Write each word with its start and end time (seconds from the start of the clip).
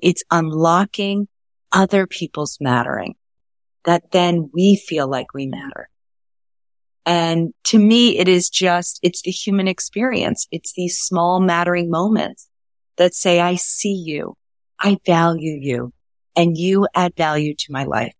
It's 0.00 0.22
unlocking 0.30 1.28
other 1.72 2.06
people's 2.06 2.58
mattering 2.60 3.14
that 3.84 4.10
then 4.12 4.50
we 4.52 4.76
feel 4.76 5.08
like 5.08 5.32
we 5.34 5.46
matter. 5.46 5.88
And 7.06 7.54
to 7.64 7.78
me, 7.78 8.18
it 8.18 8.28
is 8.28 8.50
just, 8.50 9.00
it's 9.02 9.22
the 9.22 9.30
human 9.30 9.66
experience. 9.66 10.46
It's 10.52 10.74
these 10.74 10.98
small 10.98 11.40
mattering 11.40 11.90
moments 11.90 12.48
that 12.98 13.14
say, 13.14 13.40
I 13.40 13.54
see 13.54 13.94
you. 13.94 14.36
I 14.78 14.98
value 15.06 15.58
you 15.58 15.92
and 16.36 16.56
you 16.56 16.86
add 16.94 17.14
value 17.16 17.54
to 17.54 17.72
my 17.72 17.84
life. 17.84 18.12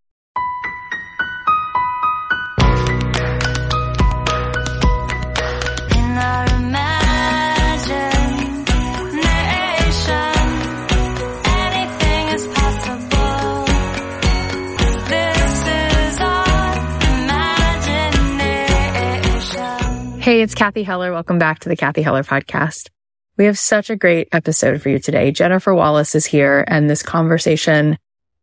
Hey, 20.28 20.42
it's 20.42 20.54
Cathy 20.54 20.82
Heller. 20.82 21.10
Welcome 21.10 21.38
back 21.38 21.60
to 21.60 21.70
the 21.70 21.74
Cathy 21.74 22.02
Heller 22.02 22.22
podcast. 22.22 22.90
We 23.38 23.46
have 23.46 23.58
such 23.58 23.88
a 23.88 23.96
great 23.96 24.28
episode 24.30 24.82
for 24.82 24.90
you 24.90 24.98
today. 24.98 25.30
Jennifer 25.30 25.74
Wallace 25.74 26.14
is 26.14 26.26
here 26.26 26.66
and 26.68 26.90
this 26.90 27.02
conversation 27.02 27.96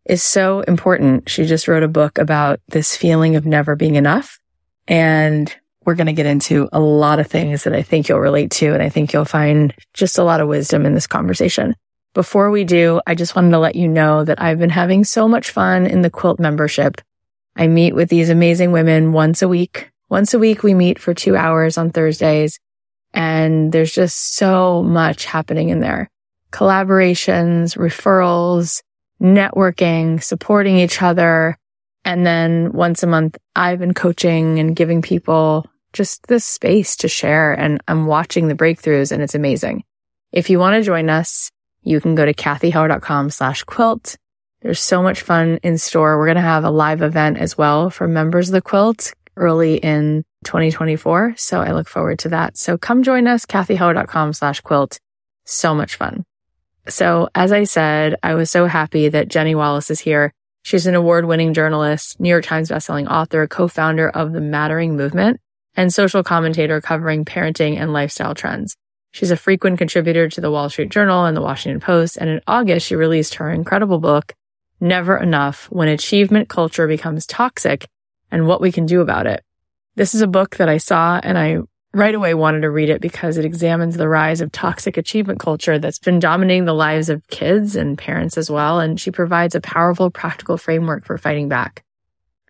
is 0.04 0.24
so 0.24 0.62
important. 0.62 1.30
She 1.30 1.46
just 1.46 1.68
wrote 1.68 1.84
a 1.84 1.88
book 1.88 2.18
about 2.18 2.60
this 2.70 2.98
feeling 2.98 3.36
of 3.36 3.46
never 3.46 3.76
being 3.76 3.94
enough. 3.94 4.40
And 4.88 5.56
we're 5.86 5.94
going 5.94 6.08
to 6.08 6.14
get 6.14 6.26
into 6.26 6.68
a 6.74 6.80
lot 6.80 7.20
of 7.20 7.28
things 7.28 7.66
that 7.66 7.76
I 7.76 7.84
think 7.84 8.10
you'll 8.10 8.20
relate 8.20 8.50
to. 8.54 8.74
And 8.74 8.82
I 8.82 8.90
think 8.90 9.14
you'll 9.14 9.24
find 9.24 9.72
just 9.94 10.18
a 10.18 10.24
lot 10.24 10.42
of 10.42 10.48
wisdom 10.48 10.88
in 10.88 10.96
this 10.96 11.06
conversation. 11.06 11.76
Before 12.16 12.50
we 12.50 12.64
do, 12.64 13.00
I 13.06 13.14
just 13.14 13.36
wanted 13.36 13.52
to 13.52 13.60
let 13.60 13.76
you 13.76 13.88
know 13.88 14.24
that 14.24 14.42
I've 14.42 14.58
been 14.58 14.72
having 14.72 15.04
so 15.04 15.28
much 15.28 15.52
fun 15.52 15.86
in 15.86 16.02
the 16.02 16.10
quilt 16.10 16.40
membership. 16.40 17.00
I 17.56 17.68
meet 17.68 17.94
with 17.94 18.10
these 18.10 18.32
amazing 18.32 18.72
women 18.72 19.14
once 19.14 19.44
a 19.44 19.48
week 19.48 19.92
once 20.16 20.34
a 20.34 20.40
week, 20.40 20.64
we 20.64 20.74
meet 20.74 20.98
for 20.98 21.14
two 21.14 21.36
hours 21.36 21.78
on 21.78 21.92
Thursdays 21.92 22.58
and 23.14 23.74
there's 23.74 23.92
just 23.92 24.38
so 24.38 24.82
much 24.82 25.26
happening 25.26 25.68
in 25.68 25.82
there. 25.82 26.10
Collaborations, 26.54 27.76
referrals, 27.76 28.82
networking, 29.22 30.24
supporting 30.24 30.78
each 30.78 31.02
other. 31.02 31.58
And 32.06 32.26
then 32.26 32.72
once 32.72 33.04
a 33.04 33.08
month, 33.08 33.38
I've 33.58 33.80
been 33.80 33.94
coaching 33.94 34.58
and 34.58 34.74
giving 34.74 35.02
people 35.02 35.66
just 35.92 36.26
this 36.28 36.46
space 36.46 36.96
to 36.96 37.10
share 37.10 37.52
and 37.52 37.84
I'm 37.90 38.06
watching 38.06 38.48
the 38.48 38.56
breakthroughs 38.56 39.12
and 39.12 39.22
it's 39.22 39.36
amazing. 39.36 39.84
If 40.32 40.50
you 40.50 40.60
want 40.60 40.76
to 40.78 40.82
join 40.82 41.10
us, 41.10 41.52
you 41.82 42.00
can 42.00 42.16
go 42.16 42.26
to 42.26 42.34
cathyheller.com 42.34 43.32
slash 43.32 43.66
quilt. 43.66 44.16
There's 44.62 44.80
so 44.80 45.04
much 45.04 45.20
fun 45.20 45.60
in 45.62 45.78
store. 45.78 46.18
We're 46.18 46.28
going 46.28 46.36
to 46.36 46.42
have 46.42 46.64
a 46.64 46.72
live 46.72 47.02
event 47.02 47.38
as 47.38 47.58
well 47.58 47.90
for 47.90 48.08
members 48.08 48.48
of 48.48 48.54
the 48.54 48.62
quilt 48.62 49.14
early 49.38 49.78
in 49.78 50.24
2024. 50.46 51.36
So 51.38 51.62
I 51.62 51.72
look 51.72 51.88
forward 51.88 52.20
to 52.20 52.30
that. 52.30 52.58
So 52.58 52.78
come 52.78 53.04
join 53.04 53.28
us, 53.28 53.46
cathyheller.com 53.46 54.34
slash 54.34 54.62
quilt. 54.62 55.00
So 55.46 55.74
much 55.74 55.96
fun. 55.96 56.26
So 56.88 57.30
as 57.34 57.52
I 57.52 57.64
said, 57.64 58.16
I 58.24 58.36
was 58.36 58.52
so 58.52 58.68
happy 58.68 59.10
that 59.10 59.28
Jenny 59.28 59.56
Wallace 59.56 59.90
is 59.90 60.00
here. 60.00 60.34
She's 60.64 60.88
an 60.88 60.96
award 60.96 61.26
winning 61.26 61.54
journalist, 61.54 62.20
New 62.20 62.30
York 62.30 62.46
Times 62.46 62.70
bestselling 62.70 63.08
author, 63.08 63.48
co-founder 63.48 64.10
of 64.10 64.34
the 64.34 64.42
Mattering 64.42 64.96
Movement 64.96 65.40
and 65.76 65.94
social 65.94 66.24
commentator 66.24 66.82
covering 66.82 67.26
parenting 67.26 67.78
and 67.78 67.94
lifestyle 67.94 68.34
trends. 68.34 68.76
She's 69.12 69.32
a 69.32 69.38
frequent 69.38 69.78
contributor 69.78 70.28
to 70.30 70.42
the 70.42 70.52
Wall 70.52 70.70
Street 70.70 70.90
Journal 70.90 71.26
and 71.26 71.38
the 71.38 71.42
Washington 71.42 71.80
Post. 71.80 72.18
And 72.18 72.30
in 72.30 72.42
August, 72.48 72.88
she 72.88 72.96
released 72.96 73.36
her 73.36 73.50
incredible 73.50 74.00
book, 74.00 74.34
Never 74.82 75.18
Enough, 75.18 75.68
When 75.72 75.88
Achievement 75.88 76.50
Culture 76.50 76.88
Becomes 76.88 77.26
Toxic 77.26 77.88
and 78.36 78.48
what 78.48 78.60
we 78.60 78.70
can 78.70 78.86
do 78.86 79.00
about 79.00 79.28
it. 79.28 79.42
This 79.96 80.14
is 80.14 80.20
a 80.20 80.28
book 80.28 80.58
that 80.58 80.68
I 80.68 80.76
saw 80.76 81.22
and 81.24 81.38
I 81.38 81.60
right 81.94 82.14
away 82.14 82.34
wanted 82.34 82.64
to 82.64 82.70
read 82.70 82.90
it 82.90 83.00
because 83.00 83.38
it 83.38 83.46
examines 83.46 83.96
the 83.96 84.10
rise 84.10 84.42
of 84.42 84.52
toxic 84.52 84.98
achievement 84.98 85.40
culture 85.40 85.80
that's 85.80 86.00
been 86.00 86.20
dominating 86.20 86.66
the 86.66 86.74
lives 86.74 87.08
of 87.08 87.26
kids 87.30 87.78
and 87.78 87.98
parents 87.98 88.38
as 88.38 88.52
well. 88.52 88.82
And 88.82 89.00
she 89.00 89.10
provides 89.10 89.56
a 89.56 89.62
powerful 89.62 90.12
practical 90.12 90.58
framework 90.58 91.06
for 91.06 91.18
fighting 91.18 91.48
back. 91.48 91.86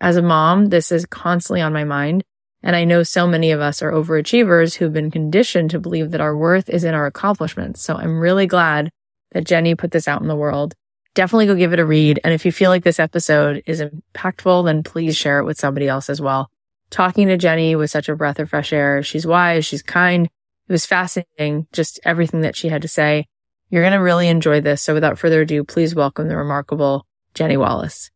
As 0.01 0.17
a 0.17 0.23
mom, 0.23 0.69
this 0.69 0.91
is 0.91 1.05
constantly 1.05 1.61
on 1.61 1.71
my 1.71 1.83
mind. 1.83 2.23
And 2.63 2.75
I 2.75 2.83
know 2.83 3.03
so 3.03 3.27
many 3.27 3.51
of 3.51 3.61
us 3.61 3.83
are 3.83 3.91
overachievers 3.91 4.73
who've 4.73 4.91
been 4.91 5.11
conditioned 5.11 5.69
to 5.69 5.79
believe 5.79 6.09
that 6.11 6.21
our 6.21 6.35
worth 6.35 6.67
is 6.67 6.83
in 6.83 6.95
our 6.95 7.05
accomplishments. 7.05 7.79
So 7.83 7.93
I'm 7.93 8.19
really 8.19 8.47
glad 8.47 8.89
that 9.33 9.45
Jenny 9.45 9.75
put 9.75 9.91
this 9.91 10.07
out 10.07 10.23
in 10.23 10.27
the 10.27 10.35
world 10.35 10.73
definitely 11.15 11.47
go 11.47 11.55
give 11.55 11.73
it 11.73 11.79
a 11.79 11.85
read. 11.85 12.19
And 12.23 12.33
if 12.33 12.45
you 12.45 12.51
feel 12.51 12.69
like 12.69 12.83
this 12.83 12.99
episode 12.99 13.63
is 13.65 13.81
impactful, 13.81 14.65
then 14.65 14.83
please 14.83 15.17
share 15.17 15.39
it 15.39 15.45
with 15.45 15.57
somebody 15.57 15.87
else 15.87 16.09
as 16.09 16.21
well. 16.21 16.51
Talking 16.91 17.27
to 17.27 17.37
Jenny 17.37 17.75
was 17.75 17.91
such 17.91 18.07
a 18.07 18.15
breath 18.15 18.39
of 18.39 18.49
fresh 18.49 18.71
air. 18.71 19.01
She's 19.01 19.25
wise. 19.25 19.65
She's 19.65 19.81
kind. 19.81 20.27
It 20.27 20.71
was 20.71 20.85
fascinating. 20.85 21.67
Just 21.73 21.99
everything 22.05 22.41
that 22.41 22.55
she 22.55 22.69
had 22.69 22.83
to 22.83 22.87
say. 22.87 23.25
You're 23.69 23.81
going 23.81 23.93
to 23.93 23.99
really 23.99 24.27
enjoy 24.27 24.61
this. 24.61 24.83
So 24.83 24.93
without 24.93 25.17
further 25.17 25.41
ado, 25.41 25.63
please 25.63 25.95
welcome 25.95 26.27
the 26.27 26.37
remarkable 26.37 27.07
Jenny 27.33 27.57
Wallace. 27.57 28.11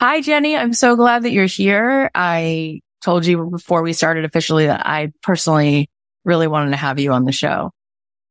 Hi, 0.00 0.20
Jenny. 0.20 0.56
I'm 0.56 0.74
so 0.74 0.94
glad 0.94 1.24
that 1.24 1.32
you're 1.32 1.46
here. 1.46 2.10
I 2.14 2.82
told 3.02 3.26
you 3.26 3.50
before 3.50 3.82
we 3.82 3.92
started 3.92 4.24
officially 4.24 4.66
that 4.66 4.86
I 4.86 5.12
personally 5.22 5.90
really 6.24 6.46
wanted 6.46 6.70
to 6.70 6.76
have 6.76 7.00
you 7.00 7.12
on 7.12 7.24
the 7.24 7.32
show. 7.32 7.72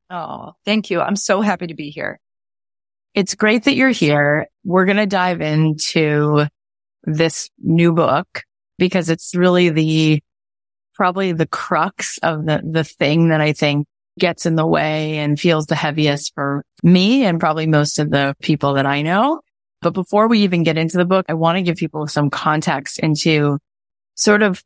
Oh, 0.10 0.54
thank 0.64 0.90
you. 0.90 1.02
I'm 1.02 1.18
so 1.18 1.42
happy 1.42 1.68
to 1.68 1.74
be 1.74 1.90
here. 1.90 2.20
It's 3.18 3.34
great 3.34 3.64
that 3.64 3.74
you're 3.74 3.90
here. 3.90 4.46
We're 4.64 4.86
going 4.86 4.98
to 4.98 5.08
dive 5.08 5.42
into 5.42 6.46
this 7.04 7.50
new 7.58 7.92
book 7.92 8.44
because 8.78 9.10
it's 9.10 9.34
really 9.34 9.70
the, 9.70 10.22
probably 10.94 11.32
the 11.32 11.48
crux 11.48 12.20
of 12.22 12.46
the, 12.46 12.62
the 12.64 12.84
thing 12.84 13.30
that 13.30 13.42
I 13.42 13.54
think 13.54 13.88
gets 14.20 14.46
in 14.46 14.56
the 14.56 14.68
way 14.68 15.18
and 15.18 15.40
feels 15.40 15.66
the 15.66 15.74
heaviest 15.74 16.36
for 16.36 16.64
me 16.84 17.26
and 17.26 17.40
probably 17.40 17.66
most 17.66 17.98
of 17.98 18.12
the 18.12 18.36
people 18.40 18.76
that 18.76 18.86
I 18.86 19.02
know. 19.02 19.42
But 19.82 19.96
before 19.96 20.28
we 20.28 20.42
even 20.42 20.62
get 20.62 20.78
into 20.78 20.98
the 20.98 21.04
book, 21.04 21.26
I 21.28 21.34
want 21.34 21.58
to 21.58 21.64
give 21.64 21.78
people 21.78 22.06
some 22.06 22.30
context 22.30 23.00
into 23.00 23.58
sort 24.14 24.44
of 24.44 24.64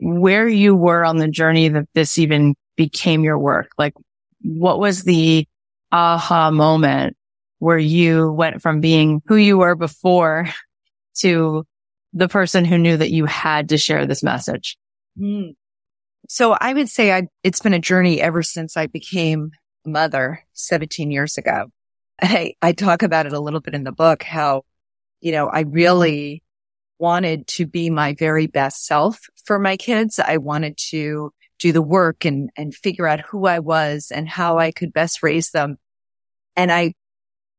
where 0.00 0.48
you 0.48 0.74
were 0.74 1.04
on 1.04 1.18
the 1.18 1.28
journey 1.28 1.68
that 1.68 1.86
this 1.94 2.18
even 2.18 2.56
became 2.76 3.22
your 3.22 3.38
work. 3.38 3.70
Like 3.78 3.94
what 4.42 4.80
was 4.80 5.04
the 5.04 5.46
aha 5.92 6.50
moment 6.50 7.16
where 7.58 7.78
you 7.78 8.30
went 8.32 8.62
from 8.62 8.80
being 8.80 9.22
who 9.26 9.36
you 9.36 9.58
were 9.58 9.74
before 9.74 10.48
to 11.18 11.64
the 12.12 12.28
person 12.28 12.64
who 12.64 12.78
knew 12.78 12.96
that 12.96 13.10
you 13.10 13.26
had 13.26 13.70
to 13.70 13.78
share 13.78 14.06
this 14.06 14.22
message? 14.22 14.76
Mm. 15.18 15.54
So 16.28 16.56
I 16.58 16.72
would 16.72 16.88
say 16.88 17.12
I, 17.12 17.28
it's 17.42 17.60
been 17.60 17.74
a 17.74 17.78
journey 17.78 18.20
ever 18.20 18.42
since 18.42 18.76
I 18.76 18.86
became 18.86 19.50
a 19.84 19.88
mother 19.88 20.44
17 20.54 21.10
years 21.10 21.38
ago. 21.38 21.66
I, 22.22 22.54
I 22.62 22.72
talk 22.72 23.02
about 23.02 23.26
it 23.26 23.32
a 23.32 23.40
little 23.40 23.60
bit 23.60 23.74
in 23.74 23.84
the 23.84 23.92
book, 23.92 24.22
how, 24.22 24.62
you 25.20 25.32
know, 25.32 25.46
I 25.46 25.60
really 25.60 26.42
wanted 26.98 27.46
to 27.46 27.66
be 27.66 27.90
my 27.90 28.14
very 28.14 28.46
best 28.46 28.86
self 28.86 29.20
for 29.44 29.58
my 29.58 29.76
kids. 29.76 30.18
I 30.18 30.38
wanted 30.38 30.78
to 30.90 31.30
do 31.58 31.72
the 31.72 31.82
work 31.82 32.24
and, 32.24 32.50
and 32.56 32.74
figure 32.74 33.06
out 33.06 33.20
who 33.20 33.46
I 33.46 33.60
was 33.60 34.10
and 34.14 34.28
how 34.28 34.58
I 34.58 34.72
could 34.72 34.92
best 34.92 35.22
raise 35.22 35.50
them. 35.50 35.76
And 36.54 36.72
I 36.72 36.94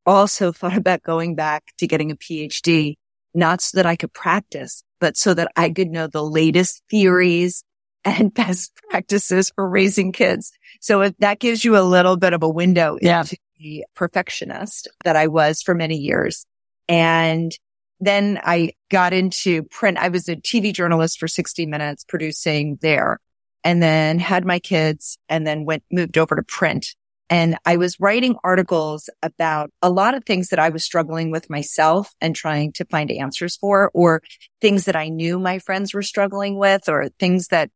also 0.08 0.52
thought 0.54 0.78
about 0.78 1.04
going 1.04 1.36
back 1.36 1.66
to 1.78 1.88
getting 1.88 2.10
a 2.10 2.16
PhD, 2.16 2.96
not 3.36 3.62
so 3.62 3.78
that 3.78 3.86
I 3.86 3.96
could 3.96 4.14
practice, 4.14 4.84
but 5.00 5.18
so 5.18 5.34
that 5.36 5.52
I 5.56 5.70
could 5.70 5.90
know 5.90 6.08
the 6.08 6.24
latest 6.24 6.82
theories 6.90 7.64
and 8.06 8.34
best 8.34 8.72
practices 8.90 9.52
for 9.54 9.68
raising 9.68 10.12
kids. 10.12 10.52
So 10.80 11.02
if 11.02 11.18
that 11.18 11.40
gives 11.40 11.66
you 11.66 11.78
a 11.78 11.82
little 11.82 12.16
bit 12.16 12.34
of 12.34 12.42
a 12.42 12.50
window 12.50 12.98
yeah. 13.02 13.22
into 13.22 13.38
the 13.60 13.86
perfectionist 13.96 14.88
that 15.04 15.16
I 15.16 15.28
was 15.28 15.62
for 15.62 15.76
many 15.76 15.98
years. 15.98 16.46
And 16.88 17.52
then 18.00 18.40
I 18.44 18.74
got 18.90 19.12
into 19.12 19.64
print. 19.64 19.98
I 19.98 20.10
was 20.10 20.30
a 20.30 20.36
TV 20.36 20.74
journalist 20.74 21.20
for 21.20 21.28
60 21.28 21.66
minutes 21.66 22.06
producing 22.06 22.78
there 22.82 23.20
and 23.64 23.82
then 23.82 24.20
had 24.20 24.46
my 24.46 24.60
kids 24.60 25.18
and 25.28 25.46
then 25.46 25.66
went, 25.66 25.84
moved 25.92 26.18
over 26.18 26.36
to 26.36 26.44
print 26.44 26.96
and 27.30 27.58
I 27.66 27.78
was 27.78 28.00
writing 28.00 28.38
articles 28.44 29.10
about 29.22 29.72
a 29.82 29.90
lot 29.90 30.16
of 30.16 30.24
things 30.24 30.50
that 30.50 30.60
I 30.60 30.70
was 30.70 30.86
struggling 30.86 31.30
with 31.30 31.50
myself 31.50 32.14
and 32.22 32.36
trying 32.36 32.72
to 32.74 32.86
find 32.86 33.12
answers 33.12 33.58
for, 33.58 33.92
or 33.94 34.22
things 34.62 34.86
that 34.86 34.96
I 34.96 35.10
knew 35.10 35.38
my 35.38 35.60
friends 35.60 35.94
were 35.94 36.04
struggling 36.04 36.58
with, 36.58 36.88
or 36.88 37.10
things 37.20 37.48
that 37.48 37.70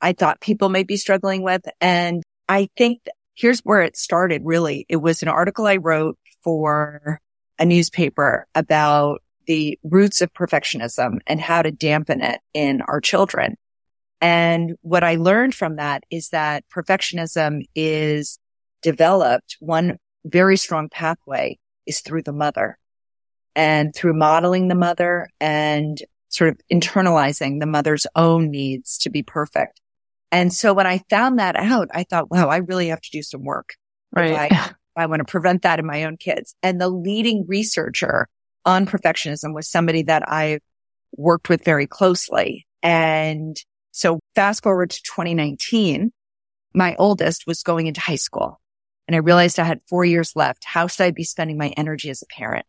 I 0.00 0.12
thought 0.12 0.40
people 0.40 0.68
may 0.68 0.84
be 0.84 0.96
struggling 0.96 1.42
with. 1.42 1.62
And 1.80 2.22
I 2.48 2.68
think 2.76 3.00
here's 3.34 3.60
where 3.60 3.82
it 3.82 3.96
started 3.96 4.42
really. 4.44 4.86
It 4.88 4.96
was 4.96 5.22
an 5.22 5.28
article 5.28 5.66
I 5.66 5.76
wrote 5.76 6.18
for 6.44 7.20
a 7.58 7.64
newspaper 7.64 8.46
about 8.54 9.22
the 9.46 9.78
roots 9.82 10.20
of 10.20 10.32
perfectionism 10.32 11.18
and 11.26 11.40
how 11.40 11.62
to 11.62 11.72
dampen 11.72 12.22
it 12.22 12.40
in 12.54 12.82
our 12.82 13.00
children. 13.00 13.56
And 14.20 14.76
what 14.82 15.02
I 15.02 15.16
learned 15.16 15.54
from 15.54 15.76
that 15.76 16.04
is 16.10 16.28
that 16.28 16.64
perfectionism 16.72 17.62
is 17.74 18.38
developed 18.82 19.56
one 19.60 19.98
very 20.24 20.56
strong 20.56 20.88
pathway 20.88 21.58
is 21.86 22.00
through 22.00 22.22
the 22.22 22.32
mother 22.32 22.78
and 23.54 23.94
through 23.94 24.14
modeling 24.14 24.68
the 24.68 24.74
mother 24.74 25.28
and 25.40 25.98
sort 26.28 26.50
of 26.50 26.60
internalizing 26.72 27.60
the 27.60 27.66
mother's 27.66 28.06
own 28.16 28.50
needs 28.50 28.98
to 28.98 29.10
be 29.10 29.22
perfect. 29.22 29.80
And 30.30 30.52
so 30.52 30.72
when 30.72 30.86
I 30.86 31.02
found 31.10 31.38
that 31.38 31.56
out, 31.56 31.88
I 31.92 32.04
thought, 32.04 32.30
wow, 32.30 32.48
I 32.48 32.58
really 32.58 32.88
have 32.88 33.02
to 33.02 33.10
do 33.10 33.22
some 33.22 33.44
work. 33.44 33.74
Right. 34.12 34.30
If 34.30 34.38
I, 34.38 34.46
if 34.68 34.74
I 34.96 35.06
want 35.06 35.20
to 35.20 35.30
prevent 35.30 35.62
that 35.62 35.78
in 35.78 35.86
my 35.86 36.04
own 36.04 36.16
kids. 36.16 36.54
And 36.62 36.80
the 36.80 36.88
leading 36.88 37.44
researcher 37.46 38.28
on 38.64 38.86
perfectionism 38.86 39.54
was 39.54 39.68
somebody 39.68 40.02
that 40.04 40.22
I 40.26 40.60
worked 41.16 41.48
with 41.50 41.64
very 41.64 41.86
closely. 41.86 42.66
And 42.82 43.56
so 43.90 44.20
fast 44.34 44.62
forward 44.62 44.90
to 44.90 45.02
2019, 45.02 46.12
my 46.74 46.96
oldest 46.98 47.46
was 47.46 47.62
going 47.62 47.86
into 47.86 48.00
high 48.00 48.14
school 48.14 48.61
and 49.12 49.16
I 49.18 49.18
realized 49.18 49.58
I 49.58 49.64
had 49.64 49.82
four 49.90 50.06
years 50.06 50.32
left. 50.34 50.64
How 50.64 50.86
should 50.86 51.04
I 51.04 51.10
be 51.10 51.22
spending 51.22 51.58
my 51.58 51.68
energy 51.76 52.08
as 52.08 52.22
a 52.22 52.34
parent? 52.34 52.64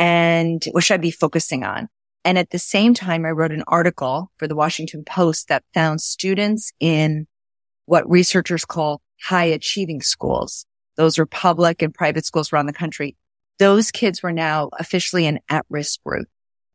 And 0.00 0.64
what 0.72 0.82
should 0.82 0.94
I 0.94 0.96
be 0.96 1.12
focusing 1.12 1.62
on? 1.62 1.88
And 2.24 2.38
at 2.38 2.50
the 2.50 2.58
same 2.58 2.92
time, 2.92 3.24
I 3.24 3.30
wrote 3.30 3.52
an 3.52 3.62
article 3.68 4.32
for 4.36 4.48
the 4.48 4.56
Washington 4.56 5.04
Post 5.04 5.46
that 5.46 5.62
found 5.72 6.00
students 6.00 6.72
in 6.80 7.28
what 7.86 8.10
researchers 8.10 8.64
call 8.64 9.00
high 9.22 9.44
achieving 9.44 10.02
schools. 10.02 10.66
Those 10.96 11.20
are 11.20 11.26
public 11.26 11.82
and 11.82 11.94
private 11.94 12.26
schools 12.26 12.52
around 12.52 12.66
the 12.66 12.72
country. 12.72 13.16
Those 13.60 13.92
kids 13.92 14.24
were 14.24 14.32
now 14.32 14.70
officially 14.76 15.24
an 15.26 15.38
at 15.48 15.66
risk 15.70 16.02
group, 16.02 16.26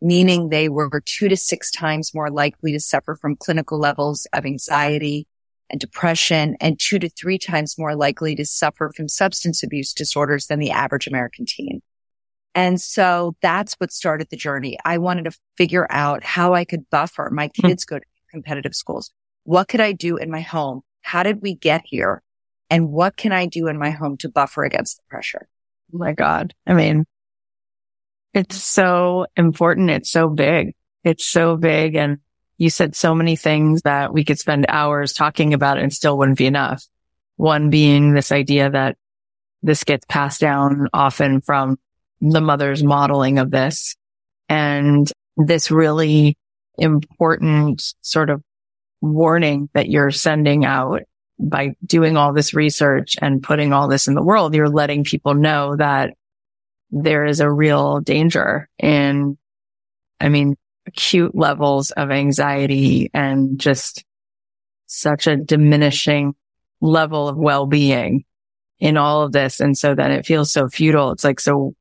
meaning 0.02 0.48
they 0.48 0.70
were 0.70 0.90
two 1.04 1.28
to 1.28 1.36
six 1.36 1.70
times 1.70 2.14
more 2.14 2.32
likely 2.32 2.72
to 2.72 2.80
suffer 2.80 3.16
from 3.16 3.36
clinical 3.36 3.78
levels 3.78 4.26
of 4.32 4.46
anxiety 4.46 5.28
and 5.70 5.80
depression 5.80 6.56
and 6.60 6.80
two 6.80 7.00
to 7.00 7.10
three 7.10 7.38
times 7.38 7.78
more 7.78 7.96
likely 7.96 8.36
to 8.36 8.46
suffer 8.46 8.92
from 8.96 9.10
substance 9.10 9.64
abuse 9.64 9.94
disorders 9.94 10.48
than 10.48 10.60
the 10.60 10.72
average 10.72 11.08
American 11.08 11.46
teen. 11.46 11.82
And 12.54 12.80
so 12.80 13.36
that's 13.42 13.74
what 13.76 13.92
started 13.92 14.30
the 14.30 14.38
journey. 14.38 14.78
I 14.86 14.98
wanted 14.98 15.26
to 15.26 15.38
figure 15.58 15.88
out 15.90 16.24
how 16.24 16.54
I 16.54 16.64
could 16.64 16.90
buffer 16.90 17.30
my 17.32 17.50
hmm. 17.56 17.68
kids 17.68 17.86
go 17.86 18.00
to 18.00 18.06
competitive 18.32 18.76
schools. 18.76 19.12
What 19.44 19.68
could 19.68 19.82
I 19.82 19.92
do 19.92 20.18
in 20.18 20.32
my 20.32 20.42
home? 20.42 20.82
How 21.02 21.24
did 21.24 21.42
we 21.42 21.56
get 21.56 21.82
here? 21.86 22.24
And 22.70 22.90
what 22.90 23.18
can 23.18 23.32
I 23.32 23.46
do 23.46 23.68
in 23.68 23.78
my 23.78 23.92
home 23.92 24.18
to 24.18 24.30
buffer 24.30 24.64
against 24.64 24.98
the 24.98 25.04
pressure? 25.10 25.48
Oh 25.94 25.98
my 25.98 26.14
God. 26.14 26.54
I 26.66 26.74
mean, 26.74 27.06
it's 28.34 28.62
so 28.62 29.28
important. 29.36 29.92
It's 29.92 30.12
so 30.12 30.30
big. 30.30 30.74
It's 31.04 31.28
so 31.28 31.58
big. 31.58 31.96
And 31.96 32.20
you 32.58 32.70
said 32.70 32.96
so 32.96 33.14
many 33.14 33.36
things 33.36 33.82
that 33.82 34.14
we 34.14 34.24
could 34.24 34.40
spend 34.40 34.66
hours 34.70 35.14
talking 35.14 35.54
about 35.54 35.78
and 35.78 35.94
still 35.94 36.18
wouldn't 36.18 36.38
be 36.38 36.46
enough. 36.46 36.84
One 37.38 37.70
being 37.70 38.14
this 38.14 38.32
idea 38.32 38.70
that 38.70 38.98
this 39.62 39.84
gets 39.84 40.06
passed 40.08 40.40
down 40.40 40.88
often 40.94 41.42
from 41.42 41.78
the 42.22 42.42
mother's 42.42 42.84
modeling 42.84 43.40
of 43.40 43.52
this 43.52 43.96
and 44.48 45.12
this 45.38 45.70
really 45.70 46.38
important 46.78 47.94
sort 48.02 48.30
of 48.30 48.42
warning 49.02 49.70
that 49.74 49.90
you're 49.90 50.12
sending 50.12 50.66
out 50.66 51.02
by 51.38 51.76
doing 51.86 52.16
all 52.16 52.32
this 52.32 52.54
research 52.54 53.18
and 53.22 53.44
putting 53.44 53.74
all 53.74 53.88
this 53.88 54.08
in 54.08 54.14
the 54.14 54.24
world. 54.24 54.56
You're 54.56 54.70
letting 54.70 55.04
people 55.04 55.34
know 55.34 55.76
that 55.76 56.14
there 56.92 57.26
is 57.26 57.42
a 57.42 57.52
real 57.52 58.00
danger 58.00 58.70
in, 58.80 59.38
I 60.22 60.30
mean, 60.30 60.56
acute 60.88 61.36
levels 61.36 61.92
of 61.92 62.12
anxiety 62.12 63.10
and 63.14 63.60
just 63.60 64.04
such 64.88 65.28
a 65.28 65.36
diminishing 65.38 66.36
level 66.82 67.28
of 67.28 67.38
well-being 67.38 68.24
in 68.80 68.98
all 68.98 69.24
of 69.24 69.32
this. 69.32 69.60
And 69.60 69.78
so 69.78 69.96
then 69.96 70.12
it 70.12 70.26
feels 70.26 70.52
so 70.52 70.68
futile. 70.68 71.12
It's 71.12 71.24
like, 71.24 71.40
so 71.40 71.74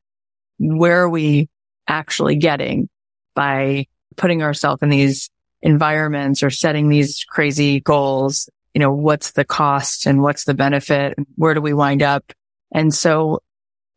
where 0.59 1.03
are 1.03 1.11
we 1.11 1.49
actually 1.87 2.37
getting 2.37 2.89
by 3.35 3.87
putting 4.17 4.43
ourselves 4.43 4.83
in 4.83 4.89
these 4.89 5.29
environments 5.61 6.43
or 6.43 6.51
setting 6.51 6.89
these 6.89 7.25
crazy 7.29 7.81
goals? 7.81 8.49
You 8.73 8.81
know, 8.81 8.93
what's 8.93 9.33
the 9.33 9.45
cost 9.45 10.07
and 10.07 10.23
what's 10.23 10.45
the 10.45 10.55
benefit? 10.55 11.19
Where 11.37 11.55
do 11.55 11.61
we 11.61 11.75
wind 11.75 12.03
up? 12.03 12.33
And 12.73 12.95
so, 12.95 13.41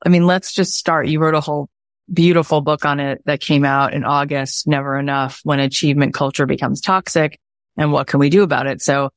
I 0.05 0.09
mean, 0.09 0.27
let's 0.27 0.53
just 0.53 0.73
start. 0.73 1.07
You 1.07 1.19
wrote 1.19 1.35
a 1.35 1.41
whole 1.41 1.69
beautiful 2.11 2.61
book 2.61 2.85
on 2.85 2.99
it 2.99 3.21
that 3.25 3.41
came 3.41 3.65
out 3.65 3.93
in 3.93 4.03
August, 4.03 4.67
Never 4.67 4.97
Enough, 4.97 5.41
when 5.43 5.59
achievement 5.59 6.13
culture 6.13 6.45
becomes 6.45 6.81
toxic 6.81 7.39
and 7.77 7.91
what 7.91 8.07
can 8.07 8.19
we 8.19 8.29
do 8.29 8.43
about 8.43 8.67
it? 8.67 8.81
So 8.81 9.11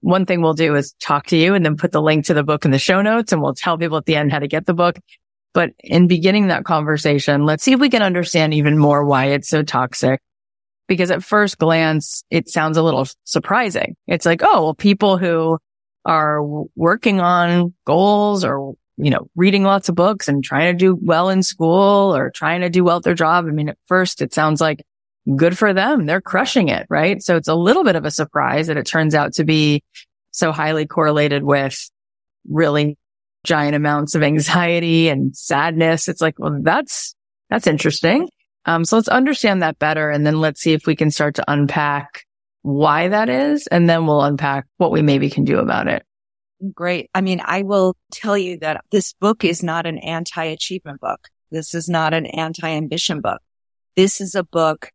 one 0.00 0.26
thing 0.26 0.42
we'll 0.42 0.54
do 0.54 0.74
is 0.74 0.94
talk 1.00 1.26
to 1.26 1.36
you 1.36 1.54
and 1.54 1.64
then 1.64 1.76
put 1.76 1.92
the 1.92 2.02
link 2.02 2.26
to 2.26 2.34
the 2.34 2.44
book 2.44 2.64
in 2.64 2.70
the 2.70 2.78
show 2.78 3.02
notes 3.02 3.32
and 3.32 3.42
we'll 3.42 3.54
tell 3.54 3.78
people 3.78 3.96
at 3.96 4.06
the 4.06 4.16
end 4.16 4.32
how 4.32 4.38
to 4.38 4.48
get 4.48 4.66
the 4.66 4.74
book. 4.74 4.98
But 5.54 5.70
in 5.80 6.06
beginning 6.06 6.48
that 6.48 6.64
conversation, 6.64 7.46
let's 7.46 7.64
see 7.64 7.72
if 7.72 7.80
we 7.80 7.88
can 7.88 8.02
understand 8.02 8.54
even 8.54 8.78
more 8.78 9.04
why 9.04 9.26
it's 9.26 9.48
so 9.48 9.62
toxic. 9.62 10.20
Because 10.86 11.10
at 11.10 11.24
first 11.24 11.58
glance, 11.58 12.22
it 12.30 12.48
sounds 12.48 12.76
a 12.76 12.82
little 12.82 13.08
surprising. 13.24 13.96
It's 14.06 14.26
like, 14.26 14.42
oh, 14.44 14.64
well, 14.64 14.74
people 14.74 15.18
who 15.18 15.58
are 16.04 16.40
working 16.76 17.20
on 17.20 17.74
goals 17.84 18.44
or 18.44 18.74
you 18.96 19.10
know, 19.10 19.28
reading 19.36 19.62
lots 19.62 19.88
of 19.88 19.94
books 19.94 20.28
and 20.28 20.42
trying 20.42 20.72
to 20.72 20.78
do 20.78 20.98
well 21.00 21.28
in 21.28 21.42
school 21.42 22.16
or 22.16 22.30
trying 22.30 22.62
to 22.62 22.70
do 22.70 22.82
well 22.82 22.98
at 22.98 23.02
their 23.02 23.14
job. 23.14 23.46
I 23.46 23.50
mean, 23.50 23.68
at 23.68 23.78
first 23.86 24.22
it 24.22 24.32
sounds 24.32 24.60
like 24.60 24.84
good 25.36 25.58
for 25.58 25.74
them. 25.74 26.06
They're 26.06 26.20
crushing 26.20 26.68
it, 26.68 26.86
right? 26.88 27.22
So 27.22 27.36
it's 27.36 27.48
a 27.48 27.54
little 27.54 27.84
bit 27.84 27.96
of 27.96 28.04
a 28.04 28.10
surprise 28.10 28.68
that 28.68 28.76
it 28.76 28.86
turns 28.86 29.14
out 29.14 29.34
to 29.34 29.44
be 29.44 29.82
so 30.30 30.52
highly 30.52 30.86
correlated 30.86 31.42
with 31.42 31.90
really 32.48 32.96
giant 33.44 33.76
amounts 33.76 34.14
of 34.14 34.22
anxiety 34.22 35.08
and 35.08 35.36
sadness. 35.36 36.08
It's 36.08 36.20
like, 36.20 36.38
well, 36.38 36.58
that's, 36.62 37.14
that's 37.50 37.66
interesting. 37.66 38.28
Um, 38.64 38.84
so 38.84 38.96
let's 38.96 39.08
understand 39.08 39.62
that 39.62 39.78
better. 39.78 40.10
And 40.10 40.26
then 40.26 40.40
let's 40.40 40.60
see 40.60 40.72
if 40.72 40.86
we 40.86 40.96
can 40.96 41.10
start 41.10 41.36
to 41.36 41.44
unpack 41.50 42.24
why 42.62 43.08
that 43.08 43.28
is. 43.28 43.66
And 43.66 43.88
then 43.88 44.06
we'll 44.06 44.22
unpack 44.22 44.66
what 44.78 44.90
we 44.90 45.02
maybe 45.02 45.28
can 45.28 45.44
do 45.44 45.58
about 45.58 45.86
it. 45.86 46.05
Great. 46.72 47.10
I 47.14 47.20
mean, 47.20 47.40
I 47.44 47.62
will 47.62 47.96
tell 48.10 48.36
you 48.36 48.58
that 48.58 48.82
this 48.90 49.12
book 49.12 49.44
is 49.44 49.62
not 49.62 49.86
an 49.86 49.98
anti-achievement 49.98 51.00
book. 51.00 51.28
This 51.50 51.74
is 51.74 51.88
not 51.88 52.14
an 52.14 52.26
anti-ambition 52.26 53.20
book. 53.20 53.40
This 53.94 54.20
is 54.20 54.34
a 54.34 54.42
book 54.42 54.90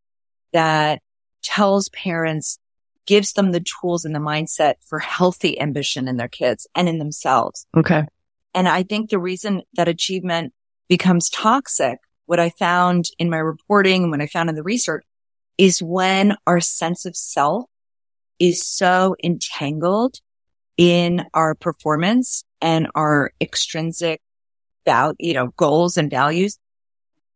that 0.54 1.02
tells 1.44 1.90
parents, 1.90 2.58
gives 3.06 3.34
them 3.34 3.52
the 3.52 3.64
tools 3.64 4.06
and 4.06 4.14
the 4.14 4.20
mindset 4.20 4.76
for 4.86 5.00
healthy 5.00 5.60
ambition 5.60 6.08
in 6.08 6.18
their 6.18 6.28
kids 6.28 6.68
and 6.76 6.90
in 6.90 7.00
themselves. 7.00 7.66
Okay. 7.76 8.06
And 8.54 8.68
I 8.68 8.84
think 8.84 9.10
the 9.10 9.20
reason 9.20 9.62
that 9.76 9.88
achievement 9.88 10.54
becomes 10.88 11.30
toxic, 11.30 12.00
what 12.26 12.40
I 12.40 12.50
found 12.50 13.06
in 13.18 13.30
my 13.30 13.38
reporting 13.38 14.04
and 14.04 14.12
what 14.12 14.22
I 14.22 14.28
found 14.28 14.50
in 14.50 14.56
the 14.56 14.64
research 14.64 15.04
is 15.58 15.82
when 15.82 16.36
our 16.46 16.60
sense 16.60 17.06
of 17.06 17.16
self 17.16 17.66
is 18.40 18.66
so 18.66 19.16
entangled 19.24 20.20
in 20.82 21.24
our 21.36 21.54
performance 21.54 22.44
and 22.60 22.88
our 22.96 23.32
extrinsic 23.40 24.20
you 25.20 25.36
know, 25.36 25.54
goals 25.56 25.96
and 25.96 26.10
values, 26.10 26.58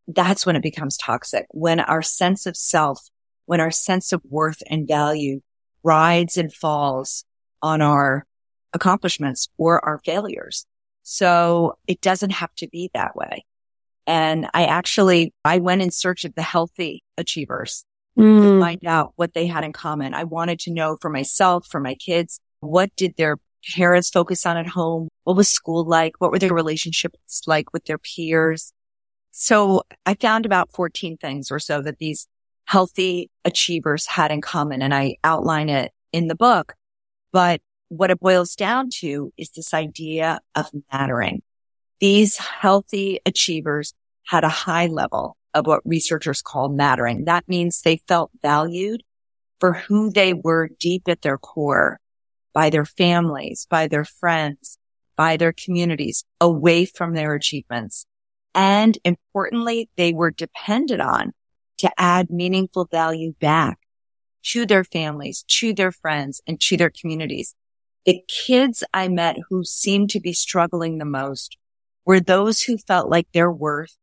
that's 0.08 0.48
when 0.48 0.56
it 0.56 0.64
becomes 0.64 0.98
toxic. 0.98 1.46
When 1.52 1.80
our 1.80 2.02
sense 2.02 2.48
of 2.48 2.58
self, 2.58 3.08
when 3.46 3.62
our 3.62 3.70
sense 3.70 4.12
of 4.12 4.24
worth 4.28 4.64
and 4.68 4.88
value 4.88 5.42
rides 5.84 6.38
and 6.38 6.52
falls 6.52 7.24
on 7.62 7.84
our 7.84 8.26
accomplishments 8.74 9.48
or 9.60 9.86
our 9.86 10.00
failures. 10.04 10.66
So 11.04 11.78
it 11.86 12.02
doesn't 12.02 12.32
have 12.32 12.54
to 12.56 12.68
be 12.68 12.90
that 12.96 13.16
way. 13.16 13.46
And 14.08 14.48
I 14.56 14.66
actually, 14.66 15.36
I 15.46 15.60
went 15.60 15.84
in 15.84 15.92
search 15.92 16.26
of 16.26 16.34
the 16.34 16.42
healthy 16.42 17.04
achievers 17.16 17.86
mm. 18.18 18.42
to 18.42 18.60
find 18.60 18.88
out 18.88 19.14
what 19.18 19.36
they 19.36 19.46
had 19.46 19.64
in 19.64 19.72
common. 19.72 20.16
I 20.16 20.24
wanted 20.24 20.58
to 20.62 20.74
know 20.74 20.98
for 21.00 21.12
myself, 21.12 21.68
for 21.70 21.80
my 21.80 21.94
kids, 21.94 22.40
what 22.68 22.96
did 22.96 23.16
their 23.18 23.38
parents 23.74 24.10
focus 24.10 24.46
on 24.46 24.58
at 24.58 24.68
home? 24.68 25.10
What 25.24 25.36
was 25.36 25.50
school 25.50 25.86
like? 25.86 26.14
What 26.20 26.32
were 26.32 26.40
their 26.40 26.54
relationships 26.54 27.42
like 27.48 27.74
with 27.74 27.86
their 27.86 27.98
peers? 27.98 28.72
So 29.32 29.84
I 30.06 30.14
found 30.14 30.46
about 30.46 30.72
14 30.72 31.18
things 31.18 31.52
or 31.52 31.60
so 31.60 31.82
that 31.82 31.98
these 31.98 32.28
healthy 32.66 33.30
achievers 33.44 34.06
had 34.06 34.32
in 34.32 34.42
common. 34.42 34.82
And 34.82 34.94
I 34.94 35.18
outline 35.24 35.70
it 35.70 35.92
in 36.12 36.28
the 36.28 36.36
book. 36.36 36.76
But 37.32 37.62
what 37.90 38.12
it 38.12 38.20
boils 38.20 38.56
down 38.56 38.90
to 39.00 39.32
is 39.38 39.52
this 39.52 39.74
idea 39.74 40.40
of 40.56 40.70
mattering. 40.92 41.42
These 42.00 42.38
healthy 42.38 43.20
achievers 43.26 43.94
had 44.28 44.44
a 44.44 44.50
high 44.50 44.88
level 44.88 45.38
of 45.54 45.68
what 45.68 45.82
researchers 45.86 46.42
call 46.42 46.70
mattering. 46.70 47.26
That 47.26 47.48
means 47.48 47.82
they 47.82 48.02
felt 48.08 48.32
valued 48.42 49.04
for 49.60 49.74
who 49.74 50.12
they 50.12 50.34
were 50.34 50.70
deep 50.80 51.04
at 51.08 51.22
their 51.22 51.38
core 51.38 52.00
by 52.56 52.72
their 52.72 52.86
families, 52.86 53.68
by 53.70 53.88
their 53.88 54.06
friends, 54.06 54.80
by 55.18 55.38
their 55.38 55.54
communities 55.54 56.24
away 56.42 56.86
from 56.86 57.14
their 57.14 57.36
achievements. 57.36 58.08
And 58.56 58.98
importantly, 59.04 59.90
they 59.98 60.14
were 60.14 60.32
depended 60.32 61.02
on 61.02 61.34
to 61.80 61.92
add 61.98 62.30
meaningful 62.30 62.88
value 62.90 63.34
back 63.42 63.78
to 64.44 64.66
their 64.66 64.86
families, 64.86 65.44
to 65.48 65.74
their 65.74 65.92
friends 65.92 66.42
and 66.48 66.60
to 66.62 66.78
their 66.78 66.90
communities. 66.90 67.54
The 68.06 68.24
kids 68.28 68.84
I 68.94 69.10
met 69.10 69.36
who 69.50 69.66
seemed 69.66 70.12
to 70.12 70.22
be 70.22 70.32
struggling 70.34 70.98
the 70.98 71.06
most 71.06 71.58
were 72.06 72.22
those 72.22 72.62
who 72.62 72.78
felt 72.78 73.10
like 73.10 73.28
their 73.34 73.52
worth 73.52 73.98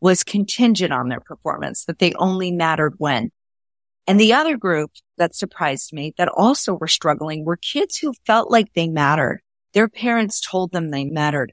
was 0.00 0.22
contingent 0.22 0.92
on 0.92 1.08
their 1.08 1.20
performance, 1.20 1.84
that 1.86 1.98
they 1.98 2.12
only 2.14 2.52
mattered 2.52 2.94
when. 2.98 3.32
And 4.08 4.18
the 4.18 4.32
other 4.32 4.56
group 4.56 4.92
that 5.18 5.34
surprised 5.34 5.92
me 5.92 6.14
that 6.16 6.28
also 6.28 6.72
were 6.72 6.88
struggling 6.88 7.44
were 7.44 7.58
kids 7.58 7.98
who 7.98 8.14
felt 8.26 8.50
like 8.50 8.72
they 8.72 8.88
mattered. 8.88 9.42
Their 9.74 9.86
parents 9.86 10.40
told 10.40 10.72
them 10.72 10.90
they 10.90 11.04
mattered, 11.04 11.52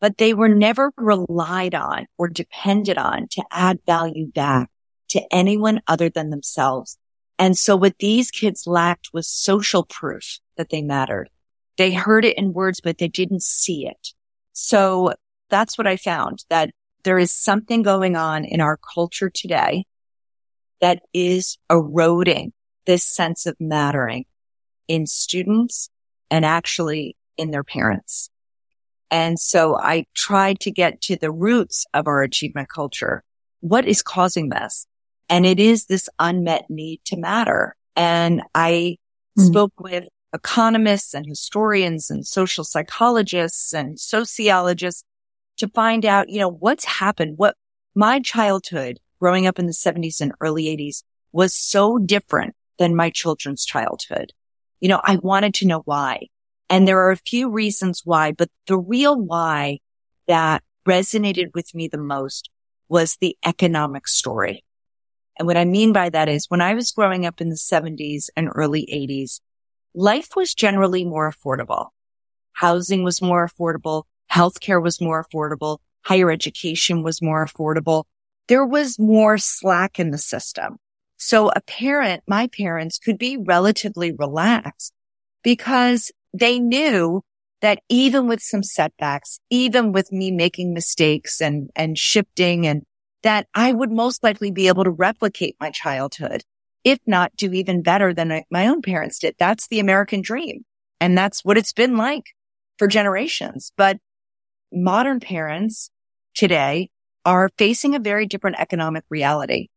but 0.00 0.16
they 0.16 0.32
were 0.32 0.48
never 0.48 0.90
relied 0.96 1.74
on 1.74 2.06
or 2.16 2.28
depended 2.28 2.96
on 2.96 3.28
to 3.32 3.44
add 3.50 3.80
value 3.84 4.26
back 4.26 4.70
to 5.10 5.20
anyone 5.30 5.82
other 5.86 6.08
than 6.08 6.30
themselves. 6.30 6.96
And 7.38 7.58
so 7.58 7.76
what 7.76 7.98
these 7.98 8.30
kids 8.30 8.66
lacked 8.66 9.10
was 9.12 9.28
social 9.28 9.84
proof 9.84 10.38
that 10.56 10.70
they 10.70 10.80
mattered. 10.80 11.28
They 11.76 11.92
heard 11.92 12.24
it 12.24 12.38
in 12.38 12.54
words, 12.54 12.80
but 12.80 12.96
they 12.96 13.08
didn't 13.08 13.42
see 13.42 13.86
it. 13.86 14.14
So 14.54 15.12
that's 15.50 15.76
what 15.76 15.86
I 15.86 15.98
found 15.98 16.46
that 16.48 16.70
there 17.04 17.18
is 17.18 17.34
something 17.34 17.82
going 17.82 18.16
on 18.16 18.46
in 18.46 18.62
our 18.62 18.78
culture 18.94 19.28
today 19.28 19.84
that 20.82 21.00
is 21.14 21.56
eroding 21.70 22.52
this 22.84 23.04
sense 23.04 23.46
of 23.46 23.56
mattering 23.58 24.26
in 24.88 25.06
students 25.06 25.88
and 26.30 26.44
actually 26.44 27.16
in 27.38 27.52
their 27.52 27.64
parents. 27.64 28.28
And 29.10 29.38
so 29.38 29.78
I 29.78 30.06
tried 30.14 30.60
to 30.60 30.70
get 30.70 31.00
to 31.02 31.16
the 31.16 31.30
roots 31.30 31.86
of 31.94 32.08
our 32.08 32.22
achievement 32.22 32.68
culture. 32.68 33.22
What 33.60 33.86
is 33.86 34.02
causing 34.02 34.48
this? 34.48 34.86
And 35.28 35.46
it 35.46 35.60
is 35.60 35.86
this 35.86 36.08
unmet 36.18 36.66
need 36.68 37.00
to 37.06 37.16
matter. 37.16 37.76
And 37.94 38.42
I 38.54 38.96
mm-hmm. 39.38 39.46
spoke 39.46 39.72
with 39.78 40.04
economists 40.34 41.14
and 41.14 41.26
historians 41.26 42.10
and 42.10 42.26
social 42.26 42.64
psychologists 42.64 43.72
and 43.72 44.00
sociologists 44.00 45.04
to 45.58 45.68
find 45.68 46.04
out, 46.04 46.28
you 46.28 46.40
know, 46.40 46.50
what's 46.50 46.84
happened, 46.84 47.34
what 47.36 47.54
my 47.94 48.18
childhood 48.18 48.98
growing 49.22 49.46
up 49.46 49.60
in 49.60 49.66
the 49.66 49.72
70s 49.72 50.20
and 50.20 50.32
early 50.40 50.64
80s 50.64 51.04
was 51.30 51.54
so 51.54 51.96
different 51.96 52.56
than 52.80 52.96
my 52.96 53.08
children's 53.08 53.64
childhood. 53.64 54.32
You 54.80 54.88
know, 54.88 55.00
I 55.04 55.14
wanted 55.22 55.54
to 55.54 55.66
know 55.68 55.82
why. 55.84 56.26
And 56.68 56.88
there 56.88 56.98
are 56.98 57.12
a 57.12 57.16
few 57.16 57.48
reasons 57.48 58.02
why, 58.04 58.32
but 58.32 58.50
the 58.66 58.76
real 58.76 59.16
why 59.16 59.78
that 60.26 60.64
resonated 60.88 61.54
with 61.54 61.72
me 61.72 61.86
the 61.86 61.98
most 61.98 62.50
was 62.88 63.16
the 63.20 63.36
economic 63.46 64.08
story. 64.08 64.64
And 65.38 65.46
what 65.46 65.56
I 65.56 65.66
mean 65.66 65.92
by 65.92 66.08
that 66.10 66.28
is 66.28 66.46
when 66.48 66.60
I 66.60 66.74
was 66.74 66.90
growing 66.90 67.24
up 67.24 67.40
in 67.40 67.48
the 67.48 67.54
70s 67.54 68.28
and 68.36 68.48
early 68.52 68.88
80s, 68.92 69.38
life 69.94 70.34
was 70.34 70.52
generally 70.52 71.04
more 71.04 71.32
affordable. 71.32 71.90
Housing 72.54 73.04
was 73.04 73.22
more 73.22 73.48
affordable. 73.48 74.02
Healthcare 74.32 74.82
was 74.82 75.00
more 75.00 75.24
affordable. 75.24 75.78
Higher 76.04 76.32
education 76.32 77.04
was 77.04 77.22
more 77.22 77.46
affordable. 77.46 78.04
There 78.48 78.66
was 78.66 78.98
more 78.98 79.38
slack 79.38 79.98
in 79.98 80.10
the 80.10 80.18
system. 80.18 80.78
So 81.16 81.50
a 81.50 81.60
parent, 81.60 82.24
my 82.26 82.48
parents 82.48 82.98
could 82.98 83.18
be 83.18 83.36
relatively 83.36 84.12
relaxed 84.12 84.92
because 85.42 86.10
they 86.34 86.58
knew 86.58 87.22
that 87.60 87.78
even 87.88 88.26
with 88.26 88.40
some 88.42 88.62
setbacks, 88.62 89.38
even 89.48 89.92
with 89.92 90.10
me 90.10 90.32
making 90.32 90.74
mistakes 90.74 91.40
and, 91.40 91.70
and 91.76 91.96
shifting 91.96 92.66
and 92.66 92.82
that 93.22 93.46
I 93.54 93.72
would 93.72 93.92
most 93.92 94.22
likely 94.24 94.50
be 94.50 94.66
able 94.66 94.84
to 94.84 94.90
replicate 94.90 95.56
my 95.60 95.70
childhood, 95.70 96.42
if 96.82 96.98
not 97.06 97.36
do 97.36 97.52
even 97.52 97.82
better 97.82 98.12
than 98.12 98.42
my 98.50 98.66
own 98.66 98.82
parents 98.82 99.20
did. 99.20 99.36
That's 99.38 99.68
the 99.68 99.78
American 99.78 100.22
dream. 100.22 100.64
And 101.00 101.16
that's 101.16 101.44
what 101.44 101.56
it's 101.56 101.72
been 101.72 101.96
like 101.96 102.24
for 102.78 102.88
generations. 102.88 103.72
But 103.76 103.98
modern 104.72 105.20
parents 105.20 105.90
today 106.34 106.90
are 107.24 107.50
facing 107.58 107.94
a 107.94 108.00
very 108.00 108.26
different 108.26 108.58
economic 108.58 109.04
reality. 109.08 109.68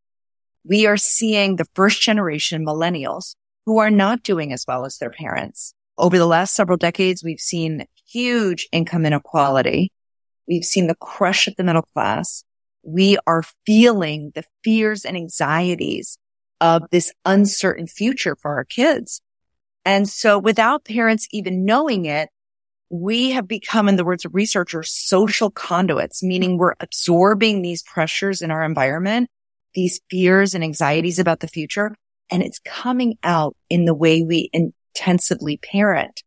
We 0.64 0.86
are 0.88 0.98
seeing 0.98 1.56
the 1.56 1.68
first 1.76 2.02
generation 2.02 2.66
millennials 2.66 3.36
who 3.66 3.78
are 3.78 3.92
not 3.92 4.24
doing 4.24 4.52
as 4.52 4.66
well 4.68 4.86
as 4.86 4.98
their 4.98 5.12
parents. 5.12 5.74
Over 5.98 6.18
the 6.18 6.26
last 6.26 6.56
several 6.56 6.78
decades, 6.78 7.24
we've 7.24 7.40
seen 7.40 7.86
huge 8.08 8.68
income 8.72 9.06
inequality. 9.06 9.92
We've 10.48 10.64
seen 10.64 10.88
the 10.88 10.96
crush 10.96 11.48
of 11.48 11.56
the 11.56 11.64
middle 11.64 11.88
class 11.94 12.44
we 12.86 13.18
are 13.26 13.44
feeling 13.66 14.32
the 14.36 14.44
fears 14.64 15.06
and 15.06 15.18
anxieties 15.18 16.18
of 16.62 16.84
this 16.92 17.12
uncertain 17.26 17.88
future 17.88 18.36
for 18.36 18.56
our 18.56 18.64
kids. 18.64 19.22
And 19.84 20.08
so 20.08 20.40
without 20.40 20.86
parents 20.86 21.28
even 21.32 21.66
knowing 21.66 22.06
it, 22.06 22.30
we 22.90 23.32
have 23.32 23.48
become, 23.48 23.90
in 23.90 23.96
the 23.96 24.06
words 24.06 24.26
of 24.26 24.36
researchers, 24.36 24.92
social 24.92 25.50
conduits, 25.50 26.24
meaning 26.24 26.58
we're 26.58 26.76
absorbing 26.80 27.62
these 27.62 27.84
pressures 27.84 28.42
in 28.42 28.52
our 28.52 28.64
environment, 28.64 29.30
these 29.74 30.02
fears 30.10 30.54
and 30.54 30.64
anxieties 30.64 31.20
about 31.20 31.40
the 31.40 31.48
future, 31.48 31.96
and 32.32 32.44
it's 32.44 32.60
coming 32.60 33.18
out 33.24 33.56
in 33.70 33.86
the 33.86 33.94
way 33.96 34.24
we 34.24 34.50
intensively 34.54 35.58
parent. 35.58 36.24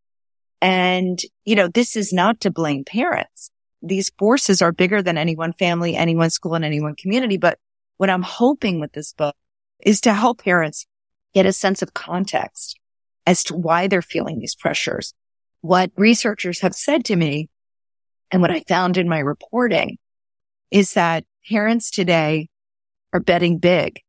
And, 0.60 1.18
you 1.44 1.54
know, 1.54 1.68
this 1.68 1.96
is 1.96 2.12
not 2.12 2.40
to 2.40 2.50
blame 2.50 2.84
parents 2.84 3.50
these 3.82 4.10
forces 4.18 4.60
are 4.62 4.72
bigger 4.72 5.02
than 5.02 5.18
any 5.18 5.36
one 5.36 5.52
family, 5.52 5.94
any 5.94 6.16
one 6.16 6.30
school 6.30 6.54
and 6.54 6.64
any 6.64 6.80
one 6.80 6.94
community. 6.96 7.36
But 7.36 7.58
what 7.96 8.10
I'm 8.10 8.22
hoping 8.22 8.80
with 8.80 8.92
this 8.92 9.12
book 9.12 9.36
is 9.80 10.00
to 10.02 10.12
help 10.12 10.42
parents 10.42 10.86
get 11.34 11.46
a 11.46 11.52
sense 11.52 11.82
of 11.82 11.94
context 11.94 12.78
as 13.26 13.44
to 13.44 13.56
why 13.56 13.86
they're 13.86 14.02
feeling 14.02 14.38
these 14.38 14.56
pressures. 14.56 15.14
What 15.60 15.90
researchers 15.96 16.60
have 16.60 16.74
said 16.74 17.04
to 17.06 17.16
me 17.16 17.48
and 18.30 18.42
what 18.42 18.50
I 18.50 18.60
found 18.68 18.96
in 18.96 19.08
my 19.08 19.18
reporting 19.18 19.98
is 20.70 20.92
that 20.94 21.24
parents 21.48 21.90
today 21.90 22.48
are 23.12 23.20
betting 23.20 23.58
big 23.58 24.00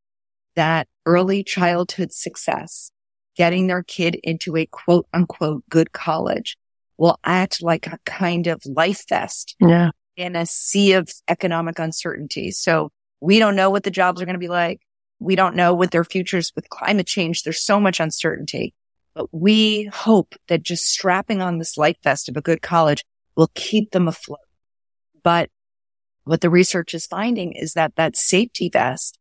that 0.55 0.87
early 1.05 1.43
childhood 1.43 2.11
success, 2.11 2.91
getting 3.35 3.67
their 3.67 3.83
kid 3.83 4.19
into 4.23 4.57
a 4.57 4.65
quote 4.65 5.07
unquote 5.13 5.63
good 5.69 5.91
college 5.91 6.57
will 6.97 7.17
act 7.23 7.63
like 7.63 7.87
a 7.87 7.97
kind 8.05 8.47
of 8.47 8.61
life 8.65 9.05
vest 9.07 9.55
yeah. 9.61 9.91
in 10.17 10.35
a 10.35 10.45
sea 10.45 10.93
of 10.93 11.09
economic 11.29 11.79
uncertainty. 11.79 12.51
So 12.51 12.91
we 13.21 13.39
don't 13.39 13.55
know 13.55 13.69
what 13.69 13.83
the 13.83 13.91
jobs 13.91 14.21
are 14.21 14.25
going 14.25 14.33
to 14.33 14.39
be 14.39 14.49
like. 14.49 14.81
We 15.19 15.35
don't 15.35 15.55
know 15.55 15.73
what 15.73 15.91
their 15.91 16.03
futures 16.03 16.51
with 16.55 16.69
climate 16.69 17.07
change. 17.07 17.43
There's 17.43 17.63
so 17.63 17.79
much 17.79 18.01
uncertainty, 18.01 18.73
but 19.13 19.27
we 19.31 19.89
hope 19.93 20.35
that 20.47 20.63
just 20.63 20.85
strapping 20.85 21.41
on 21.41 21.57
this 21.57 21.77
life 21.77 21.97
vest 22.03 22.29
of 22.29 22.37
a 22.37 22.41
good 22.41 22.61
college 22.61 23.03
will 23.35 23.51
keep 23.53 23.91
them 23.91 24.07
afloat. 24.07 24.39
But 25.23 25.49
what 26.23 26.41
the 26.41 26.49
research 26.49 26.93
is 26.93 27.05
finding 27.05 27.53
is 27.53 27.73
that 27.73 27.95
that 27.95 28.15
safety 28.15 28.69
vest 28.71 29.17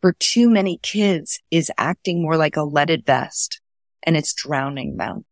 for 0.00 0.12
too 0.12 0.48
many 0.48 0.78
kids 0.82 1.40
is 1.50 1.70
acting 1.76 2.22
more 2.22 2.36
like 2.36 2.56
a 2.56 2.62
leaded 2.62 3.04
vest 3.04 3.60
and 4.02 4.16
it's 4.16 4.32
drowning 4.32 4.96
them. 4.96 5.24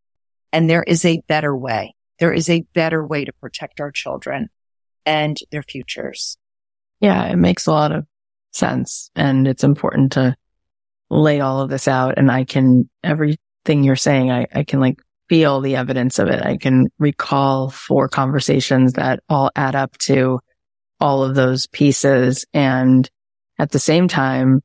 And 0.52 0.68
there 0.68 0.82
is 0.82 1.04
a 1.04 1.22
better 1.28 1.56
way. 1.56 1.94
There 2.18 2.32
is 2.32 2.48
a 2.48 2.64
better 2.74 3.06
way 3.06 3.24
to 3.24 3.32
protect 3.32 3.80
our 3.80 3.90
children 3.90 4.48
and 5.04 5.36
their 5.50 5.62
futures. 5.62 6.36
Yeah, 7.00 7.24
it 7.26 7.36
makes 7.36 7.66
a 7.66 7.72
lot 7.72 7.92
of 7.92 8.06
sense. 8.52 9.10
And 9.14 9.46
it's 9.46 9.64
important 9.64 10.12
to 10.12 10.34
lay 11.10 11.40
all 11.40 11.60
of 11.60 11.70
this 11.70 11.86
out. 11.88 12.14
And 12.16 12.30
I 12.30 12.44
can, 12.44 12.88
everything 13.66 13.82
you're 13.82 13.96
saying, 13.96 14.30
I, 14.30 14.46
I 14.54 14.64
can 14.64 14.78
like 14.80 15.02
feel 15.28 15.60
the 15.60 15.74
evidence 15.74 16.20
of 16.20 16.28
it. 16.28 16.44
I 16.44 16.56
can 16.56 16.86
recall 16.98 17.68
four 17.68 18.08
conversations 18.08 18.92
that 18.92 19.20
all 19.28 19.50
add 19.56 19.74
up 19.74 19.98
to 19.98 20.38
all 21.00 21.24
of 21.24 21.34
those 21.34 21.66
pieces. 21.66 22.44
And 22.54 23.10
at 23.58 23.72
the 23.72 23.80
same 23.80 24.06
time, 24.06 24.62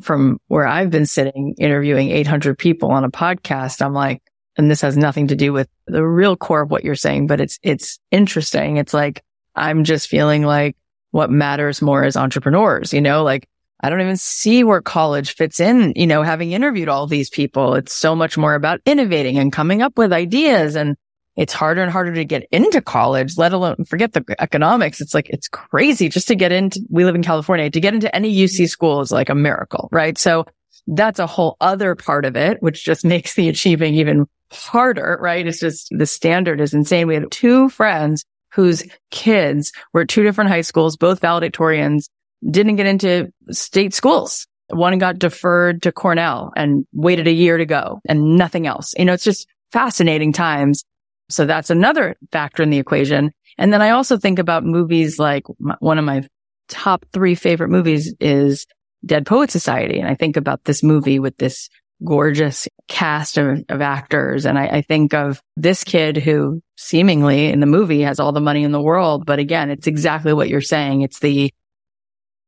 from 0.00 0.38
where 0.46 0.66
I've 0.66 0.90
been 0.90 1.06
sitting 1.06 1.54
interviewing 1.58 2.10
800 2.10 2.56
people 2.56 2.92
on 2.92 3.02
a 3.02 3.10
podcast, 3.10 3.82
I'm 3.82 3.94
like, 3.94 4.22
and 4.56 4.70
this 4.70 4.82
has 4.82 4.96
nothing 4.96 5.28
to 5.28 5.36
do 5.36 5.52
with 5.52 5.68
the 5.86 6.04
real 6.04 6.36
core 6.36 6.62
of 6.62 6.70
what 6.70 6.84
you're 6.84 6.94
saying, 6.94 7.26
but 7.26 7.40
it's, 7.40 7.58
it's 7.62 7.98
interesting. 8.12 8.76
It's 8.76 8.94
like, 8.94 9.24
I'm 9.56 9.82
just 9.82 10.08
feeling 10.08 10.44
like 10.44 10.76
what 11.10 11.30
matters 11.30 11.82
more 11.82 12.04
is 12.04 12.16
entrepreneurs, 12.16 12.92
you 12.92 13.00
know, 13.00 13.24
like 13.24 13.48
I 13.84 13.90
don't 13.90 14.00
even 14.00 14.16
see 14.16 14.64
where 14.64 14.80
college 14.80 15.34
fits 15.34 15.60
in, 15.60 15.92
you 15.94 16.06
know, 16.06 16.22
having 16.22 16.52
interviewed 16.52 16.88
all 16.88 17.06
these 17.06 17.28
people. 17.28 17.74
It's 17.74 17.92
so 17.92 18.16
much 18.16 18.38
more 18.38 18.54
about 18.54 18.80
innovating 18.86 19.36
and 19.36 19.52
coming 19.52 19.82
up 19.82 19.98
with 19.98 20.10
ideas. 20.10 20.74
And 20.74 20.96
it's 21.36 21.52
harder 21.52 21.82
and 21.82 21.92
harder 21.92 22.14
to 22.14 22.24
get 22.24 22.48
into 22.50 22.80
college, 22.80 23.36
let 23.36 23.52
alone 23.52 23.84
forget 23.84 24.14
the 24.14 24.24
economics. 24.38 25.02
It's 25.02 25.12
like, 25.12 25.28
it's 25.28 25.48
crazy 25.48 26.08
just 26.08 26.28
to 26.28 26.34
get 26.34 26.50
into, 26.50 26.80
we 26.88 27.04
live 27.04 27.14
in 27.14 27.22
California 27.22 27.68
to 27.68 27.80
get 27.80 27.92
into 27.92 28.14
any 28.16 28.34
UC 28.34 28.70
school 28.70 29.02
is 29.02 29.12
like 29.12 29.28
a 29.28 29.34
miracle, 29.34 29.90
right? 29.92 30.16
So 30.16 30.46
that's 30.86 31.18
a 31.18 31.26
whole 31.26 31.58
other 31.60 31.94
part 31.94 32.24
of 32.24 32.36
it, 32.36 32.62
which 32.62 32.86
just 32.86 33.04
makes 33.04 33.34
the 33.34 33.50
achieving 33.50 33.96
even 33.96 34.24
harder, 34.50 35.18
right? 35.20 35.46
It's 35.46 35.60
just 35.60 35.88
the 35.90 36.06
standard 36.06 36.58
is 36.58 36.72
insane. 36.72 37.06
We 37.06 37.16
had 37.16 37.30
two 37.30 37.68
friends 37.68 38.24
whose 38.54 38.82
kids 39.10 39.72
were 39.92 40.02
at 40.02 40.08
two 40.08 40.22
different 40.22 40.48
high 40.48 40.62
schools, 40.62 40.96
both 40.96 41.20
valedictorians, 41.20 42.08
didn't 42.48 42.76
get 42.76 42.86
into 42.86 43.32
state 43.50 43.94
schools. 43.94 44.46
One 44.68 44.98
got 44.98 45.18
deferred 45.18 45.82
to 45.82 45.92
Cornell 45.92 46.52
and 46.56 46.86
waited 46.92 47.28
a 47.28 47.32
year 47.32 47.58
to 47.58 47.66
go 47.66 48.00
and 48.08 48.36
nothing 48.36 48.66
else. 48.66 48.94
You 48.96 49.04
know, 49.04 49.12
it's 49.12 49.24
just 49.24 49.46
fascinating 49.72 50.32
times. 50.32 50.84
So 51.28 51.46
that's 51.46 51.70
another 51.70 52.16
factor 52.32 52.62
in 52.62 52.70
the 52.70 52.78
equation. 52.78 53.32
And 53.58 53.72
then 53.72 53.82
I 53.82 53.90
also 53.90 54.16
think 54.16 54.38
about 54.38 54.64
movies 54.64 55.18
like 55.18 55.44
one 55.78 55.98
of 55.98 56.04
my 56.04 56.26
top 56.68 57.04
three 57.12 57.34
favorite 57.34 57.68
movies 57.68 58.14
is 58.20 58.66
Dead 59.04 59.26
Poet 59.26 59.50
Society. 59.50 60.00
And 60.00 60.08
I 60.08 60.14
think 60.14 60.36
about 60.36 60.64
this 60.64 60.82
movie 60.82 61.18
with 61.18 61.36
this 61.36 61.68
gorgeous 62.04 62.68
cast 62.88 63.38
of, 63.38 63.64
of 63.68 63.80
actors. 63.80 64.46
And 64.46 64.58
I, 64.58 64.66
I 64.66 64.82
think 64.82 65.14
of 65.14 65.40
this 65.56 65.84
kid 65.84 66.16
who 66.16 66.60
seemingly 66.76 67.46
in 67.46 67.60
the 67.60 67.66
movie 67.66 68.02
has 68.02 68.18
all 68.18 68.32
the 68.32 68.40
money 68.40 68.64
in 68.64 68.72
the 68.72 68.82
world. 68.82 69.24
But 69.26 69.38
again, 69.38 69.70
it's 69.70 69.86
exactly 69.86 70.32
what 70.32 70.48
you're 70.48 70.60
saying. 70.60 71.02
It's 71.02 71.20
the, 71.20 71.52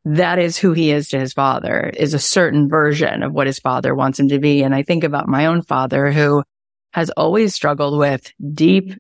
that 0.08 0.38
is 0.38 0.56
who 0.56 0.72
he 0.72 0.92
is 0.92 1.08
to 1.08 1.18
his 1.18 1.32
father 1.32 1.90
is 1.96 2.14
a 2.14 2.20
certain 2.20 2.68
version 2.68 3.24
of 3.24 3.32
what 3.32 3.48
his 3.48 3.58
father 3.58 3.92
wants 3.92 4.20
him 4.20 4.28
to 4.28 4.38
be. 4.38 4.62
And 4.62 4.72
I 4.72 4.84
think 4.84 5.02
about 5.02 5.26
my 5.26 5.46
own 5.46 5.62
father 5.62 6.12
who 6.12 6.44
has 6.92 7.10
always 7.10 7.54
struggled 7.54 7.98
with 7.98 8.32
deep, 8.54 8.96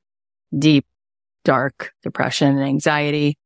deep, 0.56 0.84
dark 1.44 1.92
depression 2.02 2.58
and 2.58 2.66
anxiety, 2.66 3.38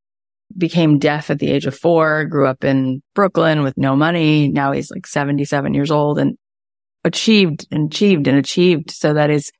became 0.56 0.98
deaf 0.98 1.28
at 1.28 1.38
the 1.38 1.50
age 1.50 1.66
of 1.66 1.76
four, 1.76 2.24
grew 2.24 2.46
up 2.46 2.64
in 2.64 3.02
Brooklyn 3.14 3.62
with 3.62 3.76
no 3.76 3.94
money. 3.94 4.48
Now 4.48 4.72
he's 4.72 4.90
like 4.90 5.06
77 5.06 5.74
years 5.74 5.90
old 5.90 6.18
and 6.18 6.38
achieved 7.04 7.66
and 7.70 7.92
achieved 7.92 8.26
and 8.26 8.38
achieved 8.38 8.90
so 8.90 9.12
that 9.12 9.28
his, 9.28 9.52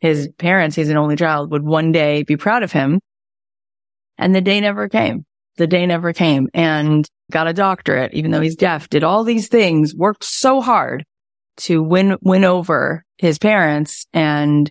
his 0.00 0.28
parents, 0.38 0.74
he's 0.74 0.90
an 0.90 0.96
only 0.96 1.14
child, 1.14 1.52
would 1.52 1.64
one 1.64 1.92
day 1.92 2.24
be 2.24 2.36
proud 2.36 2.64
of 2.64 2.72
him. 2.72 3.00
And 4.18 4.34
the 4.34 4.40
day 4.40 4.60
never 4.60 4.88
came. 4.88 5.24
The 5.56 5.68
day 5.68 5.86
never 5.86 6.12
came 6.12 6.48
and 6.52 7.08
got 7.30 7.48
a 7.48 7.52
doctorate, 7.52 8.14
even 8.14 8.30
though 8.30 8.40
he's 8.40 8.56
deaf, 8.56 8.88
did 8.88 9.04
all 9.04 9.24
these 9.24 9.48
things, 9.48 9.94
worked 9.94 10.24
so 10.24 10.60
hard 10.60 11.04
to 11.56 11.82
win, 11.82 12.16
win 12.20 12.44
over 12.44 13.04
his 13.18 13.38
parents. 13.38 14.06
And 14.12 14.70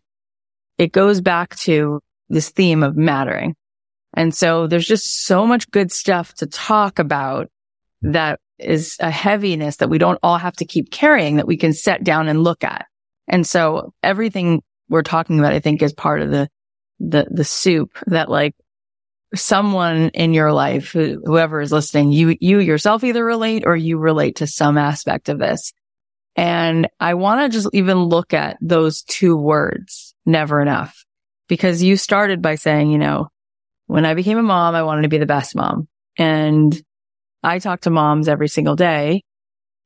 it 0.78 0.92
goes 0.92 1.22
back 1.22 1.56
to 1.58 2.02
this 2.30 2.50
theme 2.50 2.84
of 2.84 2.96
mattering. 2.96 3.56
And 4.16 4.34
so 4.36 4.68
there's 4.68 4.88
just 4.88 5.26
so 5.26 5.48
much 5.48 5.72
good 5.72 5.92
stuff 5.92 6.34
to 6.36 6.46
talk 6.46 7.00
about 7.00 7.50
that 8.02 8.40
is 8.60 8.98
a 9.00 9.10
heaviness 9.10 9.78
that 9.78 9.90
we 9.90 9.98
don't 9.98 10.20
all 10.22 10.38
have 10.38 10.56
to 10.58 10.66
keep 10.66 10.92
carrying 10.92 11.38
that 11.38 11.48
we 11.48 11.58
can 11.58 11.74
set 11.74 12.04
down 12.04 12.28
and 12.28 12.44
look 12.44 12.64
at. 12.64 12.86
And 13.28 13.48
so 13.48 13.94
everything 14.04 14.62
we're 14.90 15.02
talking 15.02 15.40
about, 15.40 15.54
I 15.54 15.60
think 15.60 15.82
is 15.82 15.94
part 15.94 16.22
of 16.22 16.30
the, 16.30 16.48
the, 17.00 17.26
the 17.32 17.44
soup 17.44 17.98
that 18.08 18.30
like 18.30 18.54
someone 19.36 20.10
in 20.10 20.34
your 20.34 20.52
life, 20.54 20.92
whoever 20.92 21.62
is 21.62 21.72
listening, 21.72 22.12
you, 22.12 22.38
you 22.40 22.60
yourself 22.60 23.04
either 23.04 23.24
relate 23.24 23.64
or 23.66 23.76
you 23.76 23.98
relate 23.98 24.38
to 24.38 24.48
some 24.48 24.78
aspect 24.78 25.30
of 25.30 25.40
this. 25.40 25.74
And 26.36 26.88
I 27.00 27.14
want 27.14 27.42
to 27.42 27.56
just 27.56 27.70
even 27.74 27.98
look 28.04 28.34
at 28.34 28.58
those 28.62 29.04
two 29.04 29.36
words, 29.36 30.16
never 30.26 30.62
enough, 30.62 31.06
because 31.48 31.84
you 31.84 31.98
started 31.98 32.42
by 32.42 32.56
saying, 32.56 32.92
you 32.92 32.98
know, 32.98 33.30
when 33.88 34.06
I 34.06 34.14
became 34.14 34.38
a 34.38 34.44
mom, 34.44 34.76
I 34.76 34.84
wanted 34.84 35.04
to 35.04 35.10
be 35.10 35.18
the 35.18 35.26
best 35.26 35.56
mom. 35.56 35.88
And 36.18 36.80
I 37.44 37.60
talk 37.60 37.82
to 37.82 37.90
moms 37.90 38.28
every 38.28 38.48
single 38.48 38.76
day. 38.76 39.24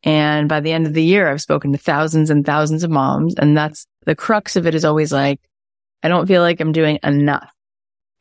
And 0.03 0.47
by 0.47 0.59
the 0.59 0.71
end 0.71 0.87
of 0.87 0.93
the 0.93 1.03
year, 1.03 1.27
I've 1.27 1.41
spoken 1.41 1.71
to 1.71 1.77
thousands 1.77 2.29
and 2.29 2.45
thousands 2.45 2.83
of 2.83 2.91
moms. 2.91 3.35
And 3.35 3.57
that's 3.57 3.87
the 4.05 4.15
crux 4.15 4.55
of 4.55 4.67
it 4.67 4.75
is 4.75 4.85
always 4.85 5.11
like, 5.11 5.39
I 6.03 6.07
don't 6.07 6.27
feel 6.27 6.41
like 6.41 6.61
I'm 6.61 6.71
doing 6.71 6.99
enough. 7.03 7.51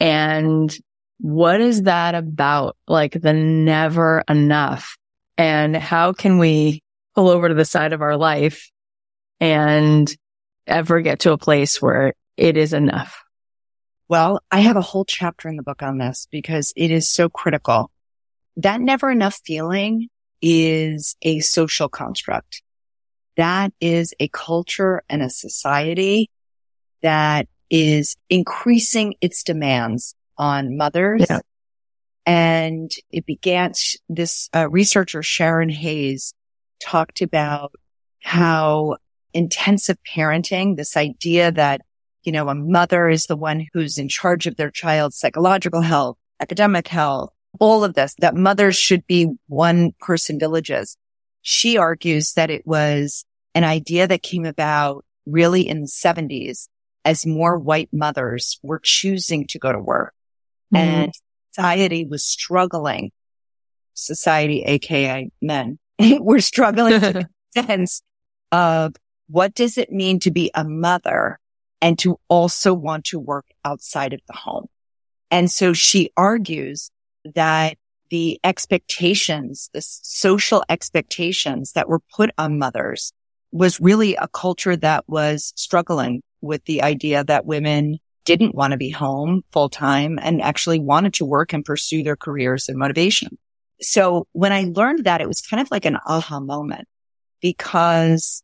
And 0.00 0.74
what 1.18 1.60
is 1.60 1.82
that 1.82 2.14
about? 2.14 2.76
Like 2.86 3.12
the 3.12 3.32
never 3.32 4.22
enough. 4.28 4.96
And 5.38 5.76
how 5.76 6.12
can 6.12 6.38
we 6.38 6.82
pull 7.14 7.28
over 7.28 7.48
to 7.48 7.54
the 7.54 7.64
side 7.64 7.92
of 7.92 8.02
our 8.02 8.16
life 8.16 8.70
and 9.40 10.14
ever 10.66 11.00
get 11.00 11.20
to 11.20 11.32
a 11.32 11.38
place 11.38 11.80
where 11.80 12.14
it 12.36 12.56
is 12.56 12.72
enough? 12.72 13.22
Well, 14.08 14.40
I 14.50 14.60
have 14.60 14.76
a 14.76 14.82
whole 14.82 15.04
chapter 15.04 15.48
in 15.48 15.56
the 15.56 15.62
book 15.62 15.82
on 15.82 15.98
this 15.98 16.28
because 16.30 16.72
it 16.76 16.90
is 16.90 17.10
so 17.10 17.28
critical. 17.28 17.90
That 18.56 18.80
never 18.80 19.10
enough 19.10 19.40
feeling 19.44 20.08
is 20.40 21.16
a 21.22 21.40
social 21.40 21.88
construct. 21.88 22.62
That 23.36 23.72
is 23.80 24.14
a 24.20 24.28
culture 24.28 25.02
and 25.08 25.22
a 25.22 25.30
society 25.30 26.30
that 27.02 27.48
is 27.68 28.16
increasing 28.30 29.14
its 29.20 29.42
demands 29.42 30.14
on 30.38 30.76
mothers. 30.76 31.26
Yeah. 31.28 31.40
And 32.24 32.90
it 33.10 33.24
began 33.24 33.72
this 34.08 34.48
uh, 34.54 34.68
researcher, 34.68 35.22
Sharon 35.22 35.68
Hays, 35.68 36.34
talked 36.82 37.22
about 37.22 37.72
how 38.22 38.96
intensive 39.32 39.98
parenting, 40.12 40.76
this 40.76 40.96
idea 40.96 41.52
that 41.52 41.82
you 42.26 42.32
know, 42.32 42.48
a 42.48 42.54
mother 42.54 43.08
is 43.08 43.26
the 43.26 43.36
one 43.36 43.68
who's 43.72 43.98
in 43.98 44.08
charge 44.08 44.48
of 44.48 44.56
their 44.56 44.70
child's 44.70 45.16
psychological 45.16 45.80
health, 45.80 46.18
academic 46.40 46.88
health, 46.88 47.32
all 47.60 47.84
of 47.84 47.94
this, 47.94 48.16
that 48.18 48.34
mothers 48.34 48.76
should 48.76 49.06
be 49.06 49.28
one 49.46 49.92
person 50.00 50.38
villages. 50.38 50.96
She 51.42 51.78
argues 51.78 52.32
that 52.32 52.50
it 52.50 52.66
was 52.66 53.24
an 53.54 53.62
idea 53.62 54.08
that 54.08 54.24
came 54.24 54.44
about 54.44 55.04
really 55.24 55.66
in 55.68 55.82
the 55.82 55.88
seventies 55.88 56.68
as 57.04 57.24
more 57.24 57.56
white 57.56 57.88
mothers 57.92 58.58
were 58.64 58.80
choosing 58.82 59.46
to 59.46 59.60
go 59.60 59.70
to 59.70 59.78
work 59.78 60.12
mm-hmm. 60.74 60.76
and 60.76 61.12
society 61.52 62.04
was 62.04 62.24
struggling. 62.24 63.12
Society, 63.94 64.62
aka 64.62 65.30
men, 65.40 65.78
were 66.20 66.40
struggling 66.40 67.00
to 67.00 67.28
sense 67.54 68.02
of 68.52 68.94
what 69.28 69.54
does 69.54 69.78
it 69.78 69.90
mean 69.90 70.20
to 70.20 70.30
be 70.30 70.50
a 70.54 70.64
mother 70.64 71.38
and 71.80 71.98
to 71.98 72.18
also 72.28 72.72
want 72.72 73.04
to 73.06 73.18
work 73.18 73.46
outside 73.64 74.12
of 74.12 74.20
the 74.26 74.34
home. 74.34 74.66
And 75.30 75.50
so 75.50 75.72
she 75.72 76.10
argues 76.16 76.90
that 77.34 77.76
the 78.10 78.38
expectations, 78.44 79.68
the 79.72 79.82
social 79.82 80.64
expectations 80.68 81.72
that 81.72 81.88
were 81.88 82.00
put 82.14 82.30
on 82.38 82.58
mothers 82.58 83.12
was 83.52 83.80
really 83.80 84.14
a 84.16 84.28
culture 84.28 84.76
that 84.76 85.04
was 85.08 85.52
struggling 85.56 86.22
with 86.40 86.64
the 86.64 86.82
idea 86.82 87.24
that 87.24 87.46
women 87.46 87.98
didn't 88.26 88.54
want 88.54 88.72
to 88.72 88.76
be 88.76 88.90
home 88.90 89.42
full 89.52 89.70
time 89.70 90.18
and 90.20 90.42
actually 90.42 90.78
wanted 90.78 91.14
to 91.14 91.24
work 91.24 91.54
and 91.54 91.64
pursue 91.64 92.02
their 92.02 92.16
careers 92.16 92.68
and 92.68 92.76
motivation. 92.76 93.38
So 93.80 94.26
when 94.32 94.52
I 94.52 94.70
learned 94.74 95.04
that, 95.04 95.22
it 95.22 95.28
was 95.28 95.40
kind 95.40 95.62
of 95.62 95.70
like 95.70 95.86
an 95.86 95.96
aha 96.06 96.40
moment 96.40 96.86
because 97.40 98.42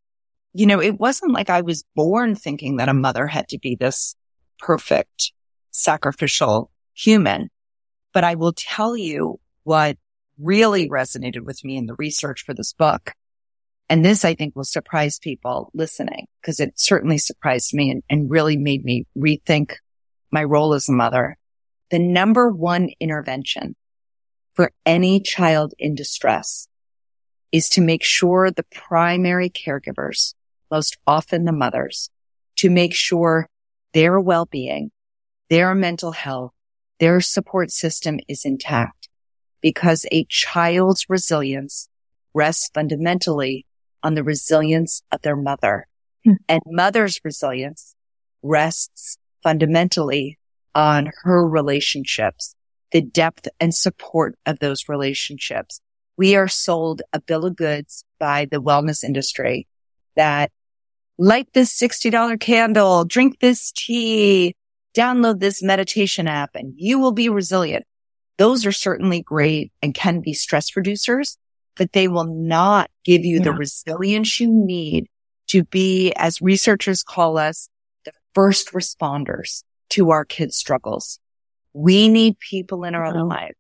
you 0.55 0.67
know, 0.67 0.81
it 0.81 0.99
wasn't 0.99 1.33
like 1.33 1.51
I 1.51 1.63
was 1.63 1.85
born 1.95 2.35
thinking 2.35 2.77
that 2.77 2.89
a 2.89 2.95
mother 2.95 3.27
had 3.27 3.49
to 3.49 3.59
be 3.59 3.75
this 3.75 4.15
perfect 4.59 5.33
sacrificial 5.71 6.71
human. 6.95 7.49
But 8.13 8.25
I 8.25 8.35
will 8.35 8.53
tell 8.53 8.97
you 8.97 9.41
what 9.65 9.97
really 10.39 10.89
resonated 10.89 11.45
with 11.45 11.65
me 11.65 11.77
in 11.77 11.87
the 11.87 11.95
research 11.95 12.43
for 12.45 12.53
this 12.53 12.73
book. 12.73 13.13
And 13.93 14.03
this 14.03 14.25
I 14.25 14.35
think 14.35 14.57
will 14.57 14.65
surprise 14.65 15.19
people 15.19 15.71
listening 15.75 16.27
because 16.41 16.61
it 16.61 16.73
certainly 16.77 17.19
surprised 17.19 17.75
me 17.75 17.91
and, 17.91 18.03
and 18.09 18.31
really 18.31 18.57
made 18.57 18.87
me 18.87 19.05
rethink 19.15 19.75
my 20.31 20.43
role 20.45 20.73
as 20.73 20.89
a 20.89 20.93
mother. 20.93 21.37
The 21.91 21.99
number 21.99 22.51
one 22.51 22.89
intervention 23.01 23.77
for 24.55 24.73
any 24.87 25.21
child 25.21 25.75
in 25.79 25.95
distress 25.95 26.69
is 27.53 27.69
to 27.69 27.83
make 27.83 28.03
sure 28.03 28.51
the 28.51 28.65
primary 28.73 29.51
caregivers 29.51 30.33
most 30.71 30.97
often 31.07 31.45
the 31.45 31.53
mothers, 31.53 32.09
to 32.57 32.71
make 32.71 32.95
sure 32.95 33.47
their 33.93 34.19
well-being, 34.19 34.91
their 35.51 35.75
mental 35.75 36.13
health, 36.13 36.53
their 36.99 37.21
support 37.21 37.71
system 37.71 38.21
is 38.27 38.47
intact 38.47 39.11
because 39.61 40.07
a 40.11 40.25
child's 40.31 41.11
resilience 41.11 41.91
rests 42.33 42.71
fundamentally 42.73 43.67
on 44.03 44.15
the 44.15 44.25
resilience 44.25 45.03
of 45.13 45.23
their 45.23 45.37
mother 45.37 45.87
hmm. 46.25 46.35
and 46.49 46.63
mother's 46.67 47.21
resilience 47.25 47.95
rests 48.43 49.19
fundamentally 49.43 50.39
on 50.75 51.11
her 51.23 51.47
relationships, 51.47 52.55
the 52.93 53.01
depth 53.01 53.49
and 53.61 53.75
support 53.75 54.37
of 54.47 54.59
those 54.59 54.89
relationships. 54.89 55.81
We 56.17 56.37
are 56.37 56.49
sold 56.49 57.03
a 57.13 57.21
bill 57.21 57.47
of 57.47 57.57
goods 57.57 58.05
by 58.19 58.47
the 58.51 58.63
wellness 58.63 59.03
industry 59.05 59.67
that 60.17 60.51
light 61.19 61.49
this 61.53 61.77
$60 61.79 62.41
candle, 62.41 63.05
drink 63.05 63.41
this 63.41 63.73
tea, 63.73 64.55
download 64.95 65.41
this 65.41 65.63
meditation 65.63 66.29
app 66.29 66.51
and 66.55 66.75
you 66.77 66.99
will 66.99 67.13
be 67.13 67.29
resilient. 67.29 67.85
Those 68.39 68.67
are 68.67 68.73
certainly 68.73 69.23
great 69.23 69.73
and 69.83 69.95
can 69.95 70.21
be 70.21 70.35
stress 70.35 70.73
reducers, 70.73 71.37
but 71.77 71.93
they 71.93 72.09
will 72.09 72.27
not 72.27 72.91
give 73.05 73.25
you 73.25 73.39
yeah. 73.39 73.45
the 73.45 73.53
resilience 73.53 74.39
you 74.41 74.49
need 74.49 75.07
to 75.49 75.65
be, 75.65 76.13
as 76.17 76.41
researchers 76.41 77.03
call 77.03 77.39
us, 77.39 77.69
the 78.05 78.13
first 78.35 78.73
responders 78.73 79.65
to 79.91 80.11
our 80.11 80.25
kids' 80.25 80.57
struggles. 80.57 81.19
We 81.73 82.09
need 82.09 82.39
people 82.39 82.85
in 82.85 82.95
our 82.95 83.17
oh. 83.17 83.25
life, 83.25 83.55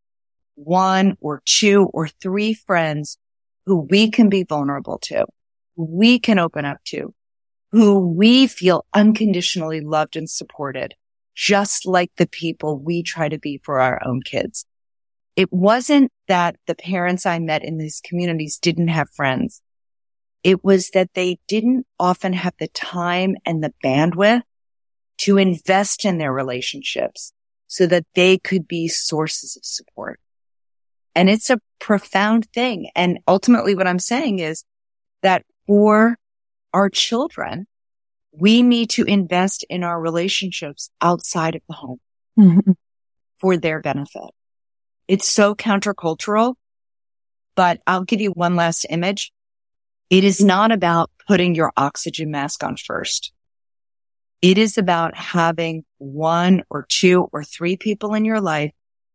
one 0.54 1.16
or 1.20 1.42
two 1.44 1.90
or 1.92 2.08
three 2.08 2.54
friends 2.54 3.18
who 3.66 3.86
we 3.90 4.10
can 4.10 4.28
be 4.28 4.44
vulnerable 4.44 4.98
to, 4.98 5.26
we 5.76 6.18
can 6.18 6.38
open 6.38 6.64
up 6.64 6.78
to, 6.84 7.14
who 7.70 7.98
we 8.08 8.46
feel 8.46 8.84
unconditionally 8.92 9.80
loved 9.80 10.16
and 10.16 10.28
supported, 10.28 10.94
just 11.34 11.86
like 11.86 12.10
the 12.16 12.26
people 12.26 12.78
we 12.78 13.02
try 13.02 13.28
to 13.28 13.38
be 13.38 13.60
for 13.62 13.80
our 13.80 14.00
own 14.04 14.20
kids. 14.22 14.66
It 15.34 15.52
wasn't 15.52 16.12
that 16.28 16.56
the 16.66 16.74
parents 16.74 17.24
I 17.26 17.38
met 17.38 17.64
in 17.64 17.78
these 17.78 18.00
communities 18.04 18.58
didn't 18.58 18.88
have 18.88 19.10
friends. 19.10 19.62
It 20.44 20.64
was 20.64 20.90
that 20.90 21.14
they 21.14 21.38
didn't 21.48 21.86
often 21.98 22.32
have 22.32 22.54
the 22.58 22.68
time 22.68 23.36
and 23.46 23.62
the 23.62 23.72
bandwidth 23.82 24.42
to 25.18 25.38
invest 25.38 26.04
in 26.04 26.18
their 26.18 26.32
relationships 26.32 27.32
so 27.66 27.86
that 27.86 28.04
they 28.14 28.38
could 28.38 28.66
be 28.66 28.88
sources 28.88 29.56
of 29.56 29.64
support. 29.64 30.20
And 31.14 31.30
it's 31.30 31.48
a 31.48 31.60
profound 31.78 32.46
thing. 32.52 32.90
And 32.94 33.20
ultimately 33.28 33.74
what 33.74 33.86
I'm 33.86 33.98
saying 33.98 34.40
is 34.40 34.64
that 35.22 35.44
for 35.66 36.16
our 36.74 36.90
children, 36.90 37.66
we 38.32 38.62
need 38.62 38.90
to 38.90 39.04
invest 39.04 39.64
in 39.68 39.84
our 39.84 40.00
relationships 40.00 40.90
outside 41.00 41.54
of 41.54 41.62
the 41.68 41.74
home 41.74 42.00
mm-hmm. 42.38 42.72
for 43.38 43.56
their 43.56 43.80
benefit. 43.80 44.30
It's 45.08 45.30
so 45.30 45.54
countercultural, 45.54 46.54
but 47.54 47.80
I'll 47.86 48.04
give 48.04 48.20
you 48.20 48.30
one 48.30 48.56
last 48.56 48.86
image. 48.88 49.32
It 50.10 50.24
is 50.24 50.42
not 50.42 50.72
about 50.72 51.10
putting 51.26 51.54
your 51.54 51.72
oxygen 51.76 52.30
mask 52.30 52.62
on 52.62 52.76
first. 52.76 53.32
It 54.40 54.58
is 54.58 54.76
about 54.76 55.16
having 55.16 55.84
one 55.98 56.64
or 56.68 56.86
two 56.88 57.28
or 57.32 57.44
three 57.44 57.76
people 57.76 58.14
in 58.14 58.24
your 58.24 58.40
life 58.40 58.72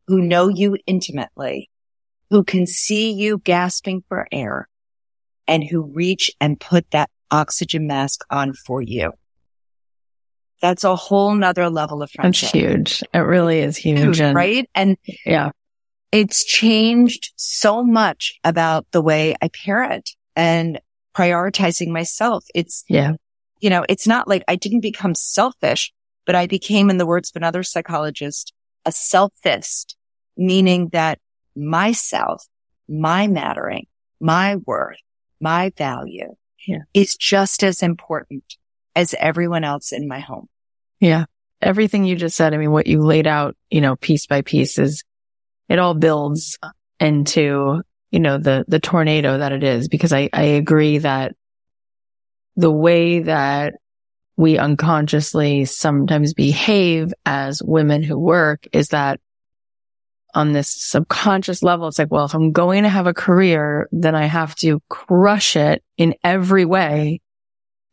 who 0.08 0.21
know 0.21 0.47
you 0.47 0.78
intimately, 0.86 1.69
who 2.30 2.43
can 2.43 2.65
see 2.65 3.12
you 3.12 3.39
gasping 3.39 4.04
for 4.08 4.28
air 4.32 4.69
and 5.47 5.63
who 5.63 5.84
reach 5.84 6.32
and 6.39 6.60
put 6.60 6.89
that 6.91 7.10
oxygen 7.30 7.88
mask 7.88 8.23
on 8.30 8.54
for 8.54 8.82
you. 8.82 9.12
That's 10.62 10.84
a 10.84 10.95
whole 10.95 11.36
nother 11.36 11.69
level 11.69 12.02
of 12.02 12.10
friendship. 12.10 12.52
That's 12.52 12.54
huge. 12.54 13.04
It 13.13 13.19
really 13.19 13.60
is 13.60 13.78
huge. 13.78 14.00
huge 14.00 14.21
and, 14.21 14.36
right. 14.36 14.69
And 14.73 14.97
yeah, 15.26 15.52
it's 16.12 16.46
changed 16.46 17.34
so 17.36 17.84
much 17.84 18.39
about 18.43 18.86
the 18.91 19.02
way 19.02 19.36
I 19.41 19.50
parent 19.50 20.12
and 20.36 20.80
prioritizing 21.15 21.89
myself. 21.89 22.46
It's, 22.54 22.84
yeah, 22.88 23.13
you 23.60 23.70
know, 23.70 23.86
it's 23.89 24.08
not 24.08 24.28
like 24.28 24.43
I 24.48 24.56
didn't 24.56 24.82
become 24.82 25.15
selfish, 25.15 25.91
but 26.26 26.36
I 26.36 26.48
became, 26.48 26.89
in 26.89 26.98
the 26.98 27.06
words 27.06 27.30
of 27.32 27.36
another 27.36 27.63
psychologist, 27.63 28.54
a 28.86 28.91
selfist, 28.91 29.96
meaning 30.36 30.89
that 30.89 31.20
myself, 31.56 32.46
my 32.88 33.28
mattering, 33.28 33.88
my 34.20 34.58
worth, 34.65 34.98
my 35.41 35.72
value 35.78 36.36
yeah. 36.67 36.84
is 36.93 37.15
just 37.15 37.63
as 37.63 37.82
important 37.82 38.43
as 38.96 39.15
everyone 39.20 39.63
else 39.63 39.91
in 39.91 40.08
my 40.08 40.20
home. 40.20 40.48
Yeah. 41.00 41.26
Everything 41.62 42.06
you 42.06 42.15
just 42.15 42.36
said, 42.36 42.54
I 42.54 42.58
mean, 42.58 42.72
what 42.72 42.88
you 42.88 43.02
laid 43.02 43.26
out, 43.26 43.56
you 43.70 43.82
know, 43.82 43.96
piece 43.96 44.28
by 44.28 44.41
piece 44.41 44.78
is 44.78 45.04
it 45.69 45.80
all 45.80 45.93
builds 45.93 46.58
into, 46.99 47.82
you 48.12 48.19
know, 48.19 48.38
the, 48.38 48.65
the 48.67 48.80
tornado 48.80 49.38
that 49.38 49.51
it 49.51 49.63
is, 49.63 49.88
because 49.88 50.13
I, 50.13 50.30
I 50.34 50.43
agree 50.43 50.99
that 50.99 51.36
the 52.56 52.71
way 52.71 53.19
that 53.19 53.75
we 54.36 54.58
unconsciously 54.58 55.65
sometimes 55.65 56.34
behave 56.34 57.13
as 57.25 57.62
women 57.63 58.03
who 58.03 58.17
work 58.17 58.67
is 58.71 58.89
that 58.89 59.19
on 60.34 60.53
this 60.53 60.69
subconscious 60.69 61.63
level, 61.63 61.88
it's 61.88 61.97
like, 61.97 62.12
well, 62.12 62.25
if 62.25 62.36
I'm 62.36 62.51
going 62.51 62.84
to 62.84 62.89
have 62.89 63.08
a 63.08 63.13
career, 63.13 63.89
then 63.91 64.13
I 64.13 64.25
have 64.25 64.53
to 64.58 64.82
crush 64.89 65.56
it 65.56 65.84
in 65.97 66.13
every 66.23 66.65
way 66.65 67.21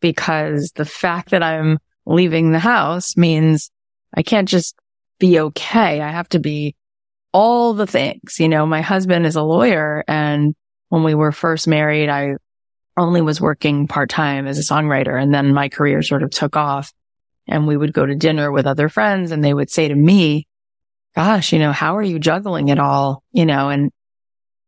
because 0.00 0.72
the 0.74 0.84
fact 0.84 1.30
that 1.30 1.42
I'm 1.42 1.78
leaving 2.04 2.52
the 2.52 2.58
house 2.58 3.16
means 3.16 3.70
I 4.14 4.22
can't 4.22 4.48
just 4.48 4.76
be 5.18 5.40
okay. 5.40 6.02
I 6.02 6.10
have 6.10 6.28
to 6.30 6.38
be 6.38 6.74
all 7.34 7.74
the 7.74 7.86
things. 7.86 8.38
You 8.38 8.48
know, 8.48 8.64
my 8.64 8.80
husband 8.80 9.26
is 9.26 9.36
a 9.36 9.42
lawyer 9.42 10.04
and 10.06 10.54
when 10.88 11.02
we 11.02 11.14
were 11.14 11.32
first 11.32 11.66
married, 11.66 12.08
I 12.08 12.36
only 12.96 13.20
was 13.20 13.40
working 13.40 13.88
part 13.88 14.08
time 14.08 14.46
as 14.46 14.58
a 14.58 14.62
songwriter 14.62 15.20
and 15.20 15.34
then 15.34 15.52
my 15.52 15.68
career 15.68 16.00
sort 16.00 16.22
of 16.22 16.30
took 16.30 16.56
off 16.56 16.92
and 17.48 17.66
we 17.66 17.76
would 17.76 17.92
go 17.92 18.06
to 18.06 18.14
dinner 18.14 18.52
with 18.52 18.66
other 18.66 18.88
friends 18.88 19.32
and 19.32 19.44
they 19.44 19.52
would 19.52 19.68
say 19.68 19.88
to 19.88 19.94
me, 19.94 20.46
gosh, 21.16 21.52
you 21.52 21.58
know, 21.58 21.72
how 21.72 21.96
are 21.96 22.02
you 22.02 22.20
juggling 22.20 22.68
it 22.68 22.78
all? 22.78 23.24
You 23.32 23.46
know, 23.46 23.68
and 23.68 23.90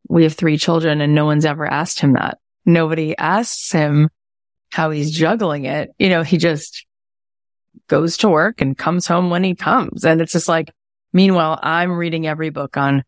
we 0.09 0.23
have 0.23 0.33
three 0.33 0.57
children 0.57 0.99
and 0.99 1.15
no 1.15 1.25
one's 1.25 1.45
ever 1.45 1.65
asked 1.65 2.01
him 2.01 2.13
that. 2.13 2.37
Nobody 2.65 3.17
asks 3.17 3.71
him 3.71 4.09
how 4.69 4.89
he's 4.89 5.11
juggling 5.11 5.63
it. 5.63 5.91
You 5.97 6.09
know, 6.09 6.23
he 6.23 6.37
just 6.37 6.85
goes 7.87 8.17
to 8.17 8.29
work 8.29 8.59
and 8.59 8.77
comes 8.77 9.07
home 9.07 9.29
when 9.29 9.45
he 9.45 9.55
comes. 9.55 10.03
And 10.03 10.19
it's 10.19 10.33
just 10.33 10.49
like, 10.49 10.73
meanwhile, 11.13 11.59
I'm 11.61 11.91
reading 11.91 12.27
every 12.27 12.49
book 12.49 12.77
on 12.77 13.03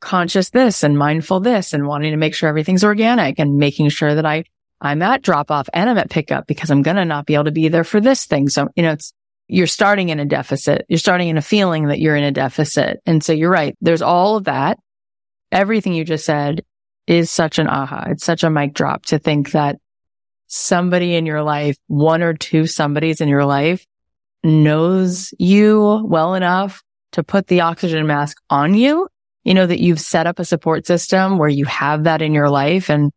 conscious 0.00 0.50
this 0.50 0.82
and 0.82 0.98
mindful 0.98 1.40
this 1.40 1.72
and 1.72 1.86
wanting 1.86 2.12
to 2.12 2.16
make 2.16 2.34
sure 2.34 2.48
everything's 2.48 2.84
organic 2.84 3.38
and 3.38 3.56
making 3.56 3.88
sure 3.88 4.14
that 4.14 4.26
I, 4.26 4.44
I'm 4.80 5.02
at 5.02 5.22
drop 5.22 5.50
off 5.50 5.68
and 5.72 5.90
I'm 5.90 5.98
at 5.98 6.10
pickup 6.10 6.46
because 6.46 6.70
I'm 6.70 6.82
going 6.82 6.96
to 6.96 7.04
not 7.04 7.26
be 7.26 7.34
able 7.34 7.44
to 7.44 7.50
be 7.50 7.68
there 7.68 7.84
for 7.84 8.00
this 8.00 8.26
thing. 8.26 8.48
So, 8.48 8.68
you 8.76 8.82
know, 8.82 8.92
it's, 8.92 9.12
you're 9.48 9.66
starting 9.66 10.10
in 10.10 10.20
a 10.20 10.24
deficit. 10.24 10.84
You're 10.88 10.98
starting 10.98 11.28
in 11.28 11.38
a 11.38 11.42
feeling 11.42 11.86
that 11.88 11.98
you're 11.98 12.16
in 12.16 12.24
a 12.24 12.30
deficit. 12.30 13.00
And 13.06 13.24
so 13.24 13.32
you're 13.32 13.50
right. 13.50 13.76
There's 13.80 14.02
all 14.02 14.36
of 14.36 14.44
that. 14.44 14.78
Everything 15.50 15.94
you 15.94 16.04
just 16.04 16.26
said 16.26 16.64
is 17.06 17.30
such 17.30 17.58
an 17.58 17.66
aha. 17.66 18.08
It's 18.10 18.24
such 18.24 18.44
a 18.44 18.50
mic 18.50 18.74
drop 18.74 19.06
to 19.06 19.18
think 19.18 19.52
that 19.52 19.76
somebody 20.48 21.14
in 21.14 21.24
your 21.24 21.42
life, 21.42 21.76
one 21.86 22.22
or 22.22 22.34
two 22.34 22.66
somebodies 22.66 23.22
in 23.22 23.28
your 23.28 23.46
life 23.46 23.86
knows 24.44 25.32
you 25.38 26.04
well 26.06 26.34
enough 26.34 26.82
to 27.12 27.22
put 27.22 27.46
the 27.46 27.62
oxygen 27.62 28.06
mask 28.06 28.38
on 28.50 28.74
you. 28.74 29.08
You 29.44 29.54
know, 29.54 29.66
that 29.66 29.80
you've 29.80 30.00
set 30.00 30.26
up 30.26 30.38
a 30.38 30.44
support 30.44 30.86
system 30.86 31.38
where 31.38 31.48
you 31.48 31.64
have 31.64 32.04
that 32.04 32.20
in 32.20 32.34
your 32.34 32.50
life. 32.50 32.90
And 32.90 33.12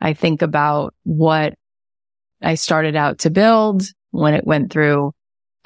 I 0.00 0.14
think 0.14 0.40
about 0.40 0.94
what 1.02 1.54
I 2.40 2.54
started 2.54 2.96
out 2.96 3.18
to 3.20 3.30
build 3.30 3.82
when 4.10 4.34
it 4.34 4.46
went 4.46 4.72
through 4.72 5.12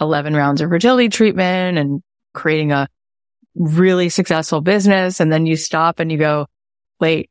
11 0.00 0.34
rounds 0.34 0.60
of 0.60 0.70
fertility 0.70 1.08
treatment 1.08 1.78
and 1.78 2.02
creating 2.32 2.72
a 2.72 2.88
really 3.54 4.08
successful 4.08 4.60
business. 4.60 5.20
And 5.20 5.32
then 5.32 5.46
you 5.46 5.56
stop 5.56 6.00
and 6.00 6.10
you 6.10 6.18
go, 6.18 6.46
wait, 7.00 7.30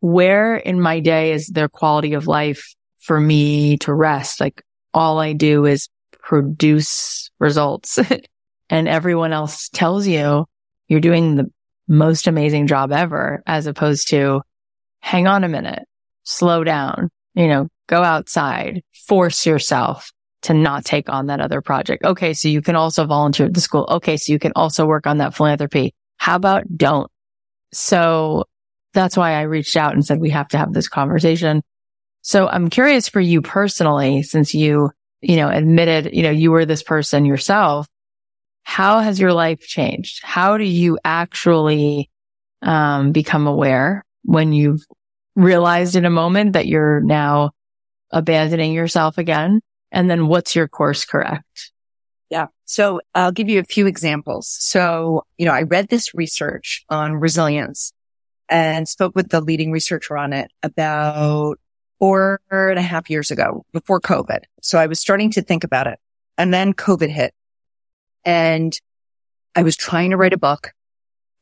where 0.00 0.56
in 0.56 0.80
my 0.80 1.00
day 1.00 1.32
is 1.32 1.48
there 1.48 1.68
quality 1.68 2.14
of 2.14 2.26
life 2.26 2.74
for 2.98 3.18
me 3.18 3.78
to 3.78 3.92
rest? 3.92 4.40
Like 4.40 4.62
all 4.92 5.18
I 5.18 5.32
do 5.32 5.64
is 5.64 5.88
produce 6.12 7.30
results 7.38 7.98
and 8.70 8.88
everyone 8.88 9.32
else 9.32 9.68
tells 9.68 10.06
you 10.06 10.46
you're 10.88 11.00
doing 11.00 11.36
the 11.36 11.50
most 11.86 12.26
amazing 12.26 12.66
job 12.66 12.92
ever 12.92 13.42
as 13.46 13.66
opposed 13.66 14.08
to 14.08 14.42
hang 15.00 15.26
on 15.26 15.44
a 15.44 15.48
minute, 15.48 15.86
slow 16.24 16.64
down, 16.64 17.10
you 17.34 17.48
know, 17.48 17.68
go 17.86 18.02
outside, 18.02 18.82
force 18.92 19.46
yourself 19.46 20.12
to 20.42 20.54
not 20.54 20.84
take 20.84 21.08
on 21.08 21.26
that 21.26 21.40
other 21.40 21.60
project. 21.60 22.04
Okay. 22.04 22.34
So 22.34 22.48
you 22.48 22.62
can 22.62 22.76
also 22.76 23.06
volunteer 23.06 23.46
at 23.46 23.54
the 23.54 23.60
school. 23.60 23.86
Okay. 23.88 24.16
So 24.16 24.32
you 24.32 24.38
can 24.38 24.52
also 24.54 24.86
work 24.86 25.06
on 25.06 25.18
that 25.18 25.34
philanthropy. 25.34 25.94
How 26.16 26.36
about 26.36 26.64
don't? 26.76 27.10
So 27.72 28.44
that's 28.92 29.16
why 29.16 29.32
I 29.32 29.42
reached 29.42 29.76
out 29.76 29.94
and 29.94 30.04
said, 30.04 30.20
we 30.20 30.30
have 30.30 30.48
to 30.48 30.58
have 30.58 30.72
this 30.72 30.88
conversation. 30.88 31.62
So 32.22 32.48
I'm 32.48 32.70
curious 32.70 33.08
for 33.08 33.20
you 33.20 33.42
personally, 33.42 34.22
since 34.22 34.54
you, 34.54 34.90
you 35.20 35.36
know, 35.36 35.48
admitted, 35.48 36.14
you 36.14 36.22
know, 36.22 36.30
you 36.30 36.50
were 36.50 36.64
this 36.64 36.82
person 36.82 37.24
yourself. 37.24 37.86
How 38.68 39.00
has 39.00 39.18
your 39.18 39.32
life 39.32 39.60
changed? 39.60 40.20
How 40.22 40.58
do 40.58 40.62
you 40.62 40.98
actually, 41.02 42.10
um, 42.60 43.12
become 43.12 43.46
aware 43.46 44.04
when 44.24 44.52
you've 44.52 44.84
realized 45.34 45.96
in 45.96 46.04
a 46.04 46.10
moment 46.10 46.52
that 46.52 46.66
you're 46.66 47.00
now 47.00 47.52
abandoning 48.10 48.74
yourself 48.74 49.16
again? 49.16 49.62
And 49.90 50.10
then 50.10 50.28
what's 50.28 50.54
your 50.54 50.68
course 50.68 51.06
correct? 51.06 51.72
Yeah. 52.28 52.48
So 52.66 53.00
I'll 53.14 53.32
give 53.32 53.48
you 53.48 53.58
a 53.58 53.64
few 53.64 53.86
examples. 53.86 54.46
So, 54.46 55.24
you 55.38 55.46
know, 55.46 55.54
I 55.54 55.62
read 55.62 55.88
this 55.88 56.12
research 56.12 56.84
on 56.90 57.14
resilience 57.14 57.94
and 58.50 58.86
spoke 58.86 59.16
with 59.16 59.30
the 59.30 59.40
leading 59.40 59.72
researcher 59.72 60.18
on 60.18 60.34
it 60.34 60.50
about 60.62 61.58
four 61.98 62.42
and 62.50 62.78
a 62.78 62.82
half 62.82 63.08
years 63.08 63.30
ago 63.30 63.64
before 63.72 63.98
COVID. 63.98 64.40
So 64.60 64.78
I 64.78 64.88
was 64.88 65.00
starting 65.00 65.30
to 65.32 65.42
think 65.42 65.64
about 65.64 65.86
it 65.86 65.98
and 66.36 66.52
then 66.52 66.74
COVID 66.74 67.08
hit 67.08 67.32
and 68.28 68.78
I 69.54 69.62
was 69.62 69.76
trying 69.76 70.10
to 70.10 70.16
write 70.16 70.32
a 70.32 70.38
book. 70.38 70.72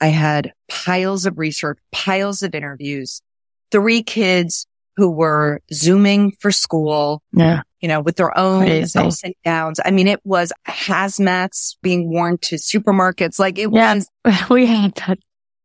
I 0.00 0.08
had 0.08 0.52
piles 0.68 1.26
of 1.26 1.38
research, 1.38 1.78
piles 1.90 2.42
of 2.42 2.54
interviews, 2.54 3.22
three 3.70 4.02
kids 4.02 4.66
who 4.96 5.10
were 5.10 5.60
zooming 5.72 6.32
for 6.32 6.50
school. 6.50 7.22
Yeah 7.32 7.62
you 7.86 7.88
know, 7.88 8.00
with 8.00 8.16
their 8.16 8.36
own 8.36 8.64
Crazy. 8.64 8.98
ups 8.98 9.22
and 9.22 9.32
downs. 9.44 9.78
I 9.84 9.92
mean, 9.92 10.08
it 10.08 10.20
was 10.24 10.52
hazmats 10.66 11.76
being 11.82 12.10
worn 12.10 12.36
to 12.38 12.56
supermarkets. 12.56 13.38
Like 13.38 13.58
it 13.58 13.70
yeah, 13.72 13.94
was, 13.94 14.10
we 14.50 14.66
had 14.66 14.94
that. 15.06 15.18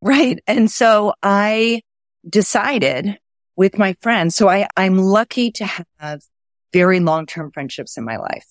Right. 0.04 0.40
And 0.46 0.70
so 0.70 1.14
I 1.24 1.82
decided 2.30 3.18
with 3.56 3.80
my 3.80 3.96
friends. 4.02 4.36
So 4.36 4.50
I, 4.50 4.68
I'm 4.78 5.00
lucky 5.00 5.50
to 5.54 5.66
have 5.66 6.22
very 6.74 7.00
long-term 7.00 7.52
friendships 7.54 7.98
in 7.98 8.06
my 8.06 8.18
life. 8.18 8.46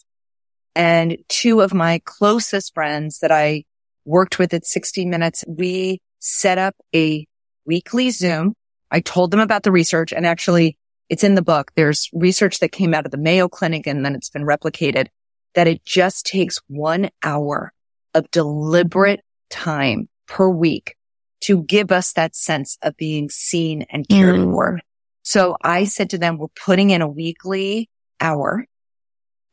And 0.80 1.18
two 1.28 1.60
of 1.60 1.74
my 1.74 2.00
closest 2.06 2.72
friends 2.72 3.18
that 3.18 3.30
I 3.30 3.64
worked 4.06 4.38
with 4.38 4.54
at 4.54 4.64
60 4.64 5.04
minutes, 5.04 5.44
we 5.46 6.00
set 6.20 6.56
up 6.56 6.74
a 6.94 7.26
weekly 7.66 8.08
Zoom. 8.08 8.54
I 8.90 9.00
told 9.00 9.30
them 9.30 9.40
about 9.40 9.62
the 9.62 9.72
research 9.72 10.10
and 10.10 10.24
actually 10.24 10.78
it's 11.10 11.22
in 11.22 11.34
the 11.34 11.42
book. 11.42 11.70
There's 11.76 12.08
research 12.14 12.60
that 12.60 12.72
came 12.72 12.94
out 12.94 13.04
of 13.04 13.10
the 13.10 13.18
Mayo 13.18 13.46
Clinic 13.46 13.86
and 13.86 14.06
then 14.06 14.14
it's 14.14 14.30
been 14.30 14.46
replicated 14.46 15.08
that 15.54 15.68
it 15.68 15.84
just 15.84 16.24
takes 16.24 16.58
one 16.66 17.10
hour 17.22 17.74
of 18.14 18.30
deliberate 18.30 19.20
time 19.50 20.08
per 20.26 20.48
week 20.48 20.96
to 21.42 21.62
give 21.62 21.92
us 21.92 22.14
that 22.14 22.34
sense 22.34 22.78
of 22.80 22.96
being 22.96 23.28
seen 23.28 23.84
and 23.90 24.08
cared 24.08 24.36
mm. 24.36 24.50
for. 24.50 24.80
So 25.24 25.58
I 25.60 25.84
said 25.84 26.08
to 26.10 26.18
them, 26.18 26.38
we're 26.38 26.46
putting 26.48 26.88
in 26.88 27.02
a 27.02 27.08
weekly 27.08 27.90
hour 28.18 28.64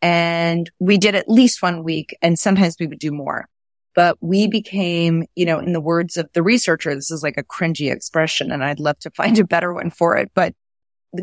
and 0.07 0.71
we 0.79 0.97
did 0.97 1.15
at 1.15 1.27
least 1.27 1.61
one 1.61 1.83
week 1.83 2.17
and 2.21 2.39
sometimes 2.39 2.77
we 2.79 2.87
would 2.87 2.97
do 2.97 3.11
more, 3.11 3.49
but 3.93 4.17
we 4.21 4.47
became, 4.47 5.25
you 5.35 5.45
know, 5.45 5.59
in 5.59 5.73
the 5.73 5.81
words 5.81 6.15
of 6.15 6.29
the 6.33 6.41
researcher, 6.41 6.95
this 6.95 7.11
is 7.11 7.23
like 7.23 7.35
a 7.35 7.43
cringy 7.43 7.91
expression 7.91 8.49
and 8.49 8.63
I'd 8.63 8.79
love 8.79 8.97
to 8.99 9.11
find 9.11 9.37
a 9.37 9.43
better 9.43 9.73
one 9.73 9.89
for 9.89 10.15
it, 10.15 10.31
but 10.33 10.53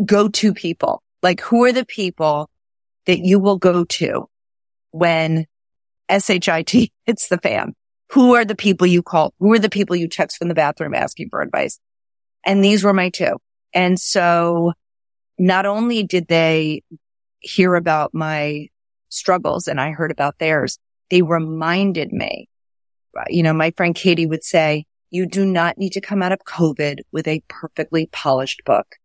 go 0.05 0.29
to 0.29 0.53
people, 0.53 1.03
like 1.23 1.41
who 1.41 1.65
are 1.65 1.73
the 1.73 1.87
people 1.87 2.51
that 3.07 3.21
you 3.21 3.39
will 3.39 3.57
go 3.57 3.85
to 3.85 4.29
when 4.91 5.47
SHIT 6.11 6.71
hits 7.07 7.29
the 7.29 7.39
fan? 7.39 7.73
Who 8.11 8.35
are 8.35 8.45
the 8.45 8.55
people 8.55 8.87
you 8.87 9.03
call? 9.03 9.33
Who 9.41 9.55
are 9.55 9.59
the 9.59 9.71
people 9.71 9.97
you 9.97 10.09
text 10.09 10.37
from 10.37 10.49
the 10.49 10.55
bathroom 10.55 10.95
asking 10.95 11.31
for 11.31 11.41
advice? 11.41 11.81
And 12.45 12.63
these 12.63 12.85
were 12.85 12.93
my 12.93 13.09
two. 13.09 13.39
And 13.73 13.99
so 13.99 14.75
not 15.39 15.65
only 15.65 16.03
did 16.03 16.29
they 16.29 16.83
hear 17.41 17.77
about 17.77 18.13
my 18.13 18.69
struggles 19.15 19.67
and 19.69 19.81
I 19.81 19.91
heard 19.91 20.11
about 20.11 20.39
theirs, 20.39 20.79
they 21.11 21.23
reminded 21.23 22.13
me, 22.13 22.49
you 23.29 23.43
know, 23.43 23.53
my 23.53 23.73
friend 23.77 23.95
Katie 23.95 24.27
would 24.27 24.45
say, 24.45 24.85
you 25.11 25.27
do 25.27 25.47
not 25.47 25.79
need 25.79 25.93
to 25.93 26.01
come 26.01 26.23
out 26.23 26.33
of 26.33 26.41
COVID 26.41 27.01
with 27.13 27.29
a 27.29 27.43
perfectly 27.49 28.07
polished 28.07 28.63
book. 28.65 28.97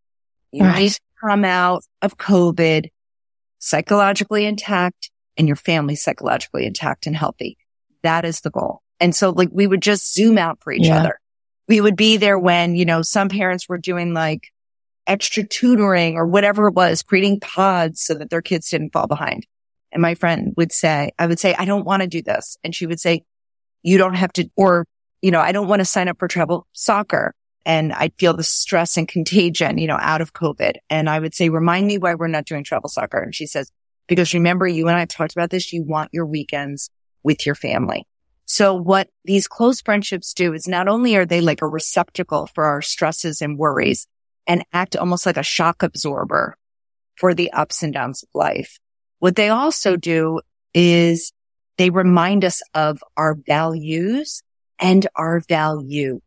You 0.51 0.63
right. 0.63 0.79
need 0.79 0.91
to 0.93 1.01
come 1.21 1.45
out 1.45 1.83
of 2.01 2.17
COVID 2.17 2.89
psychologically 3.59 4.45
intact 4.45 5.11
and 5.37 5.47
your 5.47 5.55
family 5.55 5.95
psychologically 5.95 6.65
intact 6.65 7.05
and 7.05 7.15
healthy. 7.15 7.57
That 8.01 8.25
is 8.25 8.41
the 8.41 8.49
goal. 8.49 8.81
And 8.99 9.15
so 9.15 9.29
like 9.29 9.49
we 9.51 9.67
would 9.67 9.81
just 9.81 10.13
zoom 10.13 10.37
out 10.37 10.59
for 10.61 10.73
each 10.73 10.87
yeah. 10.87 10.99
other. 10.99 11.19
We 11.67 11.79
would 11.79 11.95
be 11.95 12.17
there 12.17 12.39
when, 12.39 12.75
you 12.75 12.85
know, 12.85 13.03
some 13.03 13.29
parents 13.29 13.69
were 13.69 13.77
doing 13.77 14.13
like 14.13 14.47
extra 15.05 15.43
tutoring 15.43 16.15
or 16.15 16.25
whatever 16.25 16.67
it 16.67 16.73
was, 16.73 17.03
creating 17.03 17.39
pods 17.39 18.01
so 18.01 18.15
that 18.15 18.29
their 18.29 18.41
kids 18.41 18.69
didn't 18.69 18.93
fall 18.93 19.07
behind. 19.07 19.45
And 19.91 20.01
my 20.01 20.15
friend 20.15 20.53
would 20.57 20.71
say, 20.71 21.11
I 21.17 21.27
would 21.27 21.39
say, 21.39 21.55
I 21.55 21.65
don't 21.65 21.85
want 21.85 22.01
to 22.01 22.07
do 22.07 22.21
this. 22.21 22.57
And 22.63 22.75
she 22.75 22.85
would 22.85 22.99
say, 22.99 23.23
you 23.81 23.97
don't 23.97 24.15
have 24.15 24.33
to, 24.33 24.49
or, 24.55 24.85
you 25.21 25.31
know, 25.31 25.39
I 25.39 25.51
don't 25.51 25.67
want 25.67 25.79
to 25.79 25.85
sign 25.85 26.07
up 26.07 26.19
for 26.19 26.27
travel 26.27 26.67
soccer. 26.73 27.33
And 27.65 27.93
I'd 27.93 28.13
feel 28.17 28.33
the 28.33 28.43
stress 28.43 28.97
and 28.97 29.07
contagion, 29.07 29.77
you 29.77 29.87
know, 29.87 29.97
out 29.99 30.21
of 30.21 30.33
COVID. 30.33 30.75
And 30.89 31.09
I 31.09 31.19
would 31.19 31.35
say, 31.35 31.49
remind 31.49 31.87
me 31.87 31.97
why 31.97 32.15
we're 32.15 32.27
not 32.27 32.45
doing 32.45 32.63
travel 32.63 32.89
soccer. 32.89 33.19
And 33.19 33.33
she 33.33 33.45
says, 33.45 33.71
because 34.07 34.33
remember, 34.33 34.67
you 34.67 34.87
and 34.87 34.97
I 34.97 35.05
talked 35.05 35.33
about 35.33 35.49
this. 35.49 35.71
You 35.71 35.83
want 35.83 36.09
your 36.13 36.25
weekends 36.25 36.89
with 37.23 37.45
your 37.45 37.55
family. 37.55 38.05
So 38.45 38.73
what 38.73 39.09
these 39.25 39.47
close 39.47 39.81
friendships 39.81 40.33
do 40.33 40.53
is 40.53 40.67
not 40.67 40.87
only 40.87 41.15
are 41.15 41.25
they 41.25 41.41
like 41.41 41.61
a 41.61 41.67
receptacle 41.67 42.47
for 42.47 42.65
our 42.65 42.81
stresses 42.81 43.41
and 43.41 43.59
worries 43.59 44.07
and 44.47 44.65
act 44.73 44.95
almost 44.95 45.27
like 45.27 45.37
a 45.37 45.43
shock 45.43 45.83
absorber 45.83 46.57
for 47.15 47.35
the 47.35 47.51
ups 47.51 47.83
and 47.83 47.93
downs 47.93 48.23
of 48.23 48.29
life. 48.33 48.79
What 49.19 49.35
they 49.35 49.49
also 49.49 49.95
do 49.95 50.41
is 50.73 51.31
they 51.77 51.89
remind 51.89 52.43
us 52.43 52.61
of 52.73 53.03
our 53.15 53.35
values 53.35 54.41
and 54.79 55.05
our 55.15 55.41
value, 55.47 56.21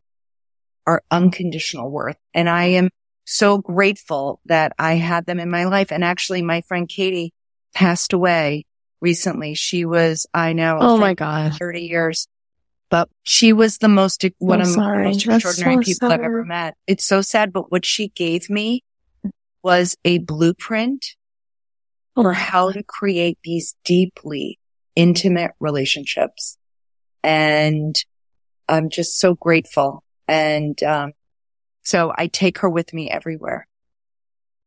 our 0.85 1.03
unconditional 1.11 1.89
worth. 1.89 2.17
And 2.33 2.49
I 2.49 2.65
am 2.65 2.89
so 3.25 3.57
grateful 3.57 4.39
that 4.45 4.73
I 4.77 4.95
had 4.95 5.25
them 5.25 5.39
in 5.39 5.49
my 5.49 5.65
life. 5.65 5.91
And 5.91 6.03
actually 6.03 6.41
my 6.41 6.61
friend 6.61 6.87
Katie 6.87 7.33
passed 7.73 8.13
away 8.13 8.65
recently. 9.01 9.53
She 9.53 9.85
was, 9.85 10.27
I 10.33 10.53
know, 10.53 10.77
oh 10.79 10.97
my 10.97 11.13
God, 11.13 11.55
30 11.55 11.81
years, 11.81 12.27
but 12.89 13.09
she 13.23 13.53
was 13.53 13.77
the 13.77 13.89
most, 13.89 14.25
one 14.37 14.61
I'm 14.61 14.67
of 14.67 14.73
sorry. 14.73 15.03
the 15.03 15.09
most 15.09 15.25
That's 15.25 15.45
extraordinary 15.45 15.83
so 15.83 15.93
people 15.93 16.09
sad. 16.09 16.19
I've 16.19 16.25
ever 16.25 16.43
met. 16.43 16.75
It's 16.87 17.05
so 17.05 17.21
sad, 17.21 17.51
but 17.53 17.71
what 17.71 17.85
she 17.85 18.09
gave 18.09 18.49
me 18.49 18.83
was 19.63 19.97
a 20.05 20.19
blueprint 20.19 21.15
for 22.15 22.33
how 22.33 22.71
to 22.71 22.83
create 22.83 23.37
these 23.43 23.75
deeply 23.83 24.59
intimate 24.95 25.51
relationships. 25.59 26.57
And 27.23 27.95
I'm 28.67 28.89
just 28.89 29.19
so 29.19 29.35
grateful. 29.35 30.03
And, 30.27 30.81
um, 30.83 31.13
so 31.83 32.13
I 32.15 32.27
take 32.27 32.59
her 32.59 32.69
with 32.69 32.93
me 32.93 33.09
everywhere. 33.09 33.67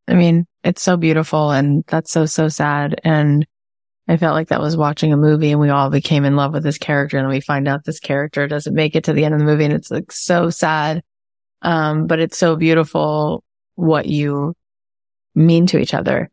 I 0.08 0.14
mean, 0.14 0.46
it's 0.62 0.82
so 0.82 0.96
beautiful 0.96 1.50
and 1.50 1.84
that's 1.86 2.12
so, 2.12 2.26
so 2.26 2.48
sad. 2.48 3.00
And 3.04 3.46
I 4.08 4.16
felt 4.16 4.34
like 4.34 4.48
that 4.48 4.60
was 4.60 4.76
watching 4.76 5.12
a 5.12 5.16
movie 5.16 5.50
and 5.50 5.60
we 5.60 5.70
all 5.70 5.90
became 5.90 6.24
in 6.24 6.36
love 6.36 6.52
with 6.52 6.62
this 6.62 6.78
character 6.78 7.18
and 7.18 7.28
we 7.28 7.40
find 7.40 7.66
out 7.66 7.84
this 7.84 7.98
character 7.98 8.46
doesn't 8.46 8.74
make 8.74 8.94
it 8.94 9.04
to 9.04 9.12
the 9.12 9.24
end 9.24 9.34
of 9.34 9.40
the 9.40 9.46
movie 9.46 9.64
and 9.64 9.74
it's 9.74 9.90
like 9.90 10.12
so 10.12 10.50
sad. 10.50 11.02
Um, 11.62 12.06
but 12.06 12.20
it's 12.20 12.38
so 12.38 12.54
beautiful 12.54 13.42
what 13.74 14.06
you 14.06 14.54
mean 15.34 15.66
to 15.68 15.78
each 15.78 15.94
other. 15.94 16.30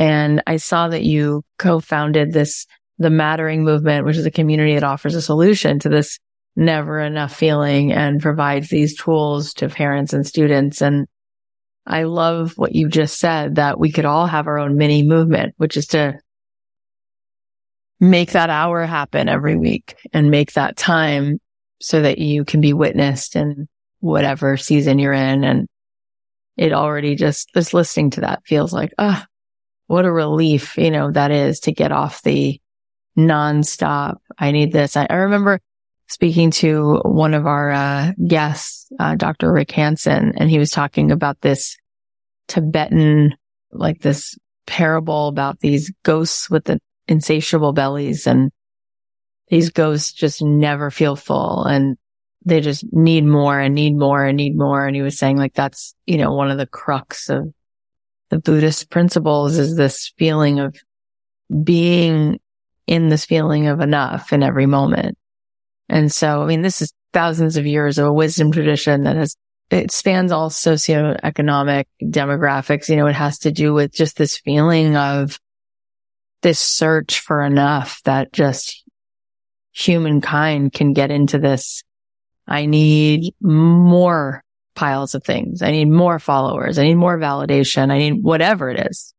And 0.00 0.42
I 0.46 0.56
saw 0.56 0.88
that 0.88 1.04
you 1.04 1.42
co-founded 1.58 2.32
this, 2.32 2.66
the 2.96 3.10
Mattering 3.10 3.64
movement, 3.64 4.06
which 4.06 4.16
is 4.16 4.24
a 4.24 4.30
community 4.30 4.72
that 4.72 4.82
offers 4.82 5.14
a 5.14 5.20
solution 5.20 5.78
to 5.80 5.90
this 5.90 6.18
never 6.56 7.00
enough 7.00 7.36
feeling 7.36 7.92
and 7.92 8.18
provides 8.18 8.70
these 8.70 8.96
tools 8.96 9.52
to 9.54 9.68
parents 9.68 10.14
and 10.14 10.26
students. 10.26 10.80
And 10.80 11.06
I 11.86 12.04
love 12.04 12.54
what 12.56 12.74
you 12.74 12.88
just 12.88 13.18
said 13.18 13.56
that 13.56 13.78
we 13.78 13.92
could 13.92 14.06
all 14.06 14.26
have 14.26 14.46
our 14.46 14.58
own 14.58 14.78
mini 14.78 15.02
movement, 15.02 15.52
which 15.58 15.76
is 15.76 15.88
to 15.88 16.18
make 18.00 18.32
that 18.32 18.48
hour 18.48 18.86
happen 18.86 19.28
every 19.28 19.56
week 19.56 19.96
and 20.14 20.30
make 20.30 20.54
that 20.54 20.78
time 20.78 21.40
so 21.78 22.00
that 22.00 22.16
you 22.16 22.46
can 22.46 22.62
be 22.62 22.72
witnessed 22.72 23.36
in 23.36 23.68
whatever 23.98 24.56
season 24.56 24.98
you're 24.98 25.12
in. 25.12 25.44
And 25.44 25.68
it 26.56 26.72
already 26.72 27.16
just, 27.16 27.50
just 27.52 27.74
listening 27.74 28.08
to 28.12 28.22
that 28.22 28.40
feels 28.46 28.72
like, 28.72 28.94
ah, 28.98 29.22
oh, 29.22 29.26
what 29.90 30.04
a 30.04 30.12
relief, 30.12 30.78
you 30.78 30.88
know, 30.88 31.10
that 31.10 31.32
is 31.32 31.58
to 31.58 31.72
get 31.72 31.90
off 31.90 32.22
the 32.22 32.60
nonstop. 33.18 34.18
I 34.38 34.52
need 34.52 34.70
this. 34.72 34.96
I, 34.96 35.04
I 35.10 35.14
remember 35.14 35.60
speaking 36.06 36.52
to 36.52 37.00
one 37.04 37.34
of 37.34 37.44
our 37.44 37.72
uh, 37.72 38.12
guests, 38.24 38.88
uh, 39.00 39.16
Dr. 39.16 39.52
Rick 39.52 39.72
Hanson, 39.72 40.34
and 40.36 40.48
he 40.48 40.60
was 40.60 40.70
talking 40.70 41.10
about 41.10 41.40
this 41.40 41.76
Tibetan, 42.46 43.34
like 43.72 44.00
this 44.00 44.38
parable 44.64 45.26
about 45.26 45.58
these 45.58 45.92
ghosts 46.04 46.48
with 46.48 46.66
the 46.66 46.78
insatiable 47.08 47.72
bellies 47.72 48.28
and 48.28 48.52
these 49.48 49.70
ghosts 49.70 50.12
just 50.12 50.40
never 50.40 50.92
feel 50.92 51.16
full 51.16 51.64
and 51.64 51.96
they 52.44 52.60
just 52.60 52.84
need 52.92 53.24
more 53.24 53.58
and 53.58 53.74
need 53.74 53.96
more 53.96 54.24
and 54.24 54.36
need 54.36 54.56
more. 54.56 54.86
And 54.86 54.94
he 54.94 55.02
was 55.02 55.18
saying 55.18 55.36
like 55.36 55.54
that's, 55.54 55.96
you 56.06 56.16
know, 56.16 56.32
one 56.32 56.52
of 56.52 56.58
the 56.58 56.66
crux 56.66 57.28
of 57.28 57.52
the 58.30 58.38
Buddhist 58.38 58.90
principles 58.90 59.58
is 59.58 59.76
this 59.76 60.12
feeling 60.16 60.60
of 60.60 60.76
being 61.64 62.40
in 62.86 63.08
this 63.08 63.24
feeling 63.24 63.66
of 63.66 63.80
enough 63.80 64.32
in 64.32 64.42
every 64.42 64.66
moment. 64.66 65.18
And 65.88 66.10
so, 66.12 66.42
I 66.42 66.46
mean, 66.46 66.62
this 66.62 66.80
is 66.80 66.92
thousands 67.12 67.56
of 67.56 67.66
years 67.66 67.98
of 67.98 68.06
a 68.06 68.12
wisdom 68.12 68.52
tradition 68.52 69.02
that 69.04 69.16
has, 69.16 69.36
it 69.70 69.90
spans 69.90 70.32
all 70.32 70.50
socioeconomic 70.50 71.84
demographics. 72.02 72.88
You 72.88 72.96
know, 72.96 73.06
it 73.08 73.14
has 73.14 73.40
to 73.40 73.52
do 73.52 73.74
with 73.74 73.92
just 73.92 74.16
this 74.16 74.38
feeling 74.38 74.96
of 74.96 75.38
this 76.42 76.60
search 76.60 77.20
for 77.20 77.42
enough 77.42 78.00
that 78.04 78.32
just 78.32 78.84
humankind 79.72 80.72
can 80.72 80.92
get 80.92 81.10
into 81.10 81.38
this. 81.38 81.82
I 82.46 82.66
need 82.66 83.34
more 83.40 84.42
piles 84.74 85.14
of 85.14 85.24
things. 85.24 85.62
I 85.62 85.70
need 85.70 85.86
more 85.86 86.18
followers. 86.18 86.78
I 86.78 86.84
need 86.84 86.94
more 86.94 87.18
validation. 87.18 87.90
I 87.90 87.98
need 87.98 88.22
whatever 88.22 88.70
it 88.70 88.86
is. 88.90 89.14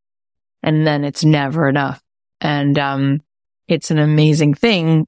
And 0.64 0.86
then 0.86 1.04
it's 1.04 1.24
never 1.24 1.68
enough. 1.68 2.02
And, 2.40 2.78
um, 2.78 3.22
it's 3.68 3.92
an 3.92 4.00
amazing 4.00 4.54
thing 4.54 5.08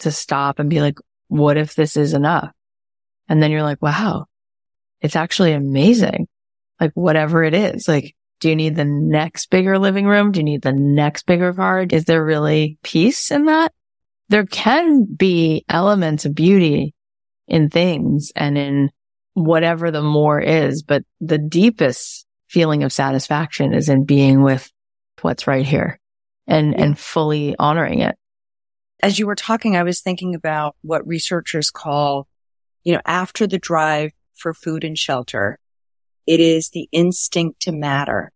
to 0.00 0.10
stop 0.10 0.58
and 0.58 0.68
be 0.68 0.80
like, 0.80 0.98
what 1.28 1.56
if 1.56 1.74
this 1.74 1.96
is 1.96 2.12
enough? 2.12 2.52
And 3.28 3.42
then 3.42 3.50
you're 3.50 3.62
like, 3.62 3.80
wow, 3.80 4.26
it's 5.00 5.16
actually 5.16 5.52
amazing. 5.52 6.28
Like 6.80 6.92
whatever 6.94 7.44
it 7.44 7.54
is, 7.54 7.88
like 7.88 8.14
do 8.44 8.50
you 8.50 8.56
need 8.56 8.76
the 8.76 8.84
next 8.84 9.48
bigger 9.48 9.78
living 9.78 10.04
room? 10.06 10.30
Do 10.30 10.40
you 10.40 10.44
need 10.44 10.60
the 10.60 10.72
next 10.72 11.24
bigger 11.24 11.54
car? 11.54 11.86
Is 11.90 12.04
there 12.04 12.22
really 12.22 12.76
peace 12.82 13.30
in 13.30 13.46
that? 13.46 13.72
There 14.28 14.44
can 14.44 15.04
be 15.04 15.64
elements 15.66 16.26
of 16.26 16.34
beauty 16.34 16.94
in 17.48 17.70
things 17.70 18.32
and 18.36 18.58
in 18.58 18.90
whatever 19.34 19.90
the 19.90 20.02
more 20.02 20.40
is, 20.40 20.82
but 20.82 21.04
the 21.20 21.38
deepest 21.38 22.26
feeling 22.48 22.84
of 22.84 22.92
satisfaction 22.92 23.74
is 23.74 23.88
in 23.88 24.04
being 24.04 24.42
with 24.42 24.70
what's 25.22 25.46
right 25.46 25.66
here 25.66 25.98
and, 26.46 26.72
yeah. 26.72 26.84
and 26.84 26.98
fully 26.98 27.54
honoring 27.58 28.00
it. 28.00 28.16
as 29.02 29.18
you 29.18 29.26
were 29.26 29.34
talking, 29.34 29.76
I 29.76 29.82
was 29.82 30.00
thinking 30.00 30.34
about 30.34 30.76
what 30.82 31.06
researchers 31.06 31.70
call, 31.70 32.26
you 32.84 32.94
know, 32.94 33.00
after 33.04 33.46
the 33.46 33.58
drive 33.58 34.12
for 34.34 34.54
food 34.54 34.84
and 34.84 34.96
shelter, 34.96 35.58
it 36.26 36.40
is 36.40 36.70
the 36.70 36.88
instinct 36.92 37.60
to 37.60 37.72
matter 37.72 38.32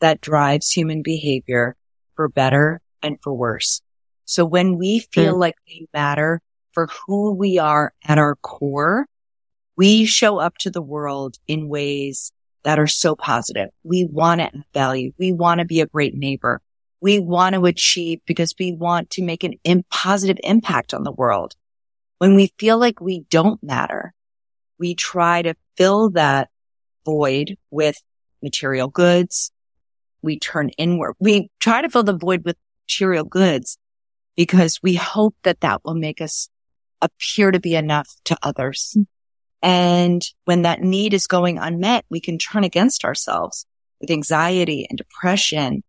that 0.00 0.20
drives 0.20 0.70
human 0.70 1.02
behavior 1.02 1.76
for 2.16 2.28
better 2.28 2.80
and 3.02 3.18
for 3.22 3.32
worse. 3.32 3.82
So 4.24 4.44
when 4.44 4.78
we 4.78 5.00
feel 5.00 5.34
mm. 5.34 5.38
like 5.38 5.56
we 5.66 5.88
matter 5.94 6.40
for 6.72 6.88
who 7.06 7.32
we 7.32 7.58
are 7.58 7.92
at 8.04 8.18
our 8.18 8.36
core, 8.36 9.06
we 9.80 10.04
show 10.04 10.36
up 10.36 10.58
to 10.58 10.70
the 10.70 10.82
world 10.82 11.38
in 11.48 11.66
ways 11.66 12.32
that 12.64 12.78
are 12.78 12.86
so 12.86 13.16
positive. 13.16 13.70
We 13.82 14.04
want 14.04 14.42
to 14.42 14.48
add 14.48 14.64
value. 14.74 15.12
We 15.18 15.32
want 15.32 15.60
to 15.60 15.64
be 15.64 15.80
a 15.80 15.86
great 15.86 16.14
neighbor. 16.14 16.60
We 17.00 17.18
want 17.18 17.54
to 17.54 17.64
achieve 17.64 18.20
because 18.26 18.54
we 18.58 18.72
want 18.72 19.08
to 19.12 19.22
make 19.22 19.42
an 19.42 19.54
in 19.64 19.84
positive 19.88 20.36
impact 20.44 20.92
on 20.92 21.02
the 21.02 21.10
world. 21.10 21.54
When 22.18 22.34
we 22.34 22.52
feel 22.58 22.76
like 22.76 23.00
we 23.00 23.24
don't 23.30 23.62
matter, 23.62 24.12
we 24.78 24.94
try 24.94 25.40
to 25.40 25.54
fill 25.78 26.10
that 26.10 26.50
void 27.06 27.56
with 27.70 27.96
material 28.42 28.88
goods. 28.88 29.50
We 30.20 30.38
turn 30.38 30.68
inward. 30.76 31.14
We 31.18 31.48
try 31.58 31.80
to 31.80 31.88
fill 31.88 32.04
the 32.04 32.18
void 32.18 32.44
with 32.44 32.58
material 32.86 33.24
goods 33.24 33.78
because 34.36 34.78
we 34.82 34.96
hope 34.96 35.36
that 35.44 35.60
that 35.60 35.80
will 35.86 35.94
make 35.94 36.20
us 36.20 36.50
appear 37.00 37.50
to 37.50 37.60
be 37.60 37.74
enough 37.76 38.10
to 38.24 38.36
others. 38.42 38.94
And 39.62 40.22
when 40.44 40.62
that 40.62 40.80
need 40.80 41.12
is 41.12 41.26
going 41.26 41.58
unmet, 41.58 42.04
we 42.10 42.20
can 42.20 42.38
turn 42.38 42.64
against 42.64 43.04
ourselves 43.04 43.66
with 44.00 44.10
anxiety 44.10 44.86
and 44.88 44.96
depression 44.96 45.82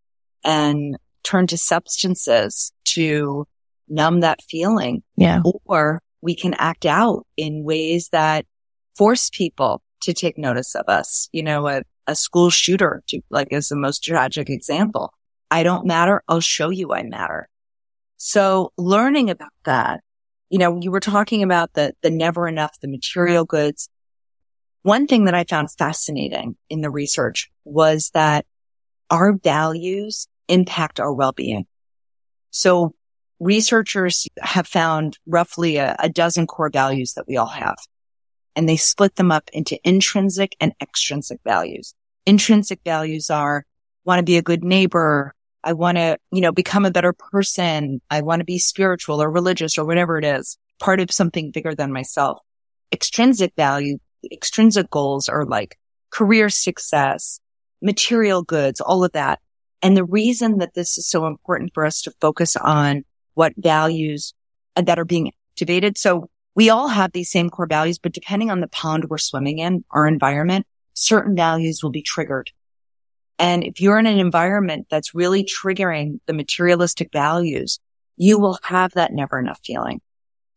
and 0.43 0.97
turn 1.23 1.47
to 1.47 1.57
substances 1.57 2.73
to 2.83 3.47
numb 3.87 4.21
that 4.21 4.41
feeling. 4.41 5.03
Yeah. 5.15 5.41
Or 5.65 6.01
we 6.21 6.35
can 6.35 6.53
act 6.55 6.85
out 6.85 7.25
in 7.37 7.63
ways 7.63 8.09
that 8.11 8.45
force 8.95 9.29
people 9.29 9.81
to 10.01 10.13
take 10.13 10.37
notice 10.37 10.75
of 10.75 10.85
us. 10.87 11.29
You 11.31 11.43
know, 11.43 11.67
a, 11.67 11.83
a 12.07 12.15
school 12.15 12.49
shooter 12.49 13.03
to, 13.07 13.21
like 13.29 13.49
is 13.51 13.69
the 13.69 13.75
most 13.75 14.03
tragic 14.03 14.49
example. 14.49 15.13
I 15.49 15.63
don't 15.63 15.85
matter. 15.85 16.23
I'll 16.27 16.39
show 16.41 16.69
you 16.69 16.93
I 16.93 17.03
matter. 17.03 17.47
So 18.17 18.71
learning 18.77 19.29
about 19.29 19.51
that, 19.65 20.01
you 20.51 20.59
know, 20.59 20.77
you 20.81 20.91
were 20.91 20.99
talking 20.99 21.43
about 21.43 21.73
the, 21.73 21.93
the 22.03 22.11
never 22.11 22.47
enough, 22.47 22.77
the 22.81 22.89
material 22.89 23.45
goods. 23.45 23.89
One 24.83 25.07
thing 25.07 25.25
that 25.25 25.33
I 25.33 25.45
found 25.45 25.71
fascinating 25.71 26.57
in 26.69 26.81
the 26.81 26.89
research 26.89 27.49
was 27.63 28.11
that 28.13 28.45
our 29.09 29.33
values 29.33 30.27
impact 30.49 30.99
our 30.99 31.13
well-being. 31.13 31.65
So 32.49 32.93
researchers 33.39 34.27
have 34.39 34.67
found 34.67 35.17
roughly 35.25 35.77
a, 35.77 35.95
a 35.99 36.09
dozen 36.09 36.47
core 36.47 36.69
values 36.69 37.13
that 37.13 37.27
we 37.27 37.37
all 37.37 37.47
have 37.47 37.77
and 38.55 38.67
they 38.67 38.75
split 38.75 39.15
them 39.15 39.31
up 39.31 39.49
into 39.53 39.79
intrinsic 39.87 40.55
and 40.59 40.73
extrinsic 40.81 41.39
values. 41.45 41.93
Intrinsic 42.25 42.81
values 42.83 43.29
are 43.29 43.65
want 44.03 44.19
to 44.19 44.23
be 44.23 44.37
a 44.37 44.41
good 44.41 44.63
neighbor. 44.63 45.33
I 45.63 45.73
want 45.73 45.97
to, 45.97 46.17
you 46.31 46.41
know, 46.41 46.51
become 46.51 46.85
a 46.85 46.91
better 46.91 47.13
person. 47.13 48.01
I 48.09 48.21
want 48.21 48.39
to 48.39 48.45
be 48.45 48.59
spiritual 48.59 49.21
or 49.21 49.29
religious 49.29 49.77
or 49.77 49.85
whatever 49.85 50.17
it 50.17 50.25
is, 50.25 50.57
part 50.79 50.99
of 50.99 51.11
something 51.11 51.51
bigger 51.51 51.75
than 51.75 51.91
myself. 51.93 52.39
Extrinsic 52.91 53.53
value, 53.55 53.99
extrinsic 54.31 54.89
goals 54.89 55.29
are 55.29 55.45
like 55.45 55.77
career 56.09 56.49
success, 56.49 57.39
material 57.81 58.43
goods, 58.43 58.81
all 58.81 59.03
of 59.03 59.11
that. 59.13 59.39
And 59.81 59.97
the 59.97 60.03
reason 60.03 60.59
that 60.59 60.73
this 60.73 60.97
is 60.97 61.07
so 61.07 61.25
important 61.25 61.71
for 61.73 61.85
us 61.85 62.01
to 62.03 62.13
focus 62.21 62.55
on 62.55 63.03
what 63.33 63.53
values 63.57 64.33
that 64.75 64.99
are 64.99 65.05
being 65.05 65.31
activated. 65.53 65.97
So 65.97 66.29
we 66.55 66.69
all 66.69 66.87
have 66.87 67.11
these 67.11 67.31
same 67.31 67.49
core 67.49 67.67
values, 67.67 67.97
but 67.97 68.11
depending 68.11 68.51
on 68.51 68.59
the 68.59 68.67
pond 68.67 69.05
we're 69.09 69.17
swimming 69.17 69.59
in, 69.59 69.83
our 69.91 70.07
environment, 70.07 70.67
certain 70.93 71.35
values 71.35 71.81
will 71.81 71.91
be 71.91 72.01
triggered. 72.01 72.51
And 73.39 73.63
if 73.63 73.81
you're 73.81 73.99
in 73.99 74.05
an 74.05 74.19
environment 74.19 74.87
that's 74.89 75.15
really 75.15 75.43
triggering 75.43 76.19
the 76.27 76.33
materialistic 76.33 77.09
values, 77.11 77.79
you 78.17 78.37
will 78.37 78.59
have 78.63 78.91
that 78.93 79.13
never 79.13 79.39
enough 79.39 79.59
feeling. 79.63 80.01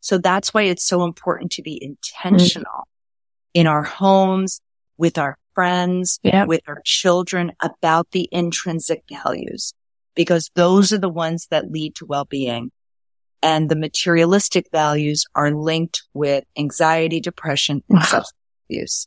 So 0.01 0.19
that's 0.19 0.53
why 0.53 0.63
it's 0.63 0.85
so 0.85 1.05
important 1.05 1.53
to 1.53 1.63
be 1.63 1.83
intentional 1.83 2.65
mm-hmm. 2.65 3.61
in 3.61 3.67
our 3.67 3.83
homes, 3.83 4.61
with 4.99 5.17
our 5.17 5.39
friends, 5.55 6.21
yep. 6.23 6.47
with 6.47 6.61
our 6.67 6.83
children 6.85 7.53
about 7.63 8.11
the 8.11 8.29
intrinsic 8.31 9.03
values, 9.09 9.73
because 10.15 10.51
those 10.55 10.93
are 10.93 10.99
the 10.99 11.09
ones 11.09 11.47
that 11.51 11.71
lead 11.71 11.95
to 11.97 12.07
well-being 12.07 12.71
and 13.45 13.69
the 13.69 13.77
materialistic 13.77 14.67
values 14.73 15.27
are 15.35 15.53
linked 15.53 16.03
with 16.15 16.45
anxiety, 16.57 17.21
depression, 17.21 17.83
and 17.91 18.03
substance 18.03 18.33
abuse. 18.69 19.07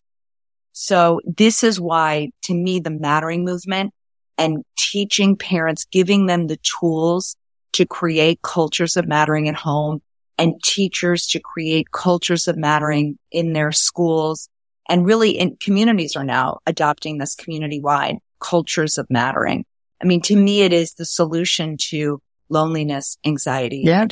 So 0.80 1.22
this 1.26 1.64
is 1.64 1.82
why 1.82 2.30
to 2.44 2.54
me, 2.54 2.80
the 2.80 2.92
mattering 2.92 3.44
movement 3.44 3.96
and 4.38 4.64
teaching 4.78 5.36
parents, 5.36 5.86
giving 5.86 6.28
them 6.28 6.46
the 6.46 6.60
tools 6.80 7.36
to 7.74 7.88
create 7.88 8.44
cultures 8.44 8.96
of 8.96 9.08
mattering 9.08 9.50
at 9.50 9.56
home 9.56 10.04
and 10.38 10.54
teachers 10.64 11.26
to 11.30 11.40
create 11.40 11.90
cultures 11.92 12.48
of 12.48 12.58
mattering 12.58 13.18
in 13.32 13.54
their 13.54 13.72
schools 13.72 14.50
and 14.88 15.04
really 15.04 15.32
in 15.32 15.58
communities 15.60 16.16
are 16.16 16.24
now 16.24 16.60
adopting 16.68 17.18
this 17.18 17.34
community 17.34 17.82
wide 17.82 18.20
cultures 18.40 19.00
of 19.00 19.08
mattering. 19.10 19.66
I 20.00 20.06
mean, 20.06 20.22
to 20.22 20.36
me, 20.36 20.62
it 20.62 20.74
is 20.74 20.94
the 20.94 21.06
solution 21.06 21.78
to 21.90 22.22
loneliness, 22.50 23.18
anxiety, 23.26 23.82
yeah. 23.84 24.06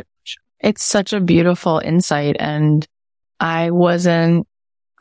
It's 0.59 0.83
such 0.83 1.13
a 1.13 1.21
beautiful 1.21 1.77
insight. 1.77 2.37
And 2.39 2.87
I 3.39 3.69
wasn't 3.69 4.47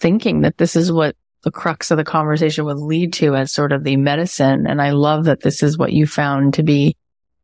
thinking 0.02 0.42
that 0.42 0.58
this 0.58 0.76
is 0.76 0.92
what 0.92 1.16
the 1.44 1.50
crux 1.50 1.90
of 1.90 1.98
the 1.98 2.04
conversation 2.04 2.64
would 2.64 2.78
lead 2.78 3.12
to 3.14 3.36
as 3.36 3.52
sort 3.52 3.72
of 3.72 3.84
the 3.84 3.96
medicine. 3.96 4.66
And 4.66 4.80
I 4.80 4.90
love 4.90 5.26
that 5.26 5.40
this 5.40 5.62
is 5.62 5.78
what 5.78 5.92
you 5.92 6.06
found 6.06 6.54
to 6.54 6.62
be 6.62 6.96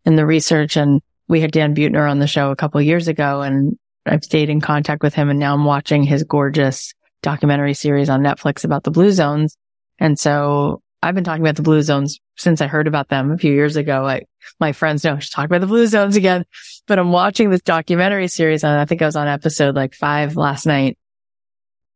in 0.04 0.16
the 0.16 0.26
research. 0.26 0.76
And 0.76 1.02
we 1.28 1.40
had 1.40 1.52
Dan 1.52 1.74
Buettner 1.74 2.10
on 2.10 2.18
the 2.18 2.26
show 2.26 2.50
a 2.50 2.56
couple 2.56 2.80
years 2.80 3.08
ago 3.08 3.42
and 3.42 3.78
I've 4.06 4.24
stayed 4.24 4.48
in 4.48 4.60
contact 4.60 5.02
with 5.02 5.14
him 5.14 5.28
and 5.28 5.38
now 5.38 5.54
I'm 5.54 5.66
watching 5.66 6.02
his 6.02 6.24
gorgeous 6.24 6.94
documentary 7.22 7.74
series 7.74 8.08
on 8.08 8.22
Netflix 8.22 8.64
about 8.64 8.82
the 8.82 8.90
blue 8.90 9.12
zones. 9.12 9.56
And 9.98 10.18
so 10.18 10.82
I've 11.02 11.14
been 11.14 11.24
talking 11.24 11.42
about 11.42 11.56
the 11.56 11.62
blue 11.62 11.82
zones 11.82 12.18
since 12.36 12.62
I 12.62 12.66
heard 12.66 12.86
about 12.86 13.08
them 13.08 13.30
a 13.30 13.38
few 13.38 13.52
years 13.52 13.76
ago. 13.76 14.06
I, 14.06 14.22
my 14.58 14.72
friends 14.72 15.04
know 15.04 15.14
I 15.14 15.18
should 15.18 15.32
talk 15.32 15.44
about 15.44 15.60
the 15.60 15.66
blue 15.66 15.86
zones 15.86 16.16
again, 16.16 16.44
but 16.86 16.98
I'm 16.98 17.12
watching 17.12 17.50
this 17.50 17.60
documentary 17.60 18.28
series 18.28 18.64
and 18.64 18.72
I 18.72 18.86
think 18.86 19.02
I 19.02 19.06
was 19.06 19.16
on 19.16 19.28
episode 19.28 19.76
like 19.76 19.94
five 19.94 20.36
last 20.36 20.64
night 20.64 20.98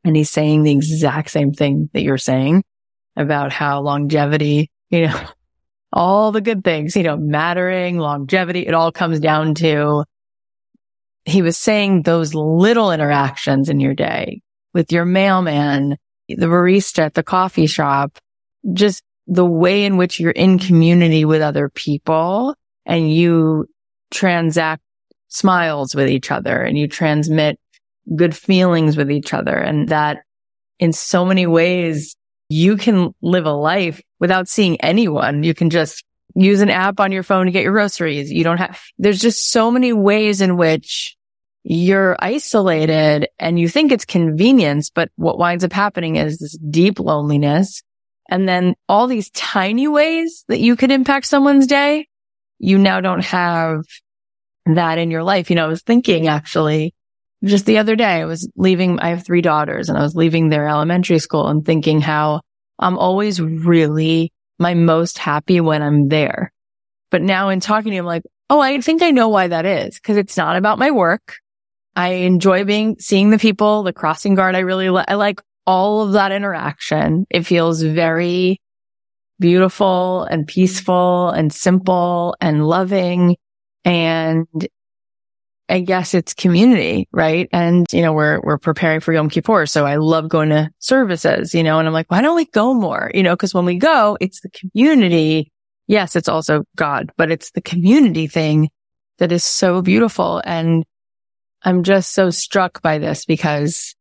and 0.04 0.14
he's 0.14 0.30
saying 0.30 0.62
the 0.62 0.72
exact 0.72 1.30
same 1.30 1.52
thing 1.52 1.88
that 1.92 2.02
you're 2.02 2.18
saying 2.18 2.62
about 3.16 3.52
how 3.52 3.80
longevity, 3.80 4.70
you 4.90 5.06
know, 5.06 5.28
all 5.92 6.32
the 6.32 6.40
good 6.40 6.64
things, 6.64 6.96
you 6.96 7.02
know, 7.04 7.16
mattering, 7.16 7.98
longevity, 7.98 8.66
it 8.66 8.74
all 8.74 8.92
comes 8.92 9.20
down 9.20 9.54
to 9.54 10.04
he 11.24 11.40
was 11.40 11.56
saying 11.56 12.02
those 12.02 12.34
little 12.34 12.92
interactions 12.92 13.68
in 13.68 13.80
your 13.80 13.94
day 13.94 14.42
with 14.74 14.92
your 14.92 15.04
mailman, 15.04 15.96
the 16.28 16.46
barista 16.46 16.98
at 16.98 17.14
the 17.14 17.22
coffee 17.22 17.66
shop, 17.66 18.18
just 18.72 19.02
the 19.26 19.46
way 19.46 19.84
in 19.84 19.96
which 19.96 20.20
you're 20.20 20.30
in 20.30 20.58
community 20.58 21.24
with 21.24 21.40
other 21.40 21.70
people 21.70 22.54
and 22.84 23.10
you 23.10 23.66
transact 24.10 24.82
smiles 25.28 25.94
with 25.94 26.08
each 26.08 26.30
other 26.30 26.62
and 26.62 26.76
you 26.76 26.86
transmit 26.86 27.58
good 28.14 28.36
feelings 28.36 28.96
with 28.96 29.10
each 29.10 29.32
other. 29.32 29.56
And 29.56 29.88
that 29.88 30.22
in 30.78 30.92
so 30.92 31.24
many 31.24 31.46
ways, 31.46 32.16
you 32.48 32.76
can 32.76 33.14
live 33.22 33.46
a 33.46 33.52
life 33.52 34.00
without 34.20 34.48
seeing 34.48 34.80
anyone. 34.80 35.42
You 35.42 35.54
can 35.54 35.70
just 35.70 36.04
use 36.34 36.60
an 36.60 36.70
app 36.70 37.00
on 37.00 37.12
your 37.12 37.22
phone 37.22 37.46
to 37.46 37.52
get 37.52 37.62
your 37.62 37.72
groceries. 37.72 38.30
You 38.30 38.44
don't 38.44 38.58
have, 38.58 38.80
there's 38.98 39.20
just 39.20 39.50
so 39.50 39.70
many 39.70 39.92
ways 39.92 40.40
in 40.40 40.56
which 40.56 41.16
you're 41.62 42.16
isolated 42.18 43.28
and 43.38 43.58
you 43.58 43.68
think 43.68 43.90
it's 43.90 44.04
convenience, 44.04 44.90
but 44.90 45.10
what 45.16 45.38
winds 45.38 45.64
up 45.64 45.72
happening 45.72 46.16
is 46.16 46.38
this 46.38 46.58
deep 46.58 46.98
loneliness 46.98 47.82
and 48.28 48.48
then 48.48 48.74
all 48.88 49.06
these 49.06 49.30
tiny 49.30 49.88
ways 49.88 50.44
that 50.48 50.60
you 50.60 50.76
could 50.76 50.90
impact 50.90 51.26
someone's 51.26 51.66
day, 51.66 52.08
you 52.58 52.78
now 52.78 53.00
don't 53.00 53.24
have 53.24 53.82
that 54.66 54.98
in 54.98 55.10
your 55.10 55.22
life. 55.22 55.50
You 55.50 55.56
know, 55.56 55.64
I 55.64 55.68
was 55.68 55.82
thinking 55.82 56.28
actually 56.28 56.94
just 57.44 57.66
the 57.66 57.78
other 57.78 57.96
day, 57.96 58.04
I 58.04 58.24
was 58.24 58.48
leaving, 58.56 58.98
I 59.00 59.10
have 59.10 59.24
three 59.24 59.42
daughters 59.42 59.88
and 59.88 59.98
I 59.98 60.02
was 60.02 60.14
leaving 60.14 60.48
their 60.48 60.68
elementary 60.68 61.18
school 61.18 61.48
and 61.48 61.64
thinking 61.64 62.00
how 62.00 62.40
I'm 62.78 62.98
always 62.98 63.40
really 63.40 64.32
my 64.58 64.74
most 64.74 65.18
happy 65.18 65.60
when 65.60 65.82
I'm 65.82 66.08
there. 66.08 66.52
But 67.10 67.22
now 67.22 67.48
in 67.48 67.60
talking 67.60 67.90
to 67.90 67.94
you, 67.94 68.00
I'm 68.00 68.06
like, 68.06 68.24
Oh, 68.50 68.60
I 68.60 68.80
think 68.80 69.02
I 69.02 69.10
know 69.10 69.28
why 69.28 69.48
that 69.48 69.64
is 69.64 69.94
because 69.94 70.16
it's 70.16 70.36
not 70.36 70.56
about 70.56 70.78
my 70.78 70.90
work. 70.90 71.36
I 71.96 72.08
enjoy 72.08 72.64
being, 72.64 72.96
seeing 72.98 73.30
the 73.30 73.38
people, 73.38 73.82
the 73.82 73.92
crossing 73.92 74.34
guard. 74.34 74.54
I 74.54 74.60
really 74.60 74.90
li- 74.90 75.04
I 75.08 75.14
like 75.14 75.40
all 75.66 76.02
of 76.02 76.12
that 76.12 76.32
interaction. 76.32 77.26
It 77.30 77.46
feels 77.46 77.82
very 77.82 78.60
beautiful 79.40 80.24
and 80.24 80.46
peaceful 80.46 81.30
and 81.30 81.52
simple 81.52 82.36
and 82.40 82.66
loving. 82.66 83.36
And 83.84 84.46
I 85.68 85.80
guess 85.80 86.12
it's 86.12 86.34
community, 86.34 87.08
right? 87.10 87.48
And, 87.52 87.86
you 87.90 88.02
know, 88.02 88.12
we're, 88.12 88.40
we're 88.42 88.58
preparing 88.58 89.00
for 89.00 89.14
Yom 89.14 89.30
Kippur. 89.30 89.64
So 89.66 89.86
I 89.86 89.96
love 89.96 90.28
going 90.28 90.50
to 90.50 90.70
services, 90.78 91.54
you 91.54 91.62
know, 91.62 91.78
and 91.78 91.88
I'm 91.88 91.94
like, 91.94 92.10
why 92.10 92.20
don't 92.20 92.36
we 92.36 92.44
go 92.44 92.74
more? 92.74 93.10
You 93.14 93.22
know, 93.22 93.36
cause 93.36 93.54
when 93.54 93.64
we 93.64 93.78
go, 93.78 94.18
it's 94.20 94.40
the 94.40 94.50
community. 94.50 95.50
Yes, 95.86 96.16
it's 96.16 96.28
also 96.28 96.64
God, 96.76 97.12
but 97.16 97.30
it's 97.30 97.50
the 97.52 97.62
community 97.62 98.26
thing 98.26 98.68
that 99.18 99.32
is 99.32 99.44
so 99.44 99.80
beautiful. 99.80 100.42
And 100.44 100.84
I'm 101.62 101.82
just 101.82 102.12
so 102.12 102.28
struck 102.30 102.82
by 102.82 102.98
this 102.98 103.24
because 103.24 103.94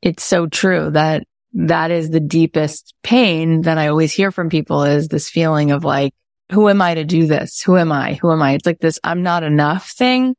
it's 0.00 0.24
so 0.24 0.46
true 0.46 0.90
that 0.90 1.24
that 1.52 1.90
is 1.90 2.10
the 2.10 2.20
deepest 2.20 2.94
pain 3.02 3.62
that 3.62 3.76
I 3.76 3.88
always 3.88 4.12
hear 4.12 4.30
from 4.30 4.48
people 4.48 4.84
is 4.84 5.08
this 5.08 5.28
feeling 5.28 5.70
of 5.70 5.84
like, 5.84 6.14
who 6.52 6.68
am 6.68 6.80
I 6.80 6.94
to 6.94 7.04
do 7.04 7.26
this? 7.26 7.60
Who 7.62 7.76
am 7.76 7.92
I? 7.92 8.14
Who 8.14 8.32
am 8.32 8.42
I? 8.42 8.52
It's 8.52 8.66
like 8.66 8.78
this 8.78 8.98
I'm 9.04 9.22
not 9.22 9.42
enough 9.42 9.90
thing, 9.90 10.34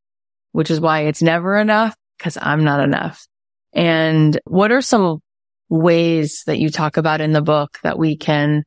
which 0.52 0.72
is 0.72 0.80
why 0.80 1.02
it's 1.02 1.22
never 1.22 1.58
enough 1.58 1.96
because 2.18 2.38
I'm 2.40 2.64
not 2.64 2.84
enough. 2.84 3.28
And 3.74 4.40
what 4.46 4.72
are 4.72 4.82
some 4.82 5.20
ways 5.70 6.44
that 6.46 6.60
you 6.60 6.70
talk 6.70 6.98
about 6.98 7.22
in 7.22 7.32
the 7.32 7.42
book 7.42 7.80
that 7.84 7.98
we 7.98 8.18
can 8.18 8.64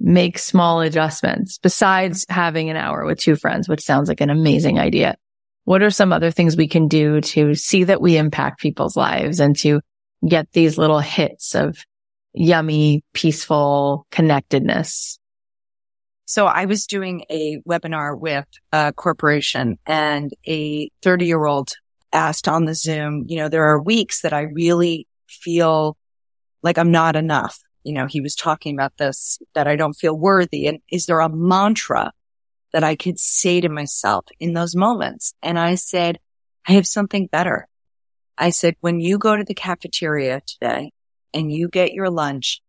make 0.00 0.38
small 0.38 0.80
adjustments 0.80 1.58
besides 1.58 2.24
having 2.28 2.70
an 2.70 2.76
hour 2.76 3.04
with 3.04 3.20
two 3.20 3.36
friends, 3.36 3.68
which 3.68 3.82
sounds 3.82 4.08
like 4.08 4.20
an 4.20 4.30
amazing 4.30 4.78
idea? 4.78 5.16
What 5.64 5.82
are 5.82 5.90
some 5.90 6.12
other 6.12 6.32
things 6.32 6.56
we 6.56 6.66
can 6.66 6.88
do 6.88 7.20
to 7.20 7.54
see 7.54 7.84
that 7.84 8.00
we 8.00 8.16
impact 8.16 8.60
people's 8.60 8.96
lives 8.96 9.38
and 9.38 9.56
to 9.58 9.80
get 10.26 10.50
these 10.52 10.78
little 10.78 10.98
hits 10.98 11.54
of 11.54 11.84
yummy, 12.32 13.04
peaceful 13.12 14.06
connectedness? 14.10 15.19
So 16.30 16.46
I 16.46 16.66
was 16.66 16.86
doing 16.86 17.24
a 17.28 17.58
webinar 17.68 18.16
with 18.16 18.46
a 18.70 18.92
corporation 18.92 19.80
and 19.84 20.32
a 20.46 20.88
30 21.02 21.26
year 21.26 21.44
old 21.44 21.72
asked 22.12 22.46
on 22.46 22.66
the 22.66 22.74
Zoom, 22.76 23.24
you 23.26 23.36
know, 23.36 23.48
there 23.48 23.64
are 23.64 23.82
weeks 23.82 24.20
that 24.20 24.32
I 24.32 24.42
really 24.42 25.08
feel 25.26 25.96
like 26.62 26.78
I'm 26.78 26.92
not 26.92 27.16
enough. 27.16 27.58
You 27.82 27.94
know, 27.94 28.06
he 28.06 28.20
was 28.20 28.36
talking 28.36 28.76
about 28.76 28.96
this, 28.96 29.40
that 29.56 29.66
I 29.66 29.74
don't 29.74 29.94
feel 29.94 30.16
worthy. 30.16 30.68
And 30.68 30.78
is 30.88 31.06
there 31.06 31.18
a 31.18 31.28
mantra 31.28 32.12
that 32.72 32.84
I 32.84 32.94
could 32.94 33.18
say 33.18 33.60
to 33.60 33.68
myself 33.68 34.26
in 34.38 34.52
those 34.52 34.76
moments? 34.76 35.34
And 35.42 35.58
I 35.58 35.74
said, 35.74 36.20
I 36.64 36.74
have 36.74 36.86
something 36.86 37.26
better. 37.26 37.66
I 38.38 38.50
said, 38.50 38.76
when 38.82 39.00
you 39.00 39.18
go 39.18 39.36
to 39.36 39.42
the 39.42 39.52
cafeteria 39.52 40.42
today 40.46 40.92
and 41.34 41.50
you 41.50 41.68
get 41.68 41.92
your 41.92 42.08
lunch 42.08 42.62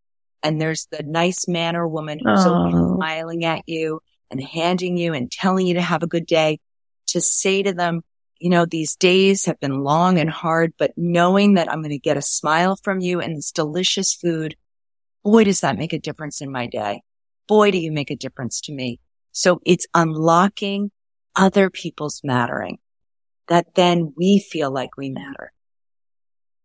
and 0.44 0.60
there's 0.60 0.88
the 0.92 1.04
nice 1.04 1.48
man 1.48 1.76
or 1.76 1.88
woman 1.88 2.20
who's 2.20 2.46
oh. 2.46 2.96
smiling 2.96 3.46
at 3.46 3.62
you 3.68 4.02
and 4.30 4.42
handing 4.42 4.98
you 4.98 5.14
and 5.14 5.32
telling 5.32 5.68
you 5.68 5.76
to 5.76 5.82
have 5.82 6.04
a 6.04 6.08
good 6.08 6.26
day 6.26 6.60
to 7.08 7.22
say 7.22 7.64
to 7.64 7.74
them, 7.74 8.02
you 8.39 8.50
know, 8.50 8.66
these 8.66 8.96
days 8.96 9.46
have 9.46 9.60
been 9.60 9.84
long 9.84 10.18
and 10.18 10.30
hard, 10.30 10.74
but 10.78 10.94
knowing 10.98 11.56
that 11.56 11.72
I'm 11.72 11.82
going 11.82 11.92
to 11.92 12.00
get 12.00 12.18
a 12.18 12.22
smile 12.22 12.76
from 12.76 13.00
you 13.00 13.22
and 13.22 13.38
this 13.38 13.52
delicious 13.52 14.14
food, 14.14 14.56
boy, 15.24 15.44
does 15.44 15.62
that 15.62 15.78
make 15.78 15.94
a 15.94 16.00
difference 16.00 16.42
in 16.42 16.52
my 16.52 16.66
day. 16.66 17.04
Boy, 17.48 17.72
do 17.72 17.78
you 17.78 17.92
make 17.92 18.10
a 18.10 18.16
difference 18.16 18.62
to 18.62 18.74
me. 18.74 19.00
So 19.32 19.62
it's 19.66 19.86
unlocking 19.94 20.92
other 21.36 21.70
people's 21.70 22.22
mattering 22.24 22.80
that 23.48 23.76
then 23.76 24.14
we 24.18 24.39
feel 24.39 24.72
like 24.72 24.98
we 24.98 25.10
matter. 25.10 25.52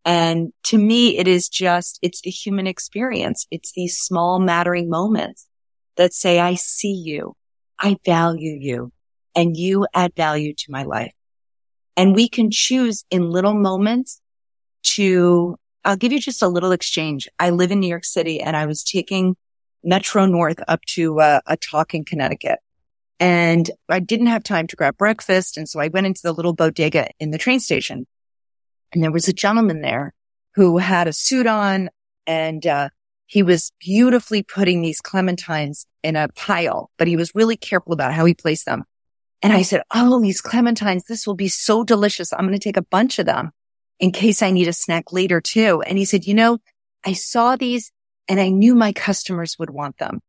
And 0.07 0.53
to 0.63 0.77
me, 0.77 1.17
it 1.17 1.27
is 1.27 1.49
just, 1.49 1.99
it's 2.01 2.21
the 2.21 2.29
human 2.29 2.65
experience. 2.65 3.45
It's 3.51 3.73
these 3.73 3.97
small 3.97 4.39
mattering 4.39 4.89
moments 4.89 5.47
that 5.97 6.13
say, 6.13 6.39
I 6.39 6.55
see 6.55 6.93
you. 6.93 7.35
I 7.77 7.97
value 8.05 8.57
you 8.57 8.93
and 9.35 9.57
you 9.57 9.85
add 9.93 10.13
value 10.15 10.53
to 10.53 10.65
my 10.71 10.83
life. 10.83 11.11
And 11.97 12.15
we 12.15 12.29
can 12.29 12.51
choose 12.51 13.03
in 13.11 13.31
little 13.31 13.53
moments 13.53 14.21
to, 14.95 15.57
I'll 15.83 15.97
give 15.97 16.13
you 16.13 16.21
just 16.21 16.41
a 16.41 16.47
little 16.47 16.71
exchange. 16.71 17.27
I 17.37 17.49
live 17.49 17.71
in 17.73 17.81
New 17.81 17.89
York 17.89 18.05
City 18.05 18.39
and 18.39 18.55
I 18.55 18.65
was 18.65 18.85
taking 18.85 19.35
Metro 19.83 20.25
North 20.25 20.61
up 20.69 20.79
to 20.93 21.19
uh, 21.19 21.41
a 21.47 21.57
talk 21.57 21.93
in 21.93 22.05
Connecticut. 22.05 22.59
And 23.19 23.69
I 23.89 23.99
didn't 23.99 24.27
have 24.27 24.43
time 24.43 24.67
to 24.67 24.77
grab 24.77 24.95
breakfast. 24.95 25.57
And 25.57 25.67
so 25.67 25.81
I 25.81 25.89
went 25.89 26.07
into 26.07 26.21
the 26.23 26.31
little 26.31 26.53
bodega 26.53 27.09
in 27.19 27.31
the 27.31 27.37
train 27.37 27.59
station 27.59 28.07
and 28.93 29.03
there 29.03 29.11
was 29.11 29.27
a 29.27 29.33
gentleman 29.33 29.81
there 29.81 30.13
who 30.55 30.77
had 30.77 31.07
a 31.07 31.13
suit 31.13 31.47
on 31.47 31.89
and, 32.25 32.65
uh, 32.65 32.89
he 33.29 33.43
was 33.43 33.73
beautifully 33.79 34.41
putting 34.41 34.81
these 34.81 35.01
clementines 35.01 35.85
in 36.01 36.15
a 36.15 36.29
pile, 36.29 36.89
but 36.97 37.09
he 37.09 37.17
was 37.17 37.35
really 37.35 37.57
careful 37.57 37.91
about 37.91 38.13
how 38.13 38.23
he 38.23 38.33
placed 38.33 38.65
them. 38.65 38.85
And 39.41 39.51
I 39.53 39.61
said, 39.63 39.83
Oh, 39.93 40.21
these 40.21 40.41
clementines, 40.41 41.05
this 41.05 41.27
will 41.27 41.35
be 41.35 41.49
so 41.49 41.83
delicious. 41.83 42.31
I'm 42.31 42.47
going 42.47 42.53
to 42.53 42.59
take 42.59 42.77
a 42.77 42.81
bunch 42.81 43.19
of 43.19 43.25
them 43.25 43.51
in 43.99 44.11
case 44.11 44.41
I 44.41 44.51
need 44.51 44.67
a 44.67 44.73
snack 44.73 45.11
later 45.11 45.41
too. 45.41 45.81
And 45.81 45.97
he 45.97 46.05
said, 46.05 46.25
you 46.25 46.33
know, 46.33 46.59
I 47.05 47.13
saw 47.13 47.55
these 47.55 47.91
and 48.27 48.39
I 48.39 48.49
knew 48.49 48.75
my 48.75 48.93
customers 48.93 49.57
would 49.59 49.69
want 49.69 49.97
them. 49.97 50.21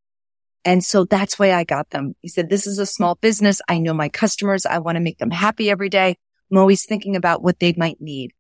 And 0.64 0.84
so 0.84 1.04
that's 1.04 1.38
why 1.38 1.52
I 1.52 1.64
got 1.64 1.90
them. 1.90 2.14
He 2.20 2.28
said, 2.28 2.50
this 2.50 2.66
is 2.66 2.78
a 2.78 2.86
small 2.86 3.14
business. 3.14 3.60
I 3.68 3.78
know 3.78 3.94
my 3.94 4.08
customers. 4.08 4.66
I 4.66 4.78
want 4.78 4.96
to 4.96 5.00
make 5.00 5.18
them 5.18 5.30
happy 5.30 5.70
every 5.70 5.88
day. 5.88 6.16
I'm 6.50 6.58
always 6.58 6.84
thinking 6.84 7.16
about 7.16 7.42
what 7.42 7.58
they 7.58 7.74
might 7.76 8.00
need. 8.00 8.32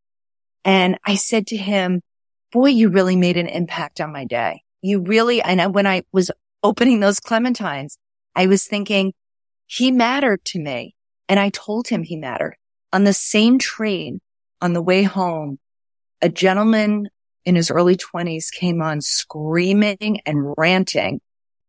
And 0.64 0.98
I 1.04 1.14
said 1.16 1.46
to 1.48 1.56
him, 1.56 2.02
boy, 2.52 2.68
you 2.68 2.88
really 2.88 3.16
made 3.16 3.36
an 3.36 3.48
impact 3.48 4.00
on 4.00 4.12
my 4.12 4.24
day. 4.24 4.62
You 4.82 5.00
really, 5.00 5.40
and 5.42 5.74
when 5.74 5.86
I 5.86 6.02
was 6.12 6.30
opening 6.62 7.00
those 7.00 7.20
clementines, 7.20 7.96
I 8.34 8.46
was 8.46 8.64
thinking 8.64 9.14
he 9.66 9.90
mattered 9.90 10.44
to 10.46 10.58
me. 10.58 10.94
And 11.30 11.38
I 11.38 11.50
told 11.50 11.88
him 11.88 12.02
he 12.02 12.16
mattered 12.16 12.56
on 12.90 13.04
the 13.04 13.12
same 13.12 13.58
train 13.58 14.20
on 14.62 14.72
the 14.72 14.80
way 14.80 15.02
home. 15.02 15.58
A 16.22 16.30
gentleman 16.30 17.10
in 17.44 17.54
his 17.54 17.70
early 17.70 17.96
twenties 17.96 18.50
came 18.50 18.80
on 18.80 19.02
screaming 19.02 20.20
and 20.24 20.54
ranting 20.56 21.20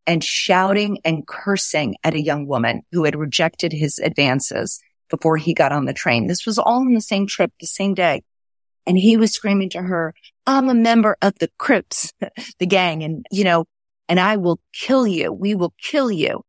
and 0.08 0.24
shouting 0.24 1.00
and 1.04 1.28
cursing 1.28 1.98
at 2.06 2.14
a 2.14 2.22
young 2.22 2.48
woman 2.48 2.84
who 2.94 3.04
had 3.04 3.18
rejected 3.18 3.74
his 3.74 4.00
advances 4.00 4.80
before 5.10 5.36
he 5.36 5.54
got 5.54 5.74
on 5.74 5.84
the 5.84 5.94
train. 5.94 6.28
This 6.28 6.46
was 6.46 6.58
all 6.58 6.82
in 6.82 6.94
the 6.94 7.02
same 7.02 7.28
trip, 7.28 7.52
the 7.60 7.68
same 7.68 7.94
day. 7.94 8.24
And 8.90 8.98
he 8.98 9.18
was 9.18 9.32
screaming 9.32 9.70
to 9.70 9.84
her, 9.84 10.16
I'm 10.48 10.68
a 10.68 10.74
member 10.74 11.16
of 11.22 11.38
the 11.38 11.52
Crips, 11.60 12.12
the 12.58 12.66
gang. 12.66 13.04
And, 13.04 13.24
you 13.30 13.44
know, 13.44 13.66
and 14.08 14.20
I 14.20 14.38
will 14.38 14.60
kill 14.74 15.06
you. 15.06 15.32
We 15.32 15.54
will 15.54 15.76
kill 15.80 16.10
you. 16.10 16.42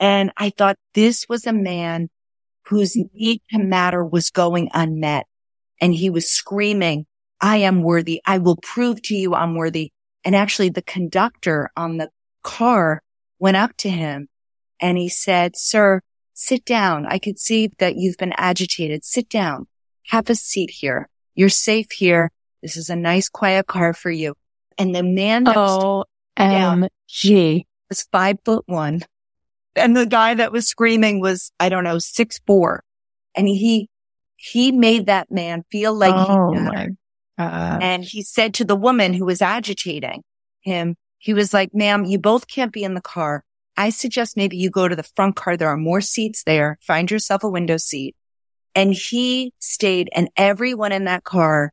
And 0.00 0.32
I 0.38 0.48
thought 0.48 0.78
this 0.94 1.26
was 1.28 1.46
a 1.46 1.52
man 1.52 2.08
whose 2.64 2.96
need 2.96 3.42
to 3.50 3.58
matter 3.58 4.02
was 4.02 4.30
going 4.30 4.70
unmet. 4.72 5.26
And 5.78 5.92
he 5.92 6.08
was 6.08 6.30
screaming, 6.30 7.04
I 7.42 7.58
am 7.58 7.82
worthy. 7.82 8.22
I 8.24 8.38
will 8.38 8.56
prove 8.56 9.02
to 9.02 9.14
you 9.14 9.34
I'm 9.34 9.54
worthy. 9.54 9.92
And 10.24 10.34
actually 10.34 10.70
the 10.70 10.80
conductor 10.80 11.68
on 11.76 11.98
the 11.98 12.08
car 12.42 13.02
went 13.38 13.58
up 13.58 13.76
to 13.78 13.90
him 13.90 14.30
and 14.80 14.96
he 14.96 15.10
said, 15.10 15.56
sir, 15.56 16.00
sit 16.32 16.64
down. 16.64 17.04
I 17.04 17.18
could 17.18 17.38
see 17.38 17.70
that 17.80 17.96
you've 17.96 18.16
been 18.16 18.32
agitated. 18.38 19.04
Sit 19.04 19.28
down. 19.28 19.66
Have 20.06 20.30
a 20.30 20.34
seat 20.34 20.70
here. 20.70 21.10
You're 21.36 21.48
safe 21.50 21.92
here. 21.92 22.32
This 22.62 22.76
is 22.76 22.90
a 22.90 22.96
nice 22.96 23.28
quiet 23.28 23.66
car 23.68 23.92
for 23.92 24.10
you. 24.10 24.34
And 24.78 24.94
the 24.94 25.02
man 25.02 25.44
that 25.44 25.54
OMG 26.38 27.64
was 27.88 28.02
five 28.10 28.38
foot 28.44 28.64
one. 28.66 29.02
And 29.76 29.96
the 29.96 30.06
guy 30.06 30.34
that 30.34 30.52
was 30.52 30.66
screaming 30.66 31.20
was, 31.20 31.52
I 31.60 31.68
don't 31.68 31.84
know, 31.84 31.98
six, 31.98 32.40
four. 32.46 32.82
And 33.34 33.46
he, 33.46 33.88
he 34.36 34.72
made 34.72 35.06
that 35.06 35.30
man 35.30 35.64
feel 35.70 35.94
like 35.94 36.14
oh 36.14 36.52
he. 36.52 36.58
And 37.82 38.02
he 38.02 38.22
said 38.22 38.54
to 38.54 38.64
the 38.64 38.76
woman 38.76 39.12
who 39.12 39.26
was 39.26 39.42
agitating 39.42 40.22
him, 40.60 40.96
he 41.18 41.34
was 41.34 41.52
like, 41.52 41.74
ma'am, 41.74 42.04
you 42.04 42.18
both 42.18 42.48
can't 42.48 42.72
be 42.72 42.82
in 42.82 42.94
the 42.94 43.00
car. 43.02 43.44
I 43.76 43.90
suggest 43.90 44.36
maybe 44.36 44.56
you 44.56 44.70
go 44.70 44.88
to 44.88 44.96
the 44.96 45.02
front 45.02 45.36
car. 45.36 45.56
There 45.56 45.68
are 45.68 45.76
more 45.76 46.00
seats 46.00 46.42
there. 46.44 46.78
Find 46.80 47.10
yourself 47.10 47.44
a 47.44 47.48
window 47.48 47.76
seat. 47.76 48.16
And 48.76 48.92
he 48.92 49.54
stayed 49.58 50.10
and 50.14 50.28
everyone 50.36 50.92
in 50.92 51.04
that 51.04 51.24
car 51.24 51.72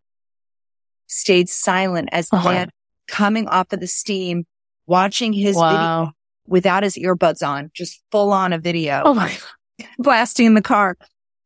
stayed 1.08 1.50
silent 1.50 2.10
as 2.14 2.30
the 2.30 2.38
uh-huh. 2.38 2.50
man 2.50 2.70
coming 3.08 3.48
off 3.48 3.74
of 3.74 3.82
the 3.82 3.88
steam, 3.88 4.46
watching 4.88 5.34
his 5.34 5.58
wow. 5.58 5.70
video 5.70 6.12
without 6.48 6.84
his 6.84 6.96
earbuds 6.96 7.46
on, 7.46 7.72
just 7.74 8.02
full 8.10 8.32
on 8.32 8.54
a 8.54 8.58
video. 8.58 9.02
Oh 9.04 9.14
my, 9.14 9.36
blasting 10.00 10.46
in 10.46 10.54
the 10.54 10.62
car. 10.62 10.98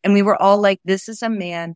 And 0.03 0.13
we 0.13 0.21
were 0.21 0.39
all 0.39 0.61
like, 0.61 0.79
this 0.85 1.09
is 1.09 1.23
a 1.23 1.29
man 1.29 1.75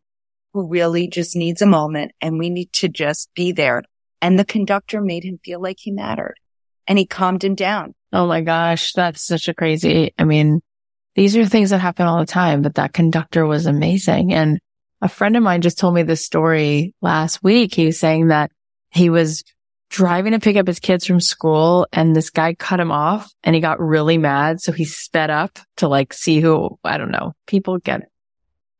who 0.52 0.68
really 0.68 1.08
just 1.08 1.34
needs 1.34 1.60
a 1.60 1.66
moment 1.66 2.12
and 2.20 2.38
we 2.38 2.50
need 2.50 2.72
to 2.74 2.88
just 2.88 3.30
be 3.34 3.50
there. 3.50 3.82
And 4.20 4.38
the 4.38 4.44
conductor 4.44 5.00
made 5.00 5.24
him 5.24 5.40
feel 5.44 5.60
like 5.60 5.78
he 5.80 5.90
mattered 5.90 6.36
and 6.86 6.98
he 6.98 7.06
calmed 7.06 7.42
him 7.42 7.56
down. 7.56 7.94
Oh 8.12 8.26
my 8.26 8.42
gosh. 8.42 8.92
That's 8.92 9.26
such 9.26 9.48
a 9.48 9.54
crazy, 9.54 10.14
I 10.16 10.24
mean, 10.24 10.60
these 11.14 11.36
are 11.36 11.46
things 11.46 11.70
that 11.70 11.80
happen 11.80 12.06
all 12.06 12.18
the 12.18 12.26
time, 12.26 12.62
but 12.62 12.76
that 12.76 12.92
conductor 12.92 13.46
was 13.46 13.66
amazing. 13.66 14.32
And 14.32 14.60
a 15.00 15.08
friend 15.08 15.36
of 15.36 15.42
mine 15.42 15.60
just 15.60 15.78
told 15.78 15.94
me 15.94 16.02
this 16.02 16.24
story 16.24 16.94
last 17.02 17.42
week. 17.42 17.74
He 17.74 17.86
was 17.86 17.98
saying 17.98 18.28
that 18.28 18.50
he 18.90 19.10
was 19.10 19.42
driving 19.90 20.32
to 20.32 20.40
pick 20.40 20.56
up 20.56 20.66
his 20.66 20.80
kids 20.80 21.04
from 21.04 21.20
school 21.20 21.86
and 21.92 22.16
this 22.16 22.30
guy 22.30 22.54
cut 22.54 22.80
him 22.80 22.90
off 22.90 23.30
and 23.44 23.54
he 23.54 23.60
got 23.60 23.78
really 23.78 24.16
mad. 24.16 24.60
So 24.60 24.72
he 24.72 24.86
sped 24.86 25.28
up 25.28 25.58
to 25.76 25.88
like 25.88 26.14
see 26.14 26.40
who, 26.40 26.78
I 26.82 26.96
don't 26.96 27.10
know, 27.10 27.34
people 27.46 27.78
get 27.78 28.08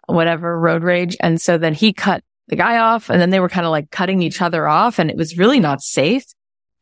whatever 0.06 0.58
road 0.58 0.82
rage. 0.82 1.16
And 1.20 1.40
so 1.40 1.58
then 1.58 1.74
he 1.74 1.92
cut 1.92 2.24
the 2.48 2.56
guy 2.56 2.78
off 2.78 3.10
and 3.10 3.20
then 3.20 3.30
they 3.30 3.40
were 3.40 3.50
kind 3.50 3.66
of 3.66 3.70
like 3.70 3.90
cutting 3.90 4.22
each 4.22 4.40
other 4.40 4.66
off 4.66 4.98
and 4.98 5.10
it 5.10 5.16
was 5.16 5.36
really 5.36 5.60
not 5.60 5.82
safe. 5.82 6.24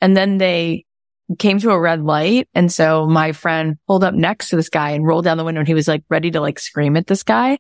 And 0.01 0.17
then 0.17 0.39
they 0.39 0.85
came 1.39 1.59
to 1.61 1.71
a 1.71 1.81
red 1.81 2.03
light. 2.03 2.49
And 2.55 2.73
so 2.73 3.07
my 3.07 3.33
friend 3.33 3.77
pulled 3.87 4.05
up 4.05 4.15
next 4.15 4.51
to 4.51 4.57
this 4.57 4.69
guy 4.69 4.91
and 4.91 5.07
rolled 5.07 5.25
down 5.25 5.39
the 5.39 5.45
window 5.45 5.61
and 5.61 5.69
he 5.69 5.75
was 5.75 5.89
like 5.89 6.03
ready 6.09 6.31
to 6.33 6.41
like 6.41 6.59
scream 6.59 6.97
at 6.97 7.07
this 7.07 7.23
guy. 7.23 7.59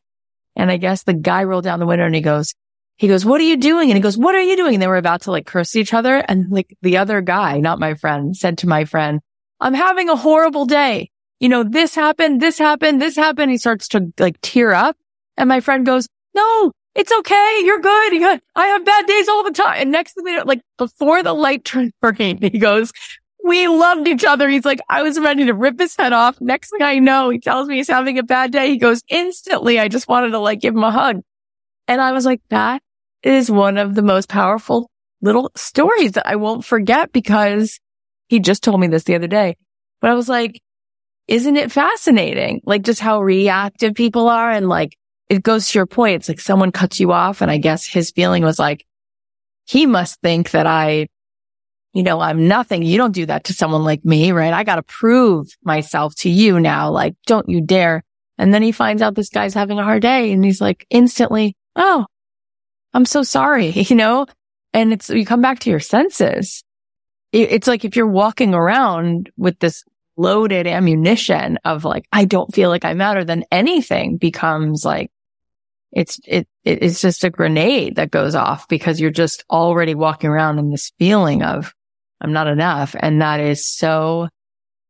And 0.56 0.70
I 0.70 0.76
guess 0.76 1.04
the 1.04 1.14
guy 1.14 1.44
rolled 1.44 1.64
down 1.64 1.78
the 1.78 1.86
window 1.86 2.04
and 2.04 2.14
he 2.14 2.20
goes, 2.20 2.54
he 2.96 3.08
goes, 3.08 3.24
what 3.24 3.40
are 3.40 3.44
you 3.44 3.56
doing? 3.56 3.90
And 3.90 3.96
he 3.96 4.02
goes, 4.02 4.18
what 4.18 4.34
are 4.34 4.42
you 4.42 4.56
doing? 4.56 4.74
And 4.74 4.82
they 4.82 4.86
were 4.86 4.96
about 4.96 5.22
to 5.22 5.30
like 5.30 5.46
curse 5.46 5.74
each 5.74 5.94
other. 5.94 6.16
And 6.16 6.50
like 6.50 6.76
the 6.82 6.98
other 6.98 7.20
guy, 7.20 7.58
not 7.58 7.78
my 7.78 7.94
friend, 7.94 8.36
said 8.36 8.58
to 8.58 8.68
my 8.68 8.84
friend, 8.84 9.20
I'm 9.60 9.74
having 9.74 10.08
a 10.08 10.16
horrible 10.16 10.66
day. 10.66 11.10
You 11.38 11.48
know, 11.48 11.62
this 11.62 11.94
happened, 11.94 12.42
this 12.42 12.58
happened, 12.58 13.00
this 13.00 13.16
happened. 13.16 13.50
He 13.50 13.58
starts 13.58 13.88
to 13.88 14.12
like 14.18 14.38
tear 14.42 14.72
up. 14.72 14.96
And 15.38 15.48
my 15.48 15.60
friend 15.60 15.86
goes, 15.86 16.08
no, 16.34 16.72
it's 16.94 17.12
okay. 17.12 17.60
You're 17.64 17.80
good. 17.80 18.40
I 18.56 18.66
have 18.66 18.84
bad 18.84 19.06
days 19.06 19.28
all 19.28 19.44
the 19.44 19.52
time. 19.52 19.80
And 19.80 19.90
next 19.90 20.14
thing 20.14 20.24
we 20.24 20.36
know, 20.36 20.42
like 20.44 20.60
before 20.76 21.22
the 21.22 21.32
light 21.32 21.64
turns 21.64 21.92
green, 22.02 22.38
he 22.38 22.58
goes, 22.58 22.92
we 23.44 23.68
loved 23.68 24.06
each 24.08 24.24
other. 24.24 24.48
He's 24.48 24.64
like, 24.64 24.80
I 24.88 25.02
was 25.02 25.18
ready 25.18 25.46
to 25.46 25.54
rip 25.54 25.78
his 25.78 25.96
head 25.96 26.12
off. 26.12 26.40
Next 26.40 26.70
thing 26.70 26.82
I 26.82 26.98
know, 26.98 27.30
he 27.30 27.38
tells 27.38 27.68
me 27.68 27.76
he's 27.76 27.88
having 27.88 28.18
a 28.18 28.22
bad 28.22 28.52
day. 28.52 28.68
He 28.68 28.76
goes 28.76 29.02
instantly. 29.08 29.78
I 29.78 29.88
just 29.88 30.08
wanted 30.08 30.30
to 30.30 30.38
like 30.38 30.60
give 30.60 30.74
him 30.74 30.84
a 30.84 30.90
hug. 30.90 31.22
And 31.88 32.00
I 32.00 32.12
was 32.12 32.24
like, 32.24 32.40
that 32.50 32.82
is 33.22 33.50
one 33.50 33.78
of 33.78 33.94
the 33.94 34.02
most 34.02 34.28
powerful 34.28 34.90
little 35.20 35.50
stories 35.56 36.12
that 36.12 36.26
I 36.26 36.36
won't 36.36 36.64
forget 36.64 37.12
because 37.12 37.78
he 38.28 38.40
just 38.40 38.62
told 38.62 38.80
me 38.80 38.86
this 38.86 39.04
the 39.04 39.16
other 39.16 39.26
day. 39.26 39.56
But 40.00 40.10
I 40.10 40.14
was 40.14 40.28
like, 40.28 40.60
isn't 41.26 41.56
it 41.56 41.72
fascinating? 41.72 42.60
Like 42.64 42.82
just 42.82 43.00
how 43.00 43.20
reactive 43.20 43.94
people 43.94 44.28
are. 44.28 44.50
And 44.50 44.68
like, 44.68 44.96
it 45.28 45.42
goes 45.42 45.70
to 45.70 45.78
your 45.78 45.86
point. 45.86 46.16
It's 46.16 46.28
like 46.28 46.40
someone 46.40 46.72
cuts 46.72 46.98
you 46.98 47.12
off. 47.12 47.40
And 47.40 47.50
I 47.50 47.58
guess 47.58 47.86
his 47.86 48.10
feeling 48.10 48.42
was 48.42 48.58
like, 48.58 48.84
he 49.64 49.86
must 49.86 50.20
think 50.20 50.50
that 50.50 50.66
I, 50.66 51.06
you 51.92 52.02
know, 52.02 52.20
I'm 52.20 52.46
nothing. 52.46 52.82
You 52.82 52.96
don't 52.98 53.14
do 53.14 53.26
that 53.26 53.44
to 53.44 53.52
someone 53.52 53.82
like 53.82 54.04
me, 54.04 54.32
right? 54.32 54.52
I 54.52 54.62
got 54.64 54.76
to 54.76 54.82
prove 54.82 55.48
myself 55.64 56.14
to 56.16 56.30
you 56.30 56.60
now. 56.60 56.90
Like, 56.90 57.14
don't 57.26 57.48
you 57.48 57.60
dare. 57.60 58.04
And 58.38 58.54
then 58.54 58.62
he 58.62 58.72
finds 58.72 59.02
out 59.02 59.14
this 59.14 59.28
guy's 59.28 59.54
having 59.54 59.78
a 59.78 59.84
hard 59.84 60.02
day 60.02 60.32
and 60.32 60.44
he's 60.44 60.60
like 60.60 60.86
instantly, 60.90 61.56
Oh, 61.76 62.06
I'm 62.94 63.04
so 63.04 63.22
sorry, 63.22 63.70
you 63.70 63.96
know? 63.96 64.26
And 64.72 64.92
it's, 64.92 65.10
you 65.10 65.26
come 65.26 65.42
back 65.42 65.58
to 65.60 65.70
your 65.70 65.80
senses. 65.80 66.62
It's 67.32 67.68
like 67.68 67.84
if 67.84 67.94
you're 67.94 68.08
walking 68.08 68.54
around 68.54 69.30
with 69.36 69.58
this 69.60 69.84
loaded 70.16 70.66
ammunition 70.66 71.58
of 71.64 71.84
like, 71.84 72.06
I 72.12 72.24
don't 72.24 72.52
feel 72.52 72.70
like 72.70 72.84
I 72.84 72.94
matter, 72.94 73.24
then 73.24 73.44
anything 73.52 74.16
becomes 74.16 74.84
like, 74.84 75.12
it's, 75.92 76.20
it, 76.24 76.48
it's 76.64 77.00
just 77.00 77.24
a 77.24 77.30
grenade 77.30 77.96
that 77.96 78.10
goes 78.10 78.34
off 78.34 78.66
because 78.68 79.00
you're 79.00 79.10
just 79.10 79.44
already 79.48 79.94
walking 79.94 80.30
around 80.30 80.58
in 80.58 80.70
this 80.70 80.92
feeling 80.98 81.42
of 81.42 81.72
I'm 82.20 82.32
not 82.32 82.46
enough. 82.46 82.94
And 82.98 83.20
that 83.22 83.40
is 83.40 83.66
so 83.66 84.28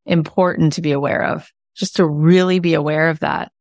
important 0.06 0.74
to 0.74 0.82
be 0.82 0.92
aware 0.92 1.24
of, 1.24 1.48
just 1.76 1.96
to 1.96 2.06
really 2.06 2.58
be 2.58 2.74
aware 2.74 3.08
of 3.08 3.20
that. 3.20 3.52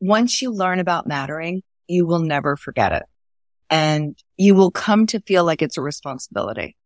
Once 0.00 0.42
you 0.42 0.52
learn 0.52 0.78
about 0.78 1.06
mattering, 1.06 1.62
you 1.86 2.06
will 2.06 2.20
never 2.20 2.56
forget 2.56 2.92
it 2.92 3.02
and 3.70 4.16
you 4.36 4.54
will 4.54 4.70
come 4.70 5.06
to 5.06 5.20
feel 5.20 5.44
like 5.44 5.62
it's 5.62 5.76
a 5.76 5.82
responsibility. 5.82 6.76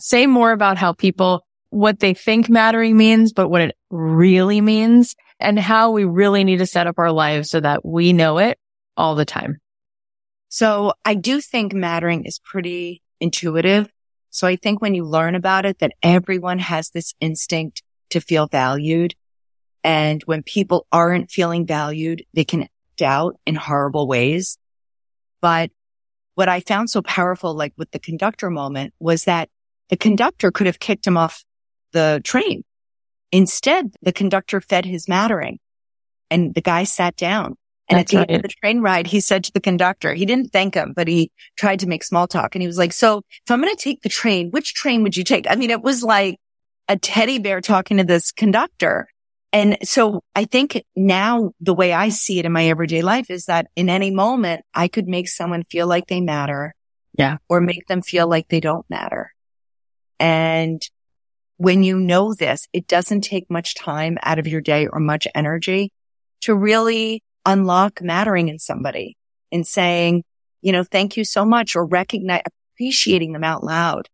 Say 0.00 0.26
more 0.26 0.52
about 0.52 0.78
how 0.78 0.92
people, 0.92 1.44
what 1.70 2.00
they 2.00 2.14
think 2.14 2.48
mattering 2.48 2.96
means, 2.96 3.32
but 3.32 3.48
what 3.48 3.62
it 3.62 3.76
really 3.90 4.60
means 4.60 5.14
and 5.40 5.58
how 5.58 5.90
we 5.90 6.04
really 6.04 6.44
need 6.44 6.58
to 6.58 6.66
set 6.66 6.86
up 6.86 6.98
our 6.98 7.12
lives 7.12 7.50
so 7.50 7.60
that 7.60 7.84
we 7.84 8.12
know 8.12 8.38
it 8.38 8.58
all 8.96 9.14
the 9.14 9.24
time. 9.24 9.58
So 10.48 10.92
I 11.04 11.14
do 11.14 11.40
think 11.40 11.72
mattering 11.72 12.24
is 12.24 12.40
pretty 12.42 13.02
intuitive. 13.20 13.88
So 14.38 14.46
I 14.46 14.54
think 14.54 14.80
when 14.80 14.94
you 14.94 15.04
learn 15.04 15.34
about 15.34 15.66
it, 15.66 15.80
that 15.80 15.94
everyone 16.00 16.60
has 16.60 16.90
this 16.90 17.12
instinct 17.20 17.82
to 18.10 18.20
feel 18.20 18.46
valued. 18.46 19.16
And 19.82 20.22
when 20.26 20.44
people 20.44 20.86
aren't 20.92 21.32
feeling 21.32 21.66
valued, 21.66 22.24
they 22.34 22.44
can 22.44 22.68
doubt 22.96 23.34
in 23.46 23.56
horrible 23.56 24.06
ways. 24.06 24.56
But 25.40 25.72
what 26.36 26.48
I 26.48 26.60
found 26.60 26.88
so 26.88 27.02
powerful, 27.02 27.52
like 27.52 27.72
with 27.76 27.90
the 27.90 27.98
conductor 27.98 28.48
moment 28.48 28.94
was 29.00 29.24
that 29.24 29.48
the 29.88 29.96
conductor 29.96 30.52
could 30.52 30.68
have 30.68 30.78
kicked 30.78 31.08
him 31.08 31.16
off 31.16 31.44
the 31.90 32.20
train. 32.22 32.62
Instead, 33.32 33.96
the 34.02 34.12
conductor 34.12 34.60
fed 34.60 34.84
his 34.84 35.08
mattering 35.08 35.58
and 36.30 36.54
the 36.54 36.62
guy 36.62 36.84
sat 36.84 37.16
down. 37.16 37.56
And 37.88 37.98
That's 37.98 38.12
at 38.12 38.14
the 38.14 38.18
right. 38.18 38.30
end 38.30 38.36
of 38.36 38.42
the 38.42 38.54
train 38.60 38.80
ride, 38.80 39.06
he 39.06 39.20
said 39.20 39.44
to 39.44 39.52
the 39.52 39.60
conductor, 39.60 40.12
he 40.12 40.26
didn't 40.26 40.52
thank 40.52 40.74
him, 40.74 40.92
but 40.94 41.08
he 41.08 41.32
tried 41.56 41.80
to 41.80 41.86
make 41.86 42.04
small 42.04 42.26
talk. 42.26 42.54
And 42.54 42.60
he 42.60 42.66
was 42.66 42.76
like, 42.76 42.92
so 42.92 43.18
if 43.18 43.50
I'm 43.50 43.62
going 43.62 43.74
to 43.74 43.82
take 43.82 44.02
the 44.02 44.10
train, 44.10 44.50
which 44.50 44.74
train 44.74 45.02
would 45.02 45.16
you 45.16 45.24
take? 45.24 45.46
I 45.48 45.54
mean, 45.54 45.70
it 45.70 45.82
was 45.82 46.02
like 46.02 46.38
a 46.88 46.98
teddy 46.98 47.38
bear 47.38 47.60
talking 47.62 47.96
to 47.96 48.04
this 48.04 48.30
conductor. 48.30 49.08
And 49.54 49.78
so 49.82 50.22
I 50.34 50.44
think 50.44 50.84
now 50.94 51.52
the 51.60 51.72
way 51.72 51.94
I 51.94 52.10
see 52.10 52.38
it 52.38 52.44
in 52.44 52.52
my 52.52 52.66
everyday 52.66 53.00
life 53.00 53.30
is 53.30 53.46
that 53.46 53.68
in 53.74 53.88
any 53.88 54.10
moment 54.10 54.64
I 54.74 54.88
could 54.88 55.08
make 55.08 55.28
someone 55.28 55.64
feel 55.70 55.86
like 55.86 56.08
they 56.08 56.20
matter. 56.20 56.74
Yeah. 57.16 57.38
Or 57.48 57.60
make 57.60 57.86
them 57.88 58.02
feel 58.02 58.28
like 58.28 58.48
they 58.48 58.60
don't 58.60 58.88
matter. 58.90 59.32
And 60.20 60.80
when 61.56 61.82
you 61.82 61.98
know 61.98 62.34
this, 62.34 62.68
it 62.72 62.86
doesn't 62.86 63.22
take 63.22 63.50
much 63.50 63.74
time 63.74 64.18
out 64.22 64.38
of 64.38 64.46
your 64.46 64.60
day 64.60 64.86
or 64.86 65.00
much 65.00 65.26
energy 65.34 65.90
to 66.42 66.54
really 66.54 67.22
unlock 67.48 68.02
mattering 68.02 68.48
in 68.48 68.58
somebody 68.58 69.16
and 69.50 69.66
saying, 69.66 70.22
you 70.60 70.70
know, 70.70 70.84
thank 70.84 71.16
you 71.16 71.24
so 71.24 71.44
much 71.44 71.74
or 71.74 71.84
recognize, 71.84 72.42
appreciating 72.74 73.32
them 73.32 73.42
out 73.42 73.64
loud, 73.64 74.08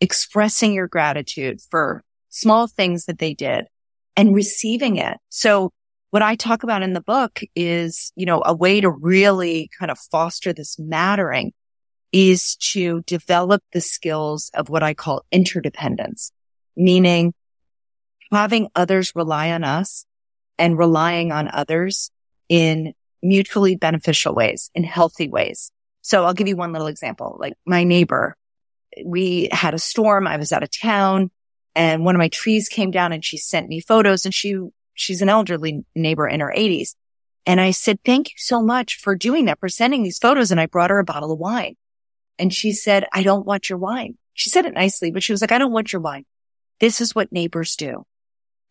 expressing 0.00 0.74
your 0.74 0.88
gratitude 0.88 1.60
for 1.70 2.02
small 2.30 2.66
things 2.66 3.04
that 3.04 3.18
they 3.18 3.32
did 3.32 3.66
and 4.16 4.34
receiving 4.34 4.96
it. 4.96 5.16
So 5.28 5.70
what 6.10 6.22
I 6.22 6.34
talk 6.34 6.64
about 6.64 6.82
in 6.82 6.94
the 6.94 7.00
book 7.00 7.40
is, 7.54 8.12
you 8.16 8.26
know, 8.26 8.42
a 8.44 8.54
way 8.54 8.80
to 8.80 8.90
really 8.90 9.70
kind 9.78 9.90
of 9.90 9.98
foster 9.98 10.52
this 10.52 10.76
mattering 10.78 11.52
is 12.12 12.56
to 12.56 13.02
develop 13.06 13.62
the 13.72 13.80
skills 13.80 14.50
of 14.54 14.68
what 14.68 14.82
I 14.82 14.94
call 14.94 15.24
interdependence, 15.30 16.32
meaning 16.76 17.34
having 18.32 18.68
others 18.74 19.12
rely 19.14 19.52
on 19.52 19.62
us 19.62 20.06
and 20.58 20.78
relying 20.78 21.30
on 21.30 21.48
others 21.52 22.10
in 22.48 22.94
mutually 23.22 23.76
beneficial 23.76 24.34
ways, 24.34 24.70
in 24.74 24.84
healthy 24.84 25.28
ways. 25.28 25.70
So 26.02 26.24
I'll 26.24 26.34
give 26.34 26.48
you 26.48 26.56
one 26.56 26.72
little 26.72 26.88
example. 26.88 27.36
Like 27.40 27.54
my 27.64 27.84
neighbor, 27.84 28.36
we 29.04 29.48
had 29.50 29.74
a 29.74 29.78
storm. 29.78 30.26
I 30.26 30.36
was 30.36 30.52
out 30.52 30.62
of 30.62 30.70
town 30.70 31.30
and 31.74 32.04
one 32.04 32.14
of 32.14 32.18
my 32.18 32.28
trees 32.28 32.68
came 32.68 32.90
down 32.90 33.12
and 33.12 33.24
she 33.24 33.38
sent 33.38 33.68
me 33.68 33.80
photos 33.80 34.24
and 34.24 34.34
she, 34.34 34.56
she's 34.92 35.22
an 35.22 35.28
elderly 35.28 35.84
neighbor 35.94 36.28
in 36.28 36.40
her 36.40 36.52
eighties. 36.54 36.94
And 37.46 37.60
I 37.60 37.72
said, 37.72 37.98
thank 38.04 38.28
you 38.28 38.36
so 38.36 38.62
much 38.62 38.96
for 38.96 39.16
doing 39.16 39.46
that, 39.46 39.60
for 39.60 39.68
sending 39.68 40.02
these 40.02 40.18
photos. 40.18 40.50
And 40.50 40.60
I 40.60 40.66
brought 40.66 40.90
her 40.90 40.98
a 40.98 41.04
bottle 41.04 41.32
of 41.32 41.38
wine 41.38 41.76
and 42.38 42.52
she 42.52 42.72
said, 42.72 43.06
I 43.12 43.22
don't 43.22 43.46
want 43.46 43.68
your 43.68 43.78
wine. 43.78 44.16
She 44.34 44.50
said 44.50 44.66
it 44.66 44.74
nicely, 44.74 45.10
but 45.10 45.22
she 45.22 45.32
was 45.32 45.40
like, 45.40 45.52
I 45.52 45.58
don't 45.58 45.72
want 45.72 45.92
your 45.92 46.02
wine. 46.02 46.24
This 46.80 47.00
is 47.00 47.14
what 47.14 47.32
neighbors 47.32 47.76
do. 47.76 48.04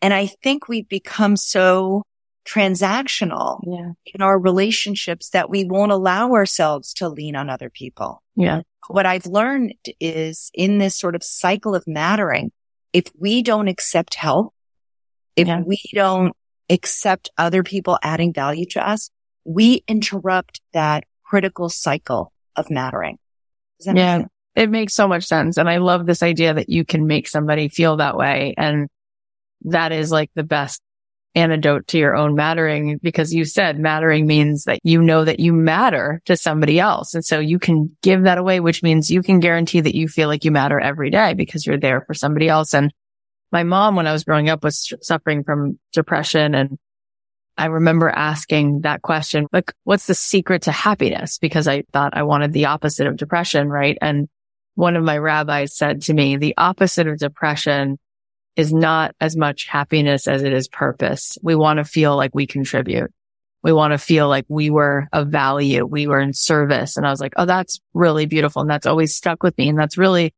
And 0.01 0.13
I 0.13 0.27
think 0.27 0.67
we've 0.67 0.87
become 0.87 1.37
so 1.37 2.03
transactional 2.45 3.59
yeah. 3.65 3.91
in 4.13 4.21
our 4.21 4.37
relationships 4.37 5.29
that 5.29 5.49
we 5.49 5.65
won't 5.65 5.91
allow 5.91 6.33
ourselves 6.33 6.93
to 6.95 7.09
lean 7.09 7.35
on 7.35 7.49
other 7.49 7.69
people. 7.69 8.21
Yeah. 8.35 8.61
What 8.87 9.05
I've 9.05 9.25
learned 9.25 9.73
is 9.99 10.51
in 10.53 10.77
this 10.77 10.97
sort 10.97 11.15
of 11.15 11.23
cycle 11.23 11.73
of 11.73 11.85
mattering, 11.87 12.51
if 12.91 13.05
we 13.17 13.41
don't 13.41 13.67
accept 13.67 14.15
help, 14.15 14.53
if 15.35 15.47
yeah. 15.47 15.61
we 15.61 15.81
don't 15.93 16.35
accept 16.69 17.31
other 17.37 17.63
people 17.63 17.97
adding 18.03 18.33
value 18.33 18.65
to 18.71 18.87
us, 18.87 19.09
we 19.45 19.83
interrupt 19.87 20.61
that 20.73 21.05
critical 21.23 21.69
cycle 21.69 22.31
of 22.55 22.69
mattering. 22.69 23.17
yeah. 23.85 24.25
It 24.55 24.69
makes 24.69 24.93
so 24.93 25.07
much 25.07 25.25
sense. 25.25 25.57
And 25.57 25.67
I 25.67 25.77
love 25.77 26.05
this 26.05 26.21
idea 26.21 26.53
that 26.53 26.69
you 26.69 26.85
can 26.85 27.07
make 27.07 27.27
somebody 27.27 27.69
feel 27.69 27.97
that 27.97 28.15
way. 28.15 28.53
And 28.55 28.87
that 29.63 29.91
is 29.91 30.11
like 30.11 30.29
the 30.35 30.43
best 30.43 30.82
antidote 31.35 31.87
to 31.87 31.97
your 31.97 32.15
own 32.15 32.35
mattering 32.35 32.99
because 33.01 33.33
you 33.33 33.45
said 33.45 33.79
mattering 33.79 34.27
means 34.27 34.65
that 34.65 34.79
you 34.83 35.01
know 35.01 35.25
that 35.25 35.39
you 35.39 35.53
matter 35.53 36.21
to 36.25 36.37
somebody 36.37 36.79
else. 36.79 37.13
And 37.13 37.25
so 37.25 37.39
you 37.39 37.59
can 37.59 37.95
give 38.01 38.23
that 38.23 38.37
away, 38.37 38.59
which 38.59 38.83
means 38.83 39.09
you 39.09 39.23
can 39.23 39.39
guarantee 39.39 39.81
that 39.81 39.95
you 39.95 40.07
feel 40.07 40.27
like 40.27 40.45
you 40.45 40.51
matter 40.51 40.79
every 40.79 41.09
day 41.09 41.33
because 41.33 41.65
you're 41.65 41.79
there 41.79 42.01
for 42.01 42.13
somebody 42.13 42.47
else. 42.47 42.73
And 42.73 42.93
my 43.51 43.63
mom, 43.63 43.95
when 43.95 44.07
I 44.07 44.13
was 44.13 44.23
growing 44.23 44.49
up, 44.49 44.63
was 44.63 44.93
suffering 45.01 45.43
from 45.43 45.79
depression. 45.91 46.53
And 46.55 46.77
I 47.57 47.65
remember 47.65 48.09
asking 48.09 48.81
that 48.81 49.01
question, 49.01 49.47
like, 49.51 49.73
what's 49.83 50.07
the 50.07 50.15
secret 50.15 50.63
to 50.63 50.71
happiness? 50.71 51.39
Because 51.39 51.67
I 51.67 51.83
thought 51.93 52.17
I 52.17 52.23
wanted 52.23 52.53
the 52.53 52.65
opposite 52.65 53.07
of 53.07 53.17
depression. 53.17 53.69
Right. 53.69 53.97
And 54.01 54.27
one 54.75 54.95
of 54.95 55.03
my 55.03 55.17
rabbis 55.17 55.75
said 55.75 56.01
to 56.03 56.13
me, 56.13 56.37
the 56.37 56.55
opposite 56.57 57.07
of 57.07 57.17
depression 57.19 57.99
is 58.55 58.73
not 58.73 59.15
as 59.19 59.35
much 59.35 59.67
happiness 59.67 60.27
as 60.27 60.43
it 60.43 60.53
is 60.53 60.67
purpose. 60.67 61.37
We 61.41 61.55
want 61.55 61.77
to 61.77 61.83
feel 61.83 62.15
like 62.15 62.31
we 62.33 62.45
contribute. 62.45 63.11
We 63.63 63.73
want 63.73 63.93
to 63.93 63.97
feel 63.97 64.27
like 64.27 64.45
we 64.49 64.69
were 64.69 65.07
of 65.13 65.29
value. 65.29 65.85
We 65.85 66.05
were 66.05 66.19
in 66.19 66.33
service. 66.33 66.97
And 66.97 67.07
I 67.07 67.09
was 67.09 67.21
like, 67.21 67.33
Oh, 67.37 67.45
that's 67.45 67.79
really 67.93 68.25
beautiful. 68.25 68.61
And 68.61 68.69
that's 68.69 68.85
always 68.85 69.15
stuck 69.15 69.41
with 69.41 69.57
me. 69.57 69.69
And 69.69 69.77
that's 69.77 69.97
really 69.97 70.33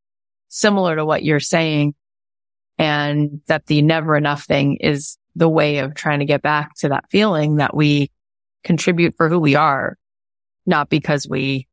similar 0.48 0.96
to 0.96 1.06
what 1.06 1.24
you're 1.24 1.40
saying. 1.40 1.96
And 2.78 3.42
that 3.48 3.66
the 3.66 3.82
never 3.82 4.16
enough 4.16 4.44
thing 4.44 4.78
is 4.78 5.18
the 5.36 5.50
way 5.50 5.80
of 5.80 5.96
trying 5.96 6.20
to 6.20 6.26
get 6.26 6.42
back 6.42 6.76
to 6.76 6.90
that 6.90 7.10
feeling 7.10 7.58
that 7.58 7.76
we 7.76 8.12
contribute 8.64 9.16
for 9.18 9.28
who 9.30 9.40
we 9.40 9.56
are, 9.56 9.98
not 10.66 10.90
because 10.90 11.28
we 11.28 11.68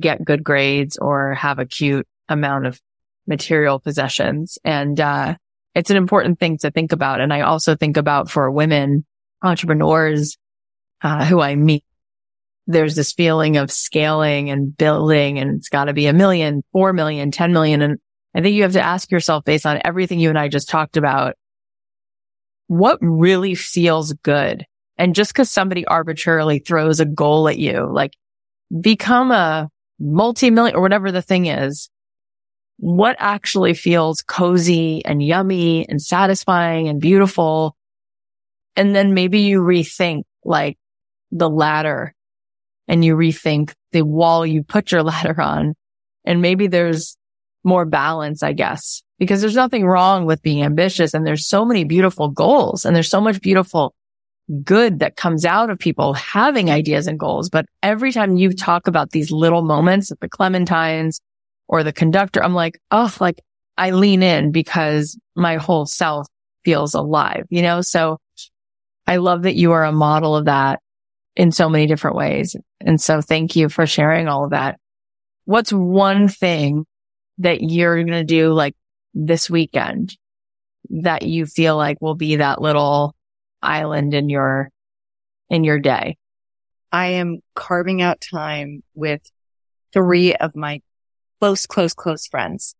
get 0.00 0.24
good 0.24 0.42
grades 0.42 0.96
or 0.98 1.34
have 1.34 1.58
a 1.58 1.66
cute 1.66 2.06
amount 2.28 2.66
of 2.66 2.80
material 3.26 3.78
possessions. 3.78 4.58
And, 4.64 5.00
uh, 5.00 5.36
it's 5.74 5.90
an 5.90 5.98
important 5.98 6.40
thing 6.40 6.56
to 6.58 6.70
think 6.70 6.92
about. 6.92 7.20
And 7.20 7.32
I 7.32 7.42
also 7.42 7.76
think 7.76 7.98
about 7.98 8.30
for 8.30 8.50
women 8.50 9.04
entrepreneurs, 9.42 10.38
uh, 11.02 11.26
who 11.26 11.40
I 11.40 11.54
meet, 11.54 11.84
there's 12.66 12.96
this 12.96 13.12
feeling 13.12 13.58
of 13.58 13.70
scaling 13.70 14.50
and 14.50 14.76
building 14.76 15.38
and 15.38 15.58
it's 15.58 15.68
got 15.68 15.84
to 15.84 15.92
be 15.92 16.06
a 16.06 16.12
million, 16.12 16.64
four 16.72 16.92
million, 16.92 17.30
10 17.30 17.52
million. 17.52 17.82
And 17.82 17.98
I 18.34 18.40
think 18.40 18.54
you 18.54 18.62
have 18.62 18.72
to 18.72 18.80
ask 18.80 19.10
yourself 19.10 19.44
based 19.44 19.66
on 19.66 19.80
everything 19.84 20.18
you 20.18 20.30
and 20.30 20.38
I 20.38 20.48
just 20.48 20.68
talked 20.68 20.96
about, 20.96 21.34
what 22.68 22.98
really 23.00 23.54
feels 23.54 24.12
good? 24.14 24.64
And 24.98 25.14
just 25.14 25.32
because 25.32 25.50
somebody 25.50 25.86
arbitrarily 25.86 26.58
throws 26.58 27.00
a 27.00 27.04
goal 27.04 27.48
at 27.48 27.58
you, 27.58 27.86
like 27.92 28.14
become 28.80 29.30
a 29.30 29.68
multi-million 30.00 30.74
or 30.74 30.80
whatever 30.80 31.12
the 31.12 31.22
thing 31.22 31.46
is, 31.46 31.88
what 32.78 33.16
actually 33.18 33.74
feels 33.74 34.22
cozy 34.22 35.04
and 35.04 35.22
yummy 35.22 35.88
and 35.88 36.00
satisfying 36.00 36.88
and 36.88 37.00
beautiful. 37.00 37.74
And 38.76 38.94
then 38.94 39.14
maybe 39.14 39.40
you 39.40 39.62
rethink 39.62 40.22
like 40.44 40.76
the 41.30 41.48
ladder 41.48 42.14
and 42.86 43.04
you 43.04 43.16
rethink 43.16 43.72
the 43.92 44.02
wall 44.02 44.46
you 44.46 44.62
put 44.62 44.92
your 44.92 45.02
ladder 45.04 45.40
on. 45.40 45.74
And 46.24 46.42
maybe 46.42 46.66
there's 46.66 47.16
more 47.64 47.84
balance, 47.84 48.42
I 48.42 48.52
guess, 48.52 49.02
because 49.18 49.40
there's 49.40 49.54
nothing 49.54 49.86
wrong 49.86 50.26
with 50.26 50.42
being 50.42 50.62
ambitious 50.62 51.14
and 51.14 51.26
there's 51.26 51.46
so 51.46 51.64
many 51.64 51.84
beautiful 51.84 52.28
goals 52.28 52.84
and 52.84 52.94
there's 52.94 53.10
so 53.10 53.20
much 53.20 53.40
beautiful 53.40 53.94
good 54.62 55.00
that 55.00 55.16
comes 55.16 55.44
out 55.44 55.70
of 55.70 55.78
people 55.78 56.14
having 56.14 56.70
ideas 56.70 57.06
and 57.06 57.18
goals. 57.18 57.50
But 57.50 57.66
every 57.82 58.12
time 58.12 58.36
you 58.36 58.52
talk 58.52 58.86
about 58.86 59.10
these 59.10 59.32
little 59.32 59.62
moments 59.62 60.12
at 60.12 60.20
the 60.20 60.28
Clementines 60.28 61.20
or 61.68 61.82
the 61.82 61.92
conductor, 61.92 62.42
I'm 62.42 62.54
like, 62.54 62.80
oh, 62.90 63.14
like 63.20 63.40
I 63.76 63.90
lean 63.90 64.22
in 64.22 64.52
because 64.52 65.18
my 65.34 65.56
whole 65.56 65.86
self 65.86 66.26
feels 66.64 66.94
alive, 66.94 67.46
you 67.50 67.62
know? 67.62 67.80
So 67.80 68.18
I 69.06 69.16
love 69.16 69.42
that 69.42 69.54
you 69.54 69.72
are 69.72 69.84
a 69.84 69.92
model 69.92 70.36
of 70.36 70.46
that 70.46 70.80
in 71.36 71.52
so 71.52 71.68
many 71.68 71.86
different 71.86 72.16
ways. 72.16 72.56
And 72.80 73.00
so 73.00 73.20
thank 73.20 73.56
you 73.56 73.68
for 73.68 73.86
sharing 73.86 74.28
all 74.28 74.44
of 74.44 74.50
that. 74.50 74.78
What's 75.44 75.72
one 75.72 76.28
thing 76.28 76.86
that 77.38 77.60
you're 77.60 77.96
going 77.96 78.08
to 78.08 78.24
do 78.24 78.52
like 78.52 78.74
this 79.14 79.48
weekend 79.48 80.16
that 80.90 81.22
you 81.22 81.46
feel 81.46 81.76
like 81.76 82.00
will 82.00 82.14
be 82.14 82.36
that 82.36 82.60
little 82.60 83.14
island 83.62 84.14
in 84.14 84.28
your, 84.28 84.70
in 85.50 85.62
your 85.62 85.78
day? 85.78 86.16
I 86.90 87.08
am 87.08 87.40
carving 87.54 88.02
out 88.02 88.20
time 88.20 88.82
with 88.94 89.20
three 89.92 90.34
of 90.34 90.56
my 90.56 90.80
close, 91.40 91.66
close, 91.66 91.94
close 91.94 92.26
friends. 92.26 92.74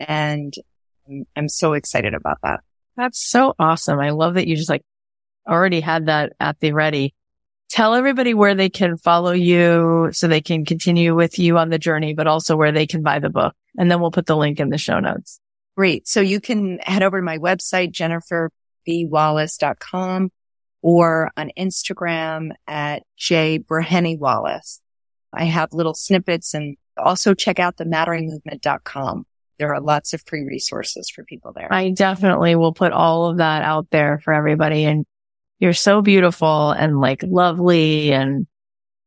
And 0.00 0.54
I'm 1.36 1.48
so 1.48 1.72
excited 1.72 2.14
about 2.14 2.38
that. 2.42 2.60
That's 2.96 3.20
so 3.20 3.54
awesome. 3.58 3.98
I 4.00 4.10
love 4.10 4.34
that 4.34 4.46
you 4.46 4.56
just 4.56 4.68
like 4.68 4.82
already 5.48 5.80
had 5.80 6.06
that 6.06 6.32
at 6.40 6.60
the 6.60 6.72
ready. 6.72 7.14
Tell 7.70 7.94
everybody 7.94 8.34
where 8.34 8.54
they 8.54 8.70
can 8.70 8.96
follow 8.96 9.32
you 9.32 10.08
so 10.12 10.26
they 10.26 10.40
can 10.40 10.64
continue 10.64 11.14
with 11.14 11.38
you 11.38 11.58
on 11.58 11.68
the 11.68 11.78
journey, 11.78 12.14
but 12.14 12.26
also 12.26 12.56
where 12.56 12.72
they 12.72 12.86
can 12.86 13.02
buy 13.02 13.18
the 13.18 13.28
book. 13.30 13.54
And 13.76 13.90
then 13.90 14.00
we'll 14.00 14.10
put 14.10 14.26
the 14.26 14.36
link 14.36 14.58
in 14.58 14.70
the 14.70 14.78
show 14.78 15.00
notes. 15.00 15.38
Great. 15.76 16.08
So 16.08 16.20
you 16.20 16.40
can 16.40 16.78
head 16.78 17.02
over 17.02 17.18
to 17.18 17.24
my 17.24 17.38
website, 17.38 17.92
jenniferbwallace.com 18.88 20.30
or 20.82 21.30
on 21.36 21.50
Instagram 21.58 22.50
at 22.66 23.02
J. 23.16 23.62
I 23.70 25.44
have 25.44 25.72
little 25.72 25.94
snippets 25.94 26.54
and 26.54 26.76
also 26.98 27.34
check 27.34 27.58
out 27.58 27.76
the 27.76 27.84
matteringmovement.com. 27.84 29.24
There 29.58 29.74
are 29.74 29.80
lots 29.80 30.14
of 30.14 30.22
free 30.26 30.44
resources 30.44 31.10
for 31.10 31.24
people 31.24 31.52
there. 31.54 31.72
I 31.72 31.90
definitely 31.90 32.54
will 32.54 32.72
put 32.72 32.92
all 32.92 33.26
of 33.26 33.38
that 33.38 33.62
out 33.62 33.88
there 33.90 34.20
for 34.22 34.32
everybody. 34.32 34.84
And 34.84 35.04
you're 35.58 35.72
so 35.72 36.00
beautiful 36.00 36.70
and 36.70 37.00
like 37.00 37.22
lovely 37.24 38.12
and 38.12 38.46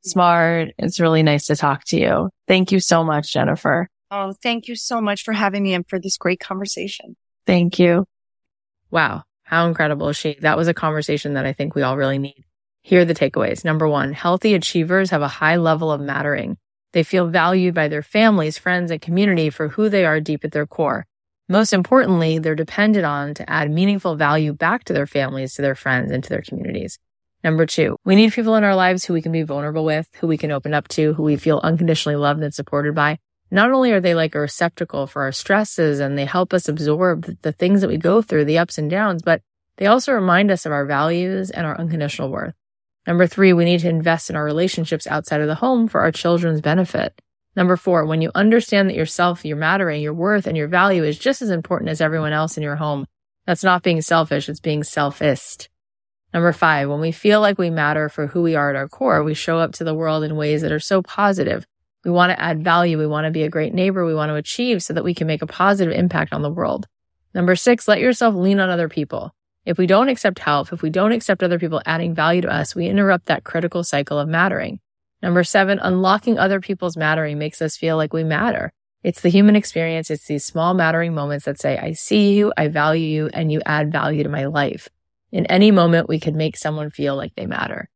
smart. 0.04 0.70
It's 0.78 1.00
really 1.00 1.24
nice 1.24 1.46
to 1.48 1.56
talk 1.56 1.86
to 1.86 1.98
you. 1.98 2.30
Thank 2.48 2.72
you 2.72 2.80
so 2.80 3.04
much, 3.04 3.32
Jennifer. 3.32 3.88
Oh, 4.10 4.34
thank 4.44 4.68
you 4.68 4.76
so 4.76 5.00
much 5.00 5.24
for 5.24 5.32
having 5.32 5.64
me 5.64 5.74
and 5.74 5.88
for 5.88 6.00
this 6.00 6.18
great 6.18 6.42
conversation. 6.42 7.16
Thank 7.48 7.80
you. 7.80 8.06
Wow. 8.90 9.24
How 9.44 9.68
incredible 9.68 10.10
is 10.10 10.18
she? 10.18 10.38
That 10.42 10.58
was 10.58 10.68
a 10.68 10.74
conversation 10.74 11.36
that 11.36 11.46
I 11.46 11.54
think 11.54 11.76
we 11.76 11.82
all 11.82 11.98
really 11.98 12.18
need. 12.18 12.44
Here 12.82 13.02
are 13.02 13.06
the 13.06 13.14
takeaways. 13.14 13.64
Number 13.64 13.88
one, 13.88 14.12
healthy 14.12 14.54
achievers 14.54 15.12
have 15.12 15.22
a 15.22 15.28
high 15.28 15.58
level 15.58 15.92
of 15.92 16.02
mattering. 16.02 16.58
They 16.94 17.04
feel 17.04 17.28
valued 17.28 17.74
by 17.74 17.88
their 17.88 18.04
families, 18.04 18.58
friends, 18.58 18.92
and 18.92 19.02
community 19.02 19.50
for 19.50 19.70
who 19.70 19.90
they 19.90 20.06
are 20.06 20.20
deep 20.20 20.44
at 20.44 20.52
their 20.52 20.68
core. 20.68 21.06
Most 21.48 21.74
importantly, 21.74 22.40
they're 22.40 22.56
dependent 22.56 23.06
on 23.06 23.34
to 23.36 23.50
add 23.50 23.72
meaningful 23.72 24.16
value 24.16 24.54
back 24.54 24.84
to 24.86 24.94
their 24.94 25.08
families, 25.08 25.54
to 25.56 25.62
their 25.62 25.76
friends, 25.76 26.12
and 26.12 26.24
to 26.24 26.30
their 26.30 26.42
communities. 26.42 26.98
Number 27.44 27.66
two, 27.66 27.98
we 28.06 28.16
need 28.16 28.34
people 28.34 28.56
in 28.56 28.64
our 28.64 28.76
lives 28.76 29.04
who 29.04 29.14
we 29.14 29.22
can 29.22 29.32
be 29.32 29.42
vulnerable 29.42 29.84
with, 29.84 30.08
who 30.20 30.28
we 30.28 30.38
can 30.38 30.52
open 30.52 30.74
up 30.74 30.88
to, 30.90 31.14
who 31.14 31.24
we 31.24 31.38
feel 31.38 31.60
unconditionally 31.64 32.16
loved 32.16 32.44
and 32.44 32.54
supported 32.54 32.94
by. 32.94 33.18
Not 33.50 33.72
only 33.72 33.92
are 33.92 34.00
they 34.00 34.16
like 34.16 34.36
a 34.36 34.40
receptacle 34.40 35.08
for 35.08 35.24
our 35.24 35.32
stresses 35.32 36.00
and 36.00 36.18
they 36.18 36.26
help 36.26 36.54
us 36.54 36.70
absorb 36.70 37.38
the 37.42 37.52
things 37.52 37.82
that 37.82 37.90
we 37.90 37.98
go 37.98 38.22
through, 38.22 38.46
the 38.46 38.60
ups 38.60 38.78
and 38.78 38.90
downs, 38.90 39.22
but 39.22 39.42
they 39.78 39.88
also 39.88 40.14
remind 40.14 40.52
us 40.52 40.66
of 40.66 40.72
our 40.72 40.86
values 40.86 41.50
and 41.50 41.66
our 41.66 41.78
unconditional 41.78 42.30
worth. 42.30 42.54
Number 43.08 43.26
three, 43.26 43.54
we 43.54 43.66
need 43.66 43.80
to 43.82 43.90
invest 43.90 44.30
in 44.30 44.36
our 44.36 44.44
relationships 44.44 45.08
outside 45.08 45.42
of 45.42 45.48
the 45.48 45.56
home 45.56 45.88
for 45.88 46.02
our 46.02 46.12
children's 46.12 46.62
benefit. 46.62 47.20
Number 47.56 47.76
four, 47.76 48.06
when 48.06 48.22
you 48.22 48.32
understand 48.36 48.90
that 48.90 48.96
yourself, 48.96 49.44
your 49.44 49.58
mattering, 49.58 50.02
your 50.02 50.14
worth, 50.14 50.48
and 50.48 50.56
your 50.56 50.68
value 50.68 51.04
is 51.04 51.18
just 51.20 51.42
as 51.42 51.50
important 51.50 51.90
as 51.90 52.00
everyone 52.00 52.32
else 52.32 52.58
in 52.58 52.64
your 52.64 52.78
home, 52.78 53.06
that's 53.46 53.64
not 53.64 53.84
being 53.84 54.02
selfish, 54.02 54.48
it's 54.48 54.60
being 54.60 54.84
selfist. 54.84 55.68
Number 56.34 56.54
five, 56.54 56.88
when 56.90 57.02
we 57.02 57.12
feel 57.12 57.42
like 57.42 57.58
we 57.58 57.70
matter 57.70 58.08
for 58.08 58.28
who 58.28 58.42
we 58.42 58.56
are 58.56 58.70
at 58.70 58.76
our 58.78 58.88
core, 58.88 59.24
we 59.24 59.34
show 59.34 59.58
up 59.58 59.74
to 59.74 59.84
the 59.84 59.96
world 59.96 60.24
in 60.24 60.38
ways 60.38 60.62
that 60.62 60.72
are 60.72 60.80
so 60.80 61.02
positive. 61.02 61.66
We 62.06 62.12
want 62.12 62.32
to 62.32 62.42
add 62.42 62.64
value. 62.64 62.98
We 62.98 63.08
want 63.08 63.26
to 63.26 63.32
be 63.32 63.44
a 63.44 63.50
great 63.50 63.74
neighbor. 63.74 64.06
We 64.06 64.16
want 64.16 64.30
to 64.30 64.36
achieve 64.36 64.82
so 64.82 64.94
that 64.94 65.04
we 65.04 65.14
can 65.14 65.28
make 65.28 65.42
a 65.42 65.48
positive 65.48 65.94
impact 65.94 66.34
on 66.34 66.42
the 66.42 66.50
world. 66.50 66.88
Number 67.34 67.56
six, 67.56 67.88
let 67.88 68.00
yourself 68.00 68.34
lean 68.34 68.60
on 68.60 68.70
other 68.70 68.88
people. 68.88 69.34
If 69.66 69.78
we 69.78 69.86
don't 69.86 70.10
accept 70.10 70.40
help, 70.40 70.74
if 70.74 70.82
we 70.82 70.90
don't 70.90 71.12
accept 71.12 71.44
other 71.44 71.60
people 71.60 71.82
adding 71.86 72.16
value 72.16 72.42
to 72.42 72.52
us, 72.52 72.76
we 72.76 72.88
interrupt 72.88 73.28
that 73.28 73.44
critical 73.44 73.84
cycle 73.84 74.18
of 74.18 74.28
mattering. 74.28 74.80
Number 75.22 75.44
seven, 75.44 75.78
unlocking 75.80 76.40
other 76.40 76.60
people's 76.60 76.98
mattering 76.98 77.38
makes 77.38 77.62
us 77.62 77.78
feel 77.78 77.96
like 77.96 78.12
we 78.12 78.24
matter. 78.24 78.74
It's 79.04 79.22
the 79.22 79.30
human 79.30 79.56
experience. 79.56 80.10
It's 80.10 80.26
these 80.26 80.46
small 80.46 80.74
mattering 80.74 81.14
moments 81.14 81.46
that 81.46 81.60
say, 81.60 81.78
I 81.78 81.94
see 81.94 82.34
you, 82.34 82.52
I 82.58 82.70
value 82.70 83.06
you, 83.06 83.30
and 83.34 83.52
you 83.52 83.62
add 83.66 83.92
value 83.92 84.24
to 84.24 84.30
my 84.30 84.46
life. 84.46 84.90
In 85.32 85.46
any 85.46 85.72
moment, 85.72 86.10
we 86.10 86.20
could 86.20 86.36
make 86.36 86.58
someone 86.58 86.90
feel 86.90 87.16
like 87.16 87.34
they 87.36 87.46
matter. 87.46 87.90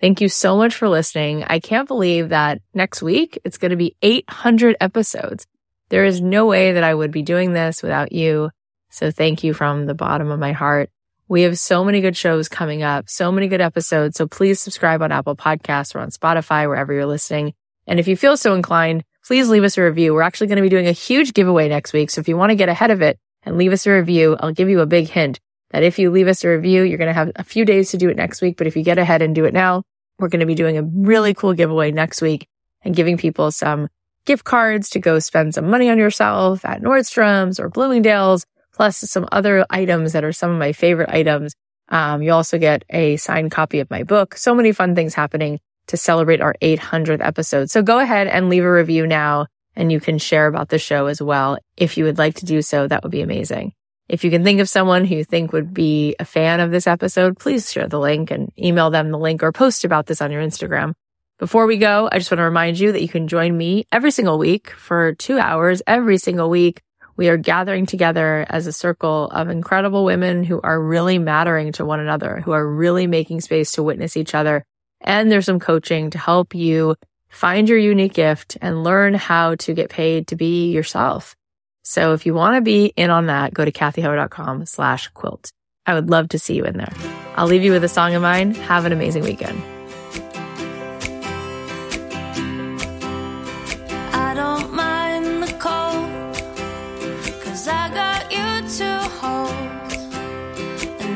Thank 0.00 0.20
you 0.20 0.28
so 0.28 0.56
much 0.56 0.74
for 0.74 0.88
listening. 0.88 1.44
I 1.44 1.58
can't 1.58 1.88
believe 1.88 2.28
that 2.28 2.60
next 2.74 3.02
week 3.02 3.38
it's 3.44 3.56
going 3.56 3.70
to 3.70 3.76
be 3.76 3.96
800 4.02 4.76
episodes. 4.80 5.46
There 5.88 6.04
is 6.04 6.20
no 6.20 6.46
way 6.46 6.72
that 6.72 6.84
I 6.84 6.94
would 6.94 7.10
be 7.10 7.22
doing 7.22 7.52
this 7.52 7.82
without 7.82 8.12
you. 8.12 8.50
So 8.90 9.10
thank 9.10 9.42
you 9.42 9.54
from 9.54 9.86
the 9.86 9.94
bottom 9.94 10.30
of 10.30 10.38
my 10.38 10.52
heart. 10.52 10.90
We 11.28 11.42
have 11.42 11.58
so 11.58 11.84
many 11.84 12.00
good 12.00 12.16
shows 12.16 12.48
coming 12.48 12.84
up, 12.84 13.08
so 13.08 13.32
many 13.32 13.48
good 13.48 13.60
episodes. 13.60 14.16
So 14.16 14.28
please 14.28 14.60
subscribe 14.60 15.02
on 15.02 15.10
Apple 15.10 15.34
Podcasts 15.34 15.94
or 15.94 15.98
on 15.98 16.10
Spotify, 16.10 16.68
wherever 16.68 16.92
you're 16.92 17.06
listening. 17.06 17.52
And 17.88 17.98
if 17.98 18.06
you 18.06 18.16
feel 18.16 18.36
so 18.36 18.54
inclined, 18.54 19.02
please 19.26 19.48
leave 19.48 19.64
us 19.64 19.76
a 19.76 19.82
review. 19.82 20.14
We're 20.14 20.22
actually 20.22 20.46
going 20.46 20.56
to 20.56 20.62
be 20.62 20.68
doing 20.68 20.86
a 20.86 20.92
huge 20.92 21.34
giveaway 21.34 21.68
next 21.68 21.92
week. 21.92 22.10
So 22.10 22.20
if 22.20 22.28
you 22.28 22.36
want 22.36 22.50
to 22.50 22.56
get 22.56 22.68
ahead 22.68 22.92
of 22.92 23.02
it 23.02 23.18
and 23.42 23.58
leave 23.58 23.72
us 23.72 23.86
a 23.88 23.90
review, 23.90 24.36
I'll 24.38 24.52
give 24.52 24.68
you 24.68 24.80
a 24.80 24.86
big 24.86 25.08
hint 25.08 25.40
that 25.70 25.82
if 25.82 25.98
you 25.98 26.12
leave 26.12 26.28
us 26.28 26.44
a 26.44 26.48
review, 26.48 26.84
you're 26.84 26.98
going 26.98 27.08
to 27.08 27.14
have 27.14 27.32
a 27.34 27.42
few 27.42 27.64
days 27.64 27.90
to 27.90 27.96
do 27.96 28.08
it 28.08 28.16
next 28.16 28.40
week. 28.40 28.56
But 28.56 28.68
if 28.68 28.76
you 28.76 28.84
get 28.84 28.98
ahead 28.98 29.20
and 29.20 29.34
do 29.34 29.46
it 29.46 29.52
now, 29.52 29.82
we're 30.20 30.28
going 30.28 30.40
to 30.40 30.46
be 30.46 30.54
doing 30.54 30.78
a 30.78 30.82
really 30.82 31.34
cool 31.34 31.54
giveaway 31.54 31.90
next 31.90 32.22
week 32.22 32.46
and 32.82 32.94
giving 32.94 33.16
people 33.16 33.50
some 33.50 33.88
gift 34.26 34.44
cards 34.44 34.90
to 34.90 35.00
go 35.00 35.18
spend 35.18 35.54
some 35.54 35.68
money 35.70 35.90
on 35.90 35.98
yourself 35.98 36.64
at 36.64 36.82
Nordstrom's 36.82 37.58
or 37.58 37.68
Bloomingdale's 37.68 38.46
plus 38.76 38.98
some 38.98 39.26
other 39.32 39.64
items 39.70 40.12
that 40.12 40.24
are 40.24 40.32
some 40.32 40.50
of 40.50 40.58
my 40.58 40.72
favorite 40.72 41.08
items. 41.08 41.54
Um, 41.88 42.22
you 42.22 42.32
also 42.32 42.58
get 42.58 42.84
a 42.90 43.16
signed 43.16 43.50
copy 43.50 43.80
of 43.80 43.90
my 43.90 44.02
book. 44.02 44.36
So 44.36 44.54
many 44.54 44.72
fun 44.72 44.94
things 44.94 45.14
happening 45.14 45.58
to 45.86 45.96
celebrate 45.96 46.40
our 46.40 46.54
800th 46.60 47.24
episode. 47.24 47.70
So 47.70 47.82
go 47.82 47.98
ahead 47.98 48.26
and 48.26 48.50
leave 48.50 48.64
a 48.64 48.70
review 48.70 49.06
now 49.06 49.46
and 49.74 49.90
you 49.90 50.00
can 50.00 50.18
share 50.18 50.46
about 50.46 50.68
the 50.68 50.78
show 50.78 51.06
as 51.06 51.22
well. 51.22 51.58
If 51.76 51.96
you 51.96 52.04
would 52.04 52.18
like 52.18 52.34
to 52.36 52.44
do 52.46 52.60
so, 52.62 52.86
that 52.86 53.02
would 53.02 53.12
be 53.12 53.22
amazing. 53.22 53.72
If 54.08 54.24
you 54.24 54.30
can 54.30 54.44
think 54.44 54.60
of 54.60 54.68
someone 54.68 55.04
who 55.04 55.16
you 55.16 55.24
think 55.24 55.52
would 55.52 55.74
be 55.74 56.14
a 56.18 56.24
fan 56.24 56.60
of 56.60 56.70
this 56.70 56.86
episode, 56.86 57.38
please 57.38 57.72
share 57.72 57.88
the 57.88 57.98
link 57.98 58.30
and 58.30 58.52
email 58.58 58.90
them 58.90 59.10
the 59.10 59.18
link 59.18 59.42
or 59.42 59.52
post 59.52 59.84
about 59.84 60.06
this 60.06 60.20
on 60.20 60.30
your 60.30 60.42
Instagram. 60.42 60.92
Before 61.38 61.66
we 61.66 61.76
go, 61.76 62.08
I 62.10 62.18
just 62.18 62.30
want 62.30 62.38
to 62.38 62.44
remind 62.44 62.78
you 62.78 62.92
that 62.92 63.02
you 63.02 63.08
can 63.08 63.28
join 63.28 63.56
me 63.56 63.86
every 63.92 64.10
single 64.10 64.38
week 64.38 64.70
for 64.70 65.14
two 65.14 65.38
hours 65.38 65.82
every 65.86 66.18
single 66.18 66.48
week. 66.48 66.80
We 67.16 67.28
are 67.28 67.36
gathering 67.36 67.86
together 67.86 68.44
as 68.48 68.66
a 68.66 68.72
circle 68.72 69.28
of 69.30 69.48
incredible 69.48 70.04
women 70.04 70.44
who 70.44 70.60
are 70.62 70.80
really 70.80 71.18
mattering 71.18 71.72
to 71.72 71.84
one 71.84 72.00
another, 72.00 72.40
who 72.40 72.52
are 72.52 72.66
really 72.66 73.06
making 73.06 73.40
space 73.40 73.72
to 73.72 73.82
witness 73.82 74.16
each 74.16 74.34
other. 74.34 74.64
And 75.00 75.30
there's 75.30 75.46
some 75.46 75.60
coaching 75.60 76.10
to 76.10 76.18
help 76.18 76.54
you 76.54 76.96
find 77.28 77.68
your 77.68 77.78
unique 77.78 78.14
gift 78.14 78.56
and 78.60 78.84
learn 78.84 79.14
how 79.14 79.54
to 79.56 79.74
get 79.74 79.90
paid 79.90 80.28
to 80.28 80.36
be 80.36 80.70
yourself. 80.72 81.34
So 81.82 82.12
if 82.12 82.26
you 82.26 82.34
want 82.34 82.56
to 82.56 82.60
be 82.60 82.92
in 82.96 83.10
on 83.10 83.26
that, 83.26 83.54
go 83.54 83.64
to 83.64 83.72
cathyheller.com 83.72 84.66
slash 84.66 85.08
quilt. 85.08 85.52
I 85.86 85.94
would 85.94 86.10
love 86.10 86.30
to 86.30 86.38
see 86.38 86.54
you 86.54 86.64
in 86.64 86.76
there. 86.76 86.92
I'll 87.36 87.46
leave 87.46 87.62
you 87.62 87.72
with 87.72 87.84
a 87.84 87.88
song 87.88 88.14
of 88.14 88.22
mine. 88.22 88.54
Have 88.54 88.86
an 88.86 88.92
amazing 88.92 89.22
weekend. 89.22 89.62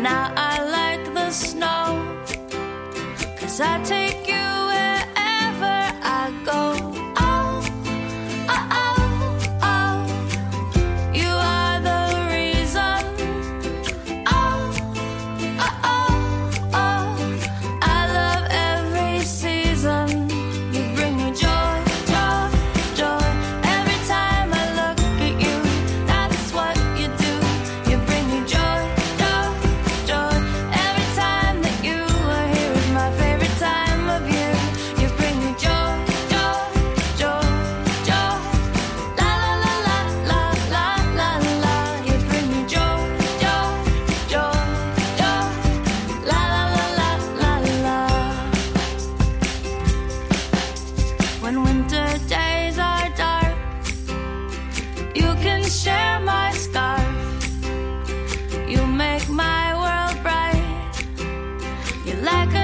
Now 0.03 0.33
I 0.37 0.63
like 0.65 1.15
the 1.15 1.31
snow, 1.31 2.03
cause 3.39 3.61
I 3.61 3.83
take 3.85 4.27
you 4.27 4.40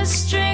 You 0.06 0.45